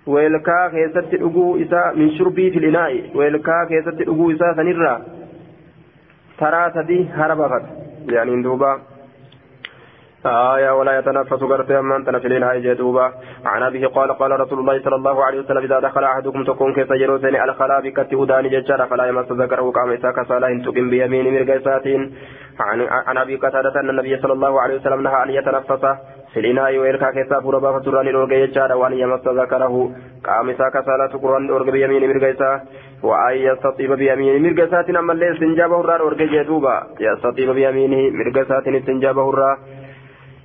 ويلكا 0.07 0.69
كيست 0.69 1.15
أجو 1.15 1.57
إساء 1.63 1.97
من 1.97 2.11
شربي 2.19 2.51
في 2.51 2.59
الإناء 2.59 3.11
ويلكا 3.17 3.65
كيست 3.69 4.01
أجو 4.01 4.31
إساء 4.31 4.55
سنرى 4.57 5.03
ترى 6.39 6.71
تدي 6.75 7.09
هربفت 7.09 7.65
يعني 8.09 8.43
دوبا 8.43 8.81
آية 10.27 10.71
ولا 10.71 10.99
يتنفس 10.99 11.45
قرت 11.45 11.71
أمان 11.71 12.05
تنفلين 12.05 12.43
هاي 12.43 12.61
جدوبا 12.61 13.13
عن 13.45 13.63
أبيه 13.63 13.87
قال 13.87 14.13
قال 14.13 14.41
رسول 14.41 14.59
الله 14.59 14.83
صلى 14.85 14.97
الله 14.97 15.25
عليه 15.25 15.41
وسلم 15.41 15.63
إذا 15.63 15.81
دخل 15.81 16.05
أحدكم 16.05 16.45
تكون 16.45 16.75
كيس 16.75 16.93
جروسين 16.93 17.37
على 17.37 17.55
خلا 17.55 17.81
بكت 17.81 18.15
هداني 18.15 18.49
ججارة 18.49 18.85
فلا 18.85 19.05
يمس 19.07 19.33
ذكره 19.33 19.71
قام 19.71 19.91
إساك 19.91 20.27
صلاة 20.29 20.63
تقم 20.65 20.91
بيمين 20.91 21.35
مرقسات 21.35 21.87
عن 22.61 22.81
عن 22.81 23.17
أبي 23.19 23.37
قتادة 23.37 23.81
أن 23.81 23.91
النبي 23.91 24.17
صلى 24.17 24.33
الله 24.33 24.61
عليه 24.61 24.75
وسلم 24.75 25.03
نهى 25.03 25.23
أن 25.23 25.31
يتنفس. 25.31 25.85
في 26.35 26.41
الإناء 26.41 26.79
ويركا 26.79 27.11
كيسا 27.11 27.41
فربا 27.41 27.79
فتران 27.79 28.09
الأرقى 28.09 28.47
ججارة 28.47 28.75
وأن 28.75 28.93
يمس 28.93 29.29
ذكره. 29.29 29.91
قام 30.27 30.51
إساك 30.51 30.85
صلاة 30.85 31.13
قرآن 31.23 31.45
الأرقى 31.45 31.71
بيمين 31.71 32.11
مرقسات 32.11 32.63
وأن 33.03 33.37
يستطيب 33.37 33.93
بيمين 33.93 34.43
مرقسات 34.43 34.91
أما 34.91 35.13
الليل 35.13 35.33
استنجابه 35.35 35.81
الرار 35.81 36.01
أرقى 36.09 36.27
جدوبا 36.27 36.87
يستطيب 37.01 37.51
بيمينه 37.51 38.03
مرقسات 38.19 38.69
استنجابه 38.69 39.31
الرار 39.31 39.59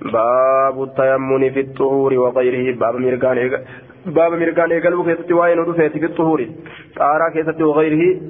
باب 0.00 0.82
التيمم 0.82 1.50
في 1.50 1.60
الطهور 1.60 2.14
وغيره. 2.14 2.76
باب 2.76 2.96
مرقان 2.96 3.38
باب 4.06 4.32
مرقان 4.32 4.70
يقلب 4.70 5.00
كيست 5.08 5.32
وين 5.32 5.58
ودفيت 5.58 5.92
في 5.92 6.06
الطهور. 6.06 6.40
طارا 6.96 7.28
كيست 7.34 7.60
وغيره. 7.62 8.20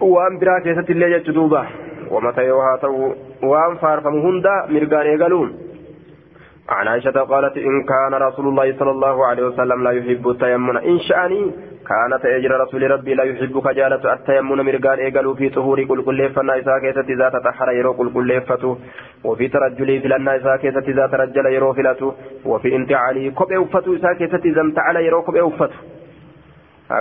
وان 0.00 0.38
برا 0.38 0.58
كيست 0.58 0.90
اللي 0.90 1.12
يجدوبا 1.12 1.66
ومتى 2.10 2.42
يوهاتو 2.46 3.12
وان 3.42 3.74
فارفم 3.82 4.16
هندا 4.26 4.66
مرقان 4.70 5.06
يقلون 5.06 5.48
عن 6.68 6.88
عائشة 6.88 7.10
قالت 7.10 7.56
إن 7.56 7.82
كان 7.82 8.14
رسول 8.14 8.46
الله 8.48 8.78
صلى 8.78 8.90
الله 8.90 9.26
عليه 9.26 9.44
وسلم 9.46 9.84
لا 9.84 9.90
يحب 9.90 10.28
التيمم. 10.28 10.76
إن 10.76 10.98
شأني 10.98 11.50
كانت 11.88 12.24
أجر 12.26 12.50
رسول 12.64 12.90
ربي 12.90 13.14
لا 13.14 13.24
يحب 13.24 13.60
خجالة 13.60 14.12
التيمم 14.12 14.58
مرقان 14.66 14.98
إيقالوا 14.98 15.34
في 15.34 15.48
طهور 15.48 15.84
كل 15.84 16.04
كل 16.04 16.30
فنا 16.34 16.58
إساء 16.60 16.78
كيست 16.84 17.08
إذا 17.14 17.28
تطهر 17.28 17.68
يرو 17.78 17.94
كل 17.94 18.08
كل 18.16 18.40
فته 18.40 18.78
وفي 19.24 19.48
ترجل 19.48 20.00
في 20.02 20.08
لنا 20.08 20.36
إساء 20.36 20.56
كيست 20.56 20.88
إذا 20.92 21.06
ترجل 21.06 21.46
يرو 21.56 21.72
فلته 21.72 22.14
وفي 22.44 22.76
انتعاله 22.76 23.30
كبع 23.38 23.58
وفته 23.58 23.96
إساء 23.96 24.12
كيست 24.14 24.42
إذا 24.50 24.60
امتعل 24.60 24.96
يرو 24.96 25.22
كبع 25.22 25.42
وفته 25.42 25.76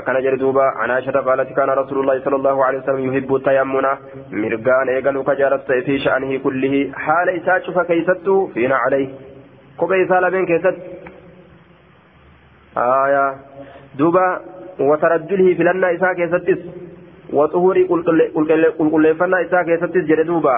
كان 0.06 0.24
جردوبا 0.24 0.64
عن 0.64 0.92
عائشة 0.92 1.12
قالت 1.12 1.50
كان 1.58 1.70
رسول 1.70 1.98
الله 2.00 2.20
صلى 2.26 2.36
الله 2.36 2.66
عليه 2.66 2.80
وسلم 2.80 3.14
يحب 3.14 3.36
التيمم 3.36 3.86
مرقان 4.32 4.88
إيقالوا 4.90 5.24
خجالة 5.24 5.58
في 5.86 6.00
شأنه 6.00 6.38
كله 6.38 6.92
حال 6.96 7.30
إساء 7.30 7.60
شف 7.66 7.80
كيسته 7.80 8.48
فينا 8.54 8.76
عليه 8.76 9.08
كبع 9.80 9.96
إساء 10.06 10.20
لبين 10.22 10.46
كيست 10.46 10.76
آية 12.78 13.36
دوبا 13.98 14.40
وترجله 14.80 15.54
في 15.54 15.64
لنا 15.64 15.96
إساء 15.96 16.14
كيستس 16.14 16.60
وطهور 17.34 17.78
قل 17.90 18.00
قل 18.94 19.16
فنا 19.16 19.42
إساء 19.42 19.64
كيستس 19.64 20.04
جردوبا 20.10 20.58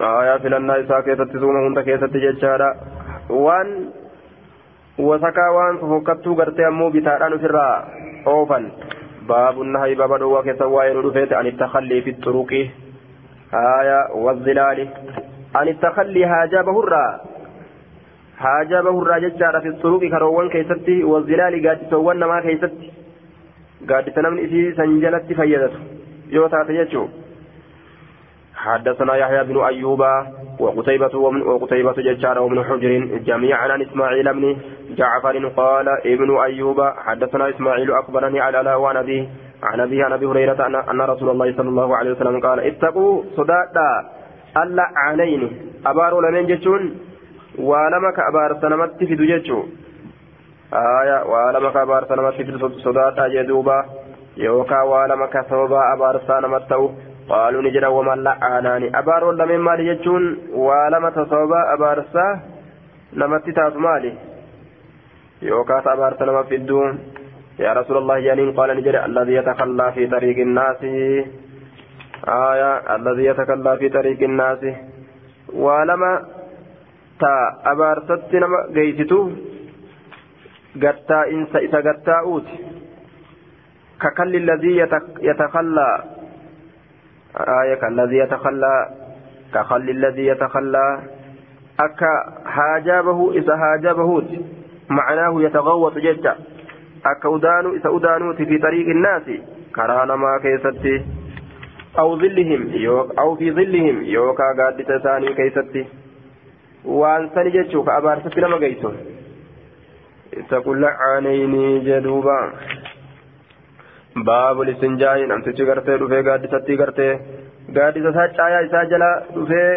آية 0.00 0.36
في 0.38 0.48
لنا 0.48 0.80
إساء 0.80 1.00
كيستس 1.00 1.42
ومهنت 1.42 1.78
كيستس 1.78 2.16
ججارا 2.16 2.70
وان 3.30 3.68
وسكا 4.98 5.48
وان 5.56 5.74
ففكتو 5.80 6.34
قرتي 6.34 6.66
أمو 6.68 6.90
بتاران 6.90 7.38
في 7.38 7.46
الرا 7.46 7.70
أوفا 8.26 8.70
باب 9.28 9.62
النهي 9.62 9.94
باب 9.94 10.18
دوا 10.18 10.42
كسواين 10.42 10.96
رفيت 10.96 11.32
عن 11.32 11.46
التخلي 11.46 12.02
في 12.02 12.10
الطرق. 12.10 12.52
آية 13.54 14.00
والظلال 14.14 14.88
عن 15.54 15.68
التخلي 15.68 16.24
هاجابه 16.24 16.80
الرا. 16.80 17.20
Haajaa 18.44 18.82
bahurraa 18.88 19.20
jechaadha 19.24 19.64
fi 19.64 19.74
xuruqi 19.82 20.12
karoowwan 20.14 20.52
keessatti 20.54 20.94
wazilaali 21.14 21.64
gaaddisawwan 21.66 22.22
namaa 22.24 22.42
keessatti 22.46 22.92
gaaddisa 23.90 24.22
namni 24.22 24.46
isii 24.48 24.68
san 24.78 25.00
jalatti 25.06 25.40
fayyadatu 25.42 25.82
yoo 26.36 26.48
taate 26.54 26.78
jechuu 26.78 27.08
حدثنا 28.62 29.14
يحيى 29.16 29.44
بن 29.44 29.60
أيوب 29.64 30.02
وقتيبة 30.58 31.18
ومن 31.18 31.42
وقتيبة 31.42 31.92
ججار 31.92 32.38
ومن 32.42 32.64
حجر 32.64 32.92
جميعا 33.28 33.68
عن 33.72 33.82
إسماعيل 33.82 34.32
بن 34.34 34.56
جعفر 34.98 35.48
قال 35.48 35.88
ابن 35.88 36.36
أيوب 36.36 36.80
حدثنا 37.06 37.48
إسماعيل 37.48 37.92
أخبرني 37.92 38.40
على 38.40 38.62
لا 38.62 38.76
وعن 38.76 38.96
أبيه 38.96 39.28
عن 39.62 39.80
أبي 39.80 40.02
عن 40.02 40.12
أبي 40.12 40.26
هريرة 40.26 40.66
أن 40.90 41.00
رسول 41.00 41.30
الله 41.30 41.56
صلى 41.56 41.68
الله 41.68 41.96
عليه 41.96 42.10
وسلم 42.10 42.40
قال 42.40 42.60
اتقوا 42.60 43.22
صدادا 43.36 43.90
ألا 44.56 44.86
عانين 44.96 45.42
أبارو 45.86 46.20
لمن 46.20 46.46
جتون 46.46 46.82
ولمك 47.58 48.18
أبار 48.18 48.60
سنمت 48.60 48.96
في 49.04 49.14
دجتو 49.14 49.62
آية 50.72 51.18
ولمك 51.32 51.76
أبار 51.76 52.04
سنمت 52.08 52.34
في 52.34 52.80
صدادا 52.84 53.28
جدوبا 53.28 53.84
يوكا 54.36 54.82
ولمك 54.82 55.40
ثوبا 55.50 55.80
أبار 55.94 56.20
سنمت 56.28 56.72
قالوا 57.28 57.62
نجرا 57.62 57.88
ومن 57.88 58.18
لعاناني 58.24 58.98
أبارو 58.98 59.30
لمن 59.32 59.58
مالي 59.58 59.94
جتون 59.94 60.22
ولمك 60.54 61.14
ثوبا 61.14 61.60
أبار 61.74 62.04
سنمت 62.14 63.50
تات 63.56 63.76
مالي 63.76 64.12
يوكا 65.42 65.82
أبار 65.94 66.12
سنمت 66.18 66.46
في 66.46 66.56
الدون 66.56 66.98
يا 67.58 67.72
رسول 67.72 67.96
الله 67.96 68.20
جانين 68.20 68.52
قال 68.52 68.76
نجري 68.76 69.04
الذي 69.04 69.34
يتخلى 69.34 69.92
في 69.92 70.06
طريق 70.06 70.38
الناس 70.38 70.80
آية 72.28 72.96
الذي 72.96 73.24
يتخلى 73.24 73.76
في 73.76 73.88
طريق 73.88 74.20
الناس 74.22 74.58
ولما 75.54 76.12
أبارست 77.72 78.34
نما 78.34 78.58
جيستو 78.74 79.30
قتا 80.82 81.20
إنس 81.30 81.56
إذا 81.56 81.78
قتا 81.78 82.16
أوت 82.20 82.48
ككل 84.00 84.36
الذي 84.36 84.76
يتخلى 85.20 85.88
آية 87.62 87.74
كالذي 87.74 88.16
يتخلى 88.18 88.74
كخل 89.54 89.90
الذي 89.90 90.26
يتخلى 90.26 91.00
أكا 91.80 92.14
هاجابه 92.46 93.32
إذا 93.32 93.54
هاجبه 93.54 94.10
معناه 94.90 95.42
يتغوط 95.42 95.98
جدا 95.98 96.36
akka 97.04 97.30
udaanuu 97.30 97.74
isa 97.74 97.90
udaanuuti 97.90 98.46
fi 98.46 98.58
xariiqi 98.58 98.90
innaasi 98.90 99.36
karaa 99.76 100.06
namaa 100.06 100.38
keessatti 100.44 100.92
aw 102.02 102.10
zillihim 102.20 102.62
aw 103.22 103.30
fi 103.40 103.50
zillihim 103.56 103.98
yookaa 104.12 104.54
gaaddisa 104.60 104.98
isaanii 105.00 105.34
keessatti 105.40 105.82
waan 107.00 107.28
sani 107.34 107.50
jechuu 107.56 107.82
ka 107.88 107.96
abaarsatti 108.00 108.40
nama 108.44 108.58
jedhuuba 111.88 112.36
baabul 114.28 114.68
istinjaa'i 114.74 115.26
namtichi 115.32 115.64
gartee 115.70 115.98
dhufee 116.02 116.22
gaaddisatti 116.28 116.76
gartee 116.82 117.12
gaaddisa 117.76 118.10
isaa 118.14 118.28
caayaa 118.38 118.62
isaa 118.68 118.84
jala 118.94 119.10
dhufee 119.34 119.70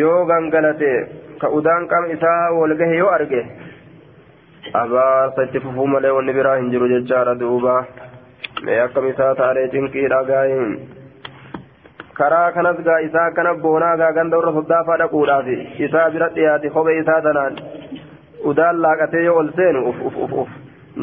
yoo 0.00 0.18
gangalate 0.32 0.92
ka 1.40 1.48
udaan 1.60 1.88
qama 1.92 2.12
isaa 2.16 2.42
walgahe 2.58 2.96
yoo 3.02 3.10
arge 3.18 3.40
abaarsa 4.82 5.46
itti 5.48 5.60
fufuu 5.64 5.86
malee 5.94 6.12
wanni 6.18 6.32
biraa 6.38 6.56
hin 6.60 6.70
jiru 6.74 6.88
jechaadha 6.94 7.34
duuba 7.42 7.74
mee 8.68 8.78
akkam 8.84 9.08
isaa 9.14 9.32
taalee 9.40 9.66
cinqiidha 9.74 10.22
gaayin 10.30 10.70
karaa 12.18 12.52
kanas 12.56 12.78
gaa 12.86 12.98
isaa 13.08 13.30
kana 13.38 13.54
boonaa 13.64 13.96
gaa 14.02 14.12
ganda 14.18 14.36
warra 14.38 14.52
soddaafaa 14.58 14.96
dhaquudhaaf 15.02 15.48
isaa 15.86 16.10
bira 16.14 16.28
dhiyaate 16.36 16.70
kophee 16.76 16.98
isaa 17.02 17.20
tanaan 17.26 17.54
udaan 18.50 18.80
laaqatee 18.84 19.24
yoo 19.26 19.36
ol 19.42 19.50
seenu 19.58 19.80
uf 19.90 19.98
uf 20.10 20.16
uf 20.26 20.32
uf 20.42 20.50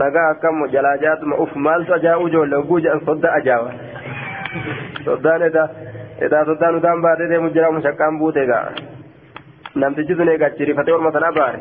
nagaa 0.02 0.28
akkam 0.34 0.64
jalaa 0.76 0.96
jaatuma 1.04 1.36
uf 1.46 1.56
maaltu 1.68 1.94
ajaa'u 2.00 2.28
ijoollee 2.32 2.60
oguu 2.64 2.80
jedhan 2.86 3.06
sodda 3.10 3.34
ajaawa 3.40 3.72
soddaan 5.06 5.42
edaa 5.50 5.68
edaa 6.28 6.44
soddaan 6.50 6.80
udaan 6.82 7.02
baatee 7.06 7.30
deemu 7.34 7.50
jira 7.58 7.72
mushaqqaan 7.78 8.20
buute 8.24 8.46
gaa 8.52 8.66
namtichi 9.84 10.16
sun 10.20 10.34
egaa 10.36 10.50
chirifatee 10.58 10.96
orma 10.98 11.12
sanaa 11.18 11.34
baare 11.40 11.60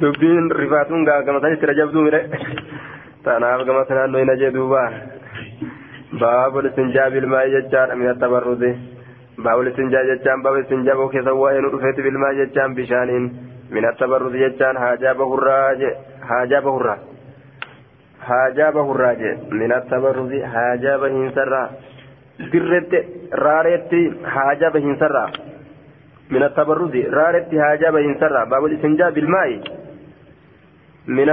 dubbiin 0.00 0.50
rifaatuun 0.60 1.04
gama 1.04 1.40
sanitti 1.40 1.66
rajabduu 1.72 2.02
mire 2.06 2.20
duuba 4.54 4.82
baabul 6.20 6.66
istinjaa 6.70 7.10
bilmaa 7.10 7.46
jechaadha 7.54 7.96
min 7.96 8.08
attabarruzi 8.08 8.70
baabul 9.44 9.66
istinjaa 9.70 10.04
jechaan 10.10 10.42
baaba 10.42 10.58
istinjaa 10.64 10.96
boo 10.96 11.08
keessa 11.14 11.34
waa'ee 11.34 11.60
nu 11.60 11.70
dhufeeti 11.72 12.02
bilmaa 12.02 12.32
jechaan 12.40 12.74
bishaaniin 12.74 13.30
min 13.70 13.84
attabarruzi 13.92 14.38
jechaan 14.44 14.76
haajaa 14.76 15.14
bahurraa 15.14 15.74
je 15.80 15.90
haajaa 16.28 16.62
bahurraa 16.68 16.98
haajaa 18.28 18.72
bahurraa 18.72 19.14
je 19.22 19.32
min 19.50 19.72
attabarruzi 19.78 20.40
haajaa 20.54 20.98
bahiinsarraa 21.06 21.66
dirretti 22.52 23.02
raareetti 23.46 24.04
haajaa 24.36 24.70
bahiinsarraa 24.78 25.28
من 26.30 26.42
التبرز 26.42 26.96
رارت 26.96 27.54
هاجاب 27.54 27.96
إنسرا 27.96 28.44
باب 28.44 28.64
الاستنجاء 28.64 29.10
بالماء 29.10 29.60
من 31.06 31.28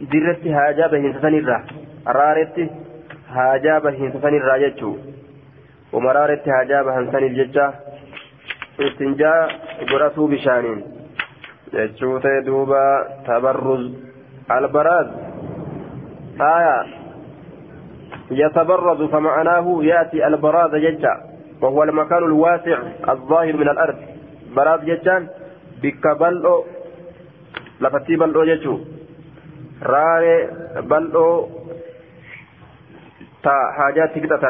التبرز 0.00 0.12
درت 0.12 0.46
هاجاب 0.46 0.94
إنسانيرا 0.94 1.64
رارت 2.06 2.70
هاجاب 3.28 3.86
إنسانيرا 3.86 4.56
يجو 4.56 4.96
ومرارت 5.92 6.48
هاجاب 6.48 6.88
إنسان 6.88 7.24
الججة 7.24 7.72
استنجاء 8.80 9.48
قرأتو 9.90 10.26
بشانين 10.26 10.82
يجو 11.72 12.18
دوبا 12.46 13.08
تبرز 13.26 13.92
البراز 14.50 15.06
آية 16.40 16.86
يتبرز 18.30 19.02
فمعناه 19.02 19.78
يأتي 19.82 20.26
البراز 20.26 20.74
ججة 20.74 21.20
وهو 21.62 21.82
المكان 21.82 22.18
الواسع 22.24 22.78
الظاهر 23.08 23.56
من 23.56 23.68
الأرض 23.68 23.96
براز 24.56 24.80
جتان 24.80 25.28
بك 25.82 26.06
بلو 26.20 26.64
لفتي 27.80 28.16
بلو 28.16 28.44
جتو 28.44 28.78
راري 29.82 30.48
بلو 30.90 31.48
تا 33.42 33.54
حاجات 33.78 34.14
تكتة 34.18 34.44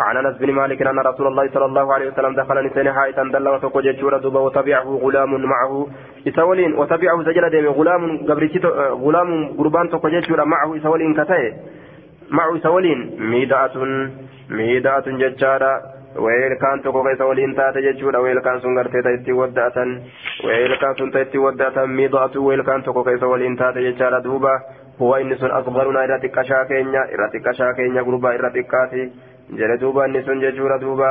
عن 0.00 0.16
انس 0.16 0.36
بن 0.38 0.52
مالك 0.52 0.82
ان 0.82 0.98
رسول 0.98 1.26
الله 1.26 1.50
صلى 1.54 1.64
الله 1.64 1.94
عليه 1.94 2.06
وسلم 2.10 2.34
دخل 2.34 2.66
نسين 2.66 2.92
حائطا 2.92 3.22
دل 3.24 3.48
وتقو 3.48 3.80
جتشورا 3.80 4.18
دوبا 4.18 4.40
وتبعه 4.40 4.88
غلام 5.02 5.42
معه 5.42 5.86
إسولين 6.28 6.74
وتبعه 6.74 7.24
سجل 7.24 7.50
ديم 7.50 7.66
غلام 7.68 8.02
غلام 9.04 9.56
قربان 9.58 9.90
تقو 9.90 10.08
جتشورا 10.08 10.44
معه 10.44 10.76
إسولين 10.76 11.14
كتاي 11.14 11.54
معه 12.30 12.56
إسولين 12.56 13.16
ميدعة 13.18 13.76
ميدعة 14.50 15.06
جتشارا 15.06 15.95
jechuudha 17.86 18.20
weelkaan 18.20 18.60
sun 18.60 18.74
gartee 18.74 19.02
ta 19.02 19.10
itti 19.10 19.32
wadda'atan 19.32 19.90
weelkaan 20.44 20.96
sun 20.96 21.10
ta 21.12 21.20
itti 21.20 21.38
wadda'atan 21.38 21.90
miidhatu 21.90 22.44
weelkaan 22.46 22.82
tokko 22.82 23.04
keessa 23.04 23.26
waliin 23.26 23.56
taate 23.56 23.82
jechaadha 23.82 24.22
duuba 24.24 24.60
huwa 24.98 25.20
inni 25.20 25.36
sun 25.36 25.50
asgaruna 25.58 26.04
irra 26.04 26.18
xiqqashaa 26.24 26.64
keenya 26.72 27.02
irra 27.16 27.28
xiqqashaa 27.34 27.72
keenya 27.80 28.04
gurbaa 28.08 28.32
irra 28.38 28.50
xiqqaati 28.56 29.02
jedhe 29.60 29.78
duuba 29.80 30.06
inni 30.06 30.22
sun 30.22 30.40
jechuudha 30.40 30.78
duuba 30.80 31.10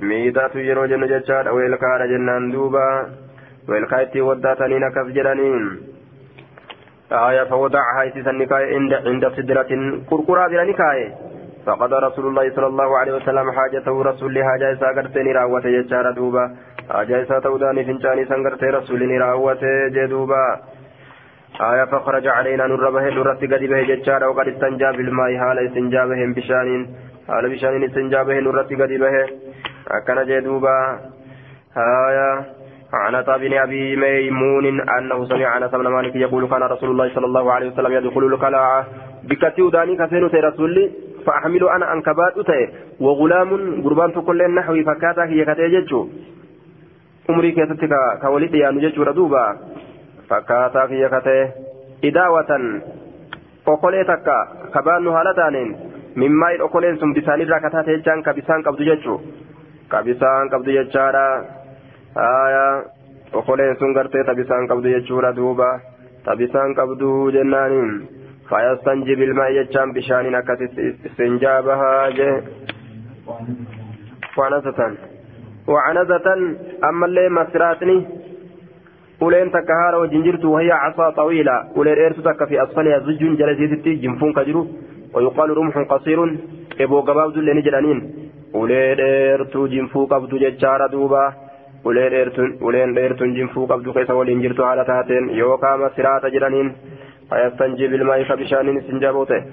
miidhatu 0.00 0.64
yeroo 0.70 0.86
jennu 0.86 1.08
jechaadha 1.14 1.52
weelkaadha 1.60 2.08
jennaan 2.14 2.50
duuba 2.52 2.84
weelkaa 3.68 4.00
itti 4.08 4.26
wadda'ataniin 4.30 4.90
akkas 4.90 5.14
jedhaniin 5.20 5.70
آية 7.12 7.44
فوضعها 7.44 8.08
إسيسا 8.08 8.32
نكاية 8.32 8.74
عند 8.76 8.92
عند 8.94 9.28
سدرة 9.36 9.70
كركرا 10.10 10.48
بلا 10.48 10.64
نكاية 10.64 11.08
فقد 11.68 11.94
رسول 11.94 12.26
الله 12.26 12.50
صلى 12.56 12.66
الله 12.66 12.98
عليه 12.98 13.12
وسلم 13.12 13.50
حاجته 13.50 14.02
رسول 14.02 14.44
حاجة 14.44 14.72
إسا 14.72 14.88
قرتني 14.96 15.32
راوة 15.32 15.66
يجار 15.66 16.10
دوبا. 16.10 16.44
حاجة 16.90 17.22
إسا 17.22 17.38
توداني 17.38 17.84
فنشاني 17.84 18.24
سنقرت 18.24 18.64
رسول 18.64 19.20
راوة 19.20 19.62
جدوبا 19.94 20.44
آية 21.60 21.84
فخرج 21.84 22.26
علينا 22.26 22.66
نور 22.66 22.90
به 22.90 23.04
نورت 23.10 23.42
قد 23.52 23.62
به 23.70 23.82
ججار 23.82 24.24
وقد 24.24 24.48
استنجى 24.48 24.88
بالماء 24.96 25.36
حال 25.38 25.58
استنجى 25.58 26.02
بهم 26.10 26.32
بشان 26.32 26.86
حال 27.28 27.44
بشان 27.52 27.84
استنجى 27.84 28.24
به 28.24 28.40
نورت 28.40 28.70
قد 28.80 28.92
به. 29.02 29.14
أكن 29.96 30.18
جدوبا 30.28 30.76
آية. 32.08 32.58
عن 32.92 33.22
بن 33.22 33.52
أبي 33.58 33.96
ميمون 33.96 34.66
أنه 34.98 35.24
سمع 35.24 35.56
أنس 35.56 35.70
بن 35.70 35.88
مالك 35.88 36.16
يقول 36.16 36.48
كان 36.48 36.62
رسول 36.62 36.90
الله 36.90 37.14
صلى 37.14 37.26
الله 37.26 37.52
عليه 37.52 37.66
وسلم 37.70 37.92
يدخل 37.92 38.24
القلعة. 38.32 38.86
بكتي 39.28 39.70
داني 39.70 39.96
كفين 39.96 40.24
رسول 40.24 40.90
فأحمل 41.26 41.62
أنا 41.68 41.92
أنكبات 41.92 42.38
أتي 42.38 42.68
وغلام 43.00 43.50
قربان 43.84 44.10
كل 44.10 44.40
نحوي 44.54 44.84
فكاتا 44.84 45.24
هي 45.24 45.44
كتيججو 45.44 46.00
عمري 47.28 47.50
كيستك 47.52 47.94
كولد 48.22 48.54
يا 48.54 48.70
نججو 48.70 49.02
ردوبا 49.02 49.44
فكاتا 50.30 50.82
هي 50.90 51.08
كتي 51.08 51.38
إداوة 52.04 52.50
sun 56.98 57.14
bisaan 57.14 57.40
irraa 57.40 57.60
kataa 57.60 57.84
ta'e 57.84 57.96
jechaan 57.98 58.22
ka 58.26 58.32
bisaan 58.34 58.62
qabdu 58.66 58.82
jechuu 58.88 59.18
ka 59.88 60.02
bisaan 60.02 60.50
qabdu 60.50 60.70
jechaadha 60.76 61.26
haya 62.18 62.64
okoleen 63.32 63.76
sun 63.78 63.92
gartee 63.94 64.24
ta 64.24 64.34
bisaan 64.34 64.66
qabdu 64.68 64.88
jechuudha 64.94 65.30
duuba 65.36 65.68
ta 66.24 66.36
bisaan 66.40 66.74
qabdu 66.74 67.30
jennaaniin 67.36 67.92
فيستنجي 68.48 69.14
بالماء 69.14 69.52
يجام 69.52 69.92
بشان 69.92 70.34
أكت 70.34 70.60
استنجابها 71.06 71.92
وعنزة 74.38 74.80
وعنزة 75.68 76.26
أما 76.88 77.06
اللي 77.06 77.28
مسراتني 77.28 78.06
wahiyya 79.20 80.76
casaa 80.82 81.12
xawiila 81.12 81.54
ulee 81.74 81.94
dheertu 81.98 82.22
takka 82.22 82.46
fi 82.46 82.58
asfaliha 82.64 83.00
zujjuun 83.06 83.36
jala 83.36 83.52
isiititti 83.52 83.96
jinfuun 84.02 84.32
ka 84.32 84.44
jiru 84.44 84.62
ويقال 85.14 85.50
رمح 85.56 85.78
قصير 85.78 86.18
إبو 86.80 87.00
قباب 87.00 87.28
ذل 87.36 87.56
نجرانين 87.56 88.00
ulee 88.54 88.96
dheertuu 89.00 89.68
jinfuu 89.68 90.06
qabdu 90.06 90.38
jechaadha 90.42 90.88
duuba 90.92 91.22
ulee 91.84 92.10
dheertuun 92.96 93.34
jinfuu 93.38 93.66
qabdu 93.66 93.92
keessa 93.96 94.14
waliin 94.14 94.40
jirtu 94.44 94.62
haala 94.62 94.84
taateen 94.90 95.28
yookaan 95.40 95.90
siraata 95.96 96.30
jedhaniin 96.34 96.70
فيستنجي 97.30 97.86
بالماء 97.88 98.24
فبشان 98.24 98.78
استنجابوته. 98.78 99.44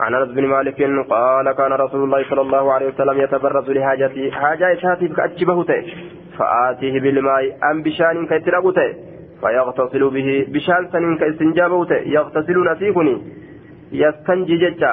عن 0.00 0.14
أنس 0.14 0.28
بن 0.28 0.46
مالك 0.46 0.82
قال 1.10 1.52
كان 1.52 1.72
رسول 1.72 2.04
الله 2.04 2.24
صلى 2.30 2.40
الله 2.40 2.72
عليه 2.72 2.86
وسلم 2.88 3.20
يتبرز 3.20 3.70
لحاجته 3.70 4.30
حاجة 4.30 4.74
شاتي 4.74 5.08
كأجبهته 5.08 5.82
فآتيه 6.38 7.00
بالماء 7.00 7.58
أم 7.70 7.82
بشان 7.82 8.26
كيتربوته 8.26 8.88
فيغتسل 9.40 10.10
به 10.10 10.46
بشان 10.48 10.88
سنين 10.92 11.18
كاستنجابوته. 11.18 11.96
يغتسلون 12.16 12.74
فيكني 12.74 13.22
يستنجي 13.92 14.56
جتا 14.56 14.92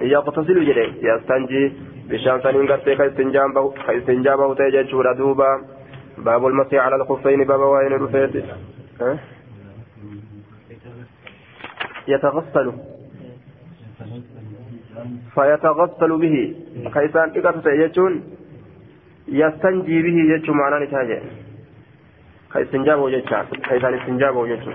يغتسل 0.00 0.64
جده 0.68 0.86
يستنجي 1.02 1.72
بشان 2.10 2.40
سنين 2.40 2.66
كاستنجابه 3.86 4.54
تيجي 4.54 4.82
دوبا. 5.18 5.50
باب 6.18 6.46
المسيح 6.46 6.84
على 6.84 6.96
الخفين. 6.96 7.44
باب 7.44 7.60
وين 7.60 7.92
رفيت 7.92 8.44
أه؟ 9.02 9.18
يتغسل 12.08 12.72
فيتغسل 15.34 16.10
به 16.18 16.36
كيسان 16.94 17.28
إقاتة 17.38 17.70
يجون 17.70 18.12
يستنجي 19.28 20.02
به 20.02 20.16
يجو 20.34 20.52
معنى 20.52 20.84
نتاجة 20.84 21.22
كيستنجابه 22.52 23.10
يجو 23.10 23.36
كيسان 23.68 23.94
استنجابه 23.94 24.48
يجو 24.48 24.72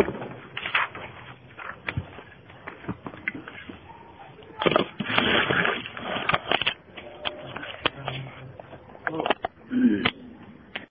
Mm-hmm. 9.71 10.20